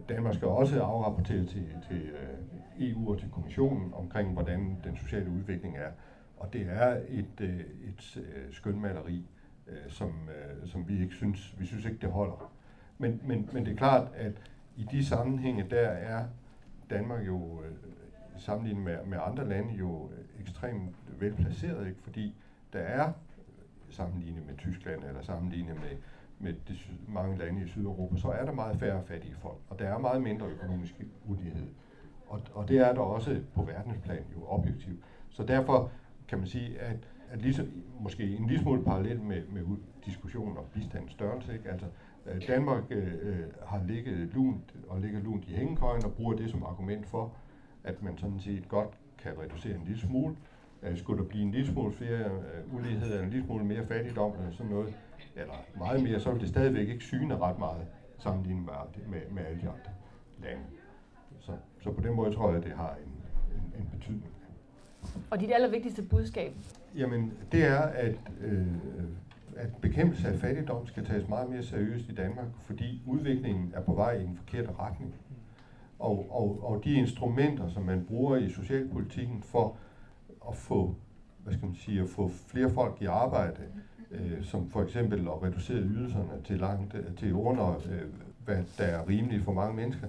Danmark 0.08 0.34
skal 0.34 0.48
også 0.48 0.82
afrapportere 0.82 1.46
til, 1.46 1.68
til 1.88 2.02
øh, 2.02 2.90
EU 2.90 3.12
og 3.12 3.18
til 3.18 3.30
kommissionen 3.30 3.94
omkring, 3.94 4.32
hvordan 4.32 4.76
den 4.84 4.96
sociale 4.96 5.30
udvikling 5.30 5.76
er. 5.76 5.90
Og 6.36 6.52
det 6.52 6.66
er 6.70 7.00
et, 7.08 7.40
øh, 7.40 7.60
et 7.60 8.16
øh, 8.16 8.52
skønmaleri, 8.52 9.26
øh, 9.66 9.76
som, 9.88 10.08
øh, 10.08 10.68
som 10.68 10.88
vi 10.88 11.02
ikke 11.02 11.14
synes, 11.14 11.54
vi 11.58 11.66
synes 11.66 11.84
ikke, 11.84 11.98
det 12.00 12.10
holder. 12.10 12.52
Men, 12.98 13.20
men, 13.24 13.48
men 13.52 13.64
det 13.64 13.72
er 13.72 13.76
klart, 13.76 14.08
at 14.14 14.32
i 14.76 14.86
de 14.90 15.04
sammenhænge, 15.04 15.66
der 15.70 15.88
er 15.88 16.24
Danmark 16.90 17.26
jo 17.26 17.62
øh, 17.62 17.72
sammenlignet 18.42 18.84
med, 18.84 18.96
med 19.06 19.18
andre 19.26 19.48
lande 19.48 19.74
jo 19.74 20.10
ekstremt 20.40 20.96
velplaceret, 21.20 21.86
ikke? 21.86 22.00
fordi 22.02 22.34
der 22.72 22.78
er 22.78 23.06
øh, 23.06 23.12
sammenlignet 23.90 24.46
med 24.46 24.56
Tyskland 24.56 25.04
eller 25.04 25.22
sammenlignet 25.22 25.74
med, 25.74 25.96
med 26.38 26.54
de 26.68 26.78
mange 27.08 27.38
lande 27.38 27.62
i 27.64 27.68
Sydeuropa, 27.68 28.16
så 28.16 28.28
er 28.28 28.44
der 28.44 28.52
meget 28.52 28.78
færre 28.78 29.02
fattige 29.04 29.34
folk, 29.34 29.58
og 29.68 29.78
der 29.78 29.84
er 29.88 29.98
meget 29.98 30.22
mindre 30.22 30.46
økonomisk 30.46 30.94
ulighed. 31.26 31.66
Og, 32.26 32.40
og 32.54 32.68
det 32.68 32.78
er 32.78 32.92
der 32.92 33.00
også 33.00 33.40
på 33.54 33.62
verdensplan 33.62 34.24
jo 34.34 34.44
objektivt. 34.46 35.00
Så 35.30 35.42
derfor 35.42 35.90
kan 36.28 36.38
man 36.38 36.46
sige, 36.46 36.80
at, 36.80 37.08
at 37.30 37.42
ligesom, 37.42 37.66
måske 38.00 38.36
en 38.36 38.46
lille 38.46 38.62
smule 38.62 38.84
parallel 38.84 39.20
med, 39.20 39.42
med 39.46 39.62
diskussionen 40.04 40.56
om 40.56 40.64
bistandens 40.74 41.12
størrelse, 41.12 41.52
ikke? 41.52 41.70
altså 41.70 41.86
øh, 42.26 42.42
Danmark 42.48 42.82
øh, 42.90 43.12
øh, 43.22 43.44
har 43.66 43.82
ligget 43.86 44.34
lunt 44.34 44.74
og 44.88 45.00
ligger 45.00 45.20
lunt 45.20 45.44
i 45.44 45.54
hængekøjen 45.54 46.04
og 46.04 46.12
bruger 46.12 46.34
det 46.34 46.50
som 46.50 46.62
argument 46.62 47.06
for, 47.06 47.32
at 47.84 48.02
man 48.02 48.18
sådan 48.18 48.40
set 48.40 48.68
godt 48.68 48.88
kan 49.18 49.32
reducere 49.38 49.74
en 49.74 49.84
lille 49.86 50.00
smule. 50.00 50.36
Øh, 50.82 50.98
skulle 50.98 51.22
der 51.22 51.28
blive 51.28 51.42
en 51.42 51.50
lille 51.50 51.72
smule 51.72 51.92
flere 51.92 52.24
øh, 52.24 52.74
ulighed, 52.74 53.20
en 53.20 53.30
lille 53.30 53.46
smule 53.46 53.64
mere 53.64 53.86
fattigdom 53.86 54.32
eller 54.38 54.52
sådan 54.52 54.72
noget, 54.72 54.94
eller 55.36 55.54
meget 55.78 56.02
mere, 56.02 56.20
så 56.20 56.32
vil 56.32 56.40
det 56.40 56.48
stadigvæk 56.48 56.88
ikke 56.88 57.04
syne 57.04 57.38
ret 57.38 57.58
meget 57.58 57.86
sammenlignet 58.18 58.64
med, 58.64 59.06
med, 59.08 59.20
med 59.30 59.44
alle 59.46 59.60
de 59.60 59.68
andre 59.68 59.90
lande. 60.42 60.62
Så, 61.40 61.52
så 61.80 61.92
på 61.92 62.00
den 62.00 62.14
måde 62.14 62.34
tror 62.34 62.48
jeg, 62.48 62.58
at 62.58 62.64
det 62.64 62.72
har 62.72 62.96
en, 63.04 63.12
en, 63.56 63.82
en 63.82 63.98
betydning. 63.98 64.32
Og 65.30 65.40
dit 65.40 65.50
allervigtigste 65.52 66.02
budskab? 66.02 66.52
Jamen, 66.96 67.32
det 67.52 67.64
er, 67.64 67.80
at, 67.80 68.14
øh, 68.40 68.66
at 69.56 69.76
bekæmpelse 69.80 70.28
af 70.28 70.38
fattigdom 70.38 70.86
skal 70.86 71.04
tages 71.04 71.28
meget 71.28 71.50
mere 71.50 71.62
seriøst 71.62 72.08
i 72.08 72.14
Danmark, 72.14 72.46
fordi 72.60 73.02
udviklingen 73.06 73.72
er 73.74 73.80
på 73.80 73.94
vej 73.94 74.12
i 74.12 74.24
en 74.24 74.36
forkert 74.36 74.70
retning. 74.78 75.14
Og, 76.02 76.26
og, 76.30 76.70
og 76.70 76.84
de 76.84 76.94
instrumenter, 76.94 77.68
som 77.68 77.82
man 77.82 78.04
bruger 78.08 78.36
i 78.36 78.50
socialpolitikken 78.50 79.42
for 79.42 79.76
at 80.48 80.56
få, 80.56 80.94
hvad 81.44 81.52
skal 81.52 81.66
man 81.66 81.74
sige, 81.74 82.00
at 82.00 82.08
få 82.08 82.28
flere 82.28 82.70
folk 82.70 82.96
i 83.00 83.04
arbejde, 83.04 83.62
øh, 84.10 84.44
som 84.44 84.70
for 84.70 84.82
eksempel 84.82 85.20
at 85.20 85.42
reducere 85.42 85.82
ydelserne 85.82 86.42
til, 86.44 86.58
langt, 86.58 86.94
øh, 86.94 87.16
til 87.16 87.34
under, 87.34 87.76
øh, 87.90 88.02
hvad 88.44 88.62
der 88.78 88.84
er 88.84 89.08
rimeligt 89.08 89.44
for 89.44 89.52
mange 89.52 89.76
mennesker, 89.76 90.06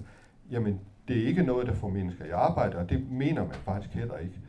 jamen 0.50 0.80
det 1.08 1.22
er 1.22 1.26
ikke 1.26 1.42
noget, 1.42 1.66
der 1.66 1.74
får 1.74 1.88
mennesker 1.88 2.24
i 2.24 2.30
arbejde, 2.30 2.76
og 2.76 2.90
det 2.90 3.10
mener 3.10 3.46
man 3.46 3.54
faktisk 3.54 3.94
heller 3.94 4.16
ikke. 4.16 4.40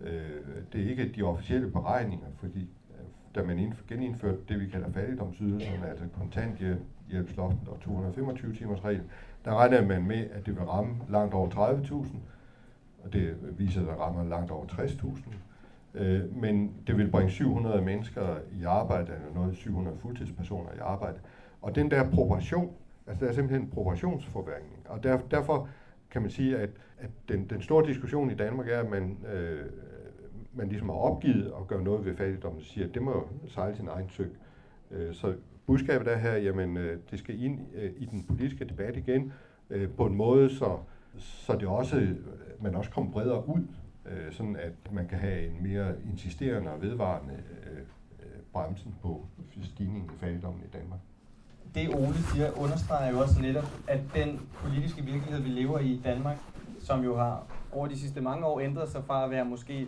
Øh, 0.00 0.62
det 0.72 0.84
er 0.84 0.90
ikke 0.90 1.12
de 1.16 1.22
officielle 1.22 1.70
beregninger, 1.70 2.26
fordi 2.36 2.60
øh, 2.90 3.06
da 3.34 3.42
man 3.42 3.74
genindførte 3.88 4.38
det, 4.48 4.60
vi 4.60 4.66
kalder 4.66 4.90
fattigdomsydelserne, 4.90 5.88
altså 5.88 6.04
kontanthjælpsloften 6.18 7.68
og 7.68 7.80
225 7.80 8.54
timers 8.54 8.84
regel, 8.84 9.02
der 9.44 9.54
regner 9.54 9.86
man 9.86 10.06
med, 10.06 10.30
at 10.30 10.46
det 10.46 10.56
vil 10.56 10.64
ramme 10.64 10.96
langt 11.08 11.34
over 11.34 11.48
30.000, 11.48 12.16
og 13.04 13.12
det 13.12 13.36
viser, 13.58 13.80
at 13.80 13.86
det 13.86 13.98
rammer 13.98 14.24
langt 14.24 14.50
over 14.50 14.66
60.000. 14.66 15.34
Øh, 15.94 16.36
men 16.36 16.74
det 16.86 16.96
vil 16.96 17.10
bringe 17.10 17.30
700 17.30 17.82
mennesker 17.82 18.36
i 18.60 18.64
arbejde, 18.64 19.12
eller 19.12 19.34
noget 19.34 19.56
700 19.56 19.96
fuldtidspersoner 19.98 20.70
i 20.72 20.78
arbejde. 20.80 21.18
Og 21.62 21.74
den 21.74 21.90
der 21.90 22.10
proportion, 22.10 22.72
altså 23.06 23.24
der 23.24 23.30
er 23.30 23.34
simpelthen 23.34 23.62
en 23.62 23.70
proportionsforværing. 23.70 24.66
Og 24.84 25.02
der, 25.02 25.18
derfor 25.30 25.68
kan 26.10 26.22
man 26.22 26.30
sige, 26.30 26.56
at, 26.58 26.70
at 26.98 27.10
den, 27.28 27.44
den 27.50 27.62
store 27.62 27.86
diskussion 27.86 28.30
i 28.30 28.34
Danmark 28.34 28.68
er, 28.68 28.80
at 28.80 28.90
man, 28.90 29.18
øh, 29.32 29.66
man 30.52 30.68
ligesom 30.68 30.88
har 30.88 30.96
opgivet 30.96 31.52
at 31.60 31.66
gøre 31.66 31.82
noget 31.82 32.04
ved 32.04 32.16
fattigdommen, 32.16 32.60
og 32.60 32.66
siger, 32.66 32.86
at 32.88 32.94
det 32.94 33.02
må 33.02 33.28
sejle 33.48 33.76
sin 33.76 33.88
egen 33.88 34.08
søg. 34.08 34.36
Øh, 34.90 35.14
så 35.14 35.34
budskabet 35.66 36.12
er 36.12 36.16
her, 36.16 36.36
jamen 36.36 36.76
øh, 36.76 36.98
det 37.10 37.18
skal 37.18 37.42
ind 37.42 37.60
øh, 37.74 37.90
i 37.96 38.04
den 38.04 38.24
politiske 38.24 38.64
debat 38.64 38.96
igen, 38.96 39.32
øh, 39.70 39.90
på 39.90 40.06
en 40.06 40.14
måde, 40.14 40.56
så, 40.56 40.78
så 41.18 41.52
det 41.52 41.68
også, 41.68 41.96
øh, 41.96 42.10
man 42.60 42.74
også 42.74 42.90
kommer 42.90 43.12
bredere 43.12 43.48
ud, 43.48 43.62
øh, 44.06 44.32
sådan 44.32 44.56
at 44.56 44.92
man 44.92 45.08
kan 45.08 45.18
have 45.18 45.46
en 45.46 45.62
mere 45.62 45.94
insisterende 46.12 46.70
og 46.70 46.82
vedvarende 46.82 47.34
øh, 47.34 47.78
øh, 47.78 48.40
bremsen 48.52 48.94
på 49.02 49.26
stigningen 49.62 50.10
i 50.14 50.18
fattigdommen 50.18 50.62
i 50.62 50.76
Danmark. 50.76 51.00
Det 51.74 51.94
Ole 51.94 52.14
siger, 52.34 52.58
understreger 52.58 53.12
jo 53.12 53.18
også 53.20 53.40
netop, 53.40 53.64
at 53.88 54.00
den 54.14 54.40
politiske 54.54 55.02
virkelighed, 55.02 55.42
vi 55.42 55.48
lever 55.48 55.78
i 55.78 55.86
i 55.86 56.00
Danmark, 56.04 56.36
som 56.80 57.04
jo 57.04 57.16
har 57.16 57.46
over 57.72 57.86
de 57.86 57.98
sidste 57.98 58.20
mange 58.20 58.46
år 58.46 58.60
ændret 58.60 58.88
sig 58.88 59.04
fra 59.04 59.24
at 59.24 59.30
være 59.30 59.44
måske 59.44 59.86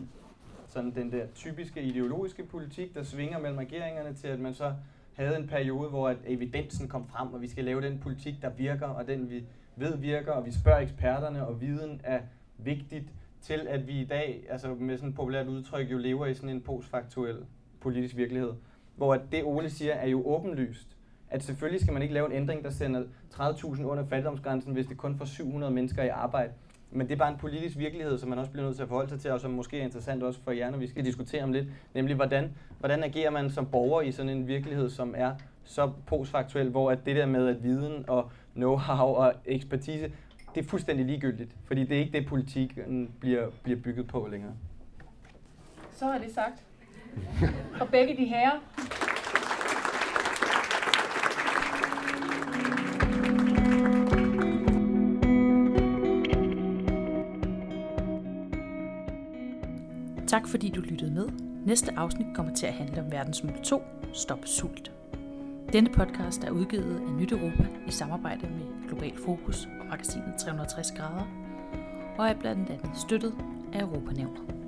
sådan 0.69 0.95
den 0.95 1.13
der 1.13 1.27
typiske 1.35 1.83
ideologiske 1.83 2.45
politik, 2.45 2.95
der 2.95 3.03
svinger 3.03 3.39
mellem 3.39 3.59
regeringerne, 3.59 4.15
til 4.15 4.29
at 4.29 4.41
man 4.41 4.55
så 4.55 4.73
havde 5.15 5.37
en 5.37 5.47
periode, 5.47 5.89
hvor 5.89 6.09
at 6.09 6.17
evidensen 6.27 6.89
kom 6.89 7.09
frem, 7.09 7.33
og 7.33 7.43
vi 7.43 7.49
skal 7.49 7.65
lave 7.65 7.83
den 7.83 7.99
politik, 7.99 8.35
der 8.43 8.51
virker, 8.51 8.87
og 8.87 9.07
den 9.07 9.31
vi 9.31 9.45
ved 9.77 9.97
virker, 9.97 10.33
og 10.33 10.47
vi 10.47 10.53
spørger 10.53 10.79
eksperterne, 10.79 11.47
og 11.47 11.61
viden 11.61 12.01
er 12.05 12.21
vigtigt 12.59 13.13
til, 13.41 13.67
at 13.69 13.87
vi 13.87 14.01
i 14.01 14.05
dag, 14.05 14.47
altså 14.49 14.75
med 14.75 14.97
sådan 14.97 15.09
et 15.09 15.15
populært 15.15 15.47
udtryk, 15.47 15.91
jo 15.91 15.99
lever 15.99 16.27
i 16.27 16.35
sådan 16.35 16.51
en 16.51 16.61
postfaktuel 16.61 17.37
politisk 17.81 18.17
virkelighed. 18.17 18.53
Hvor 18.97 19.15
at 19.15 19.21
det 19.33 19.45
Ole 19.45 19.71
siger 19.71 19.93
er 19.93 20.09
jo 20.09 20.27
åbenlyst, 20.27 20.97
at 21.31 21.43
selvfølgelig 21.43 21.81
skal 21.81 21.93
man 21.93 22.03
ikke 22.03 22.15
lave 22.15 22.27
en 22.27 22.33
ændring, 22.33 22.65
der 22.65 22.71
sender 22.71 23.03
30.000 23.33 23.83
under 23.83 24.07
fattigdomsgrænsen, 24.07 24.73
hvis 24.73 24.87
det 24.87 24.97
kun 24.97 25.19
får 25.19 25.25
700 25.25 25.73
mennesker 25.73 26.03
i 26.03 26.09
arbejde. 26.09 26.53
Men 26.95 27.09
det 27.09 27.13
er 27.13 27.19
bare 27.19 27.31
en 27.31 27.39
politisk 27.39 27.79
virkelighed, 27.79 28.19
som 28.19 28.29
man 28.29 28.39
også 28.39 28.51
bliver 28.51 28.65
nødt 28.65 28.77
til 28.77 28.83
at 28.83 28.89
forholde 28.89 29.11
sig 29.11 29.21
til, 29.21 29.31
og 29.31 29.41
som 29.41 29.51
måske 29.51 29.81
er 29.81 29.85
interessant 29.85 30.23
også 30.23 30.41
for 30.45 30.51
jer, 30.51 30.71
når 30.71 30.79
vi 30.79 30.87
skal 30.87 31.05
diskutere 31.05 31.43
om 31.43 31.53
lidt. 31.53 31.67
Nemlig, 31.95 32.17
hvordan, 32.17 32.53
hvordan 32.79 33.05
agerer 33.05 33.31
man 33.31 33.51
som 33.51 33.67
borger 33.67 34.03
i 34.03 34.13
sådan 34.13 34.29
en 34.29 34.47
virkelighed, 34.47 34.91
som 34.91 35.15
er 35.17 35.33
så 35.65 35.93
postfaktuel, 36.07 36.69
hvor 36.69 36.91
at 36.91 37.07
det 37.07 37.17
der 37.17 37.27
med 37.27 37.49
at 37.49 37.63
viden 37.63 38.05
og 38.09 38.31
know-how 38.57 39.03
og 39.03 39.35
ekspertise, 39.45 40.13
det 40.55 40.65
er 40.65 40.69
fuldstændig 40.69 41.07
ligegyldigt. 41.07 41.57
Fordi 41.65 41.85
det 41.85 41.97
er 41.97 42.01
ikke 42.01 42.19
det, 42.19 42.27
politik 42.27 42.79
bliver, 43.21 43.51
bliver 43.63 43.79
bygget 43.79 44.07
på 44.07 44.29
længere. 44.31 44.53
Så 45.93 46.07
er 46.07 46.19
det 46.19 46.35
sagt. 46.35 46.65
Og 47.81 47.89
begge 47.89 48.17
de 48.17 48.25
herrer 48.25 48.61
Tak 60.35 60.49
fordi 60.49 60.69
du 60.71 60.81
lyttede 60.81 61.11
med. 61.11 61.29
Næste 61.67 61.93
afsnit 61.97 62.27
kommer 62.35 62.55
til 62.55 62.67
at 62.67 62.73
handle 62.73 63.03
om 63.03 63.13
verdensmål 63.13 63.63
2, 63.63 63.83
Stop 64.13 64.39
Sult. 64.45 64.93
Denne 65.73 65.91
podcast 65.91 66.45
er 66.45 66.51
udgivet 66.51 67.01
af 67.09 67.13
Nyt 67.13 67.33
Europa 67.33 67.67
i 67.87 67.91
samarbejde 67.91 68.47
med 68.47 68.89
Global 68.89 69.17
Fokus 69.25 69.69
og 69.81 69.87
magasinet 69.87 70.35
360 70.39 70.93
grader, 70.93 71.27
og 72.19 72.29
er 72.29 72.35
blandt 72.35 72.71
andet 72.71 72.91
støttet 72.95 73.35
af 73.73 73.81
Europanævnet. 73.81 74.64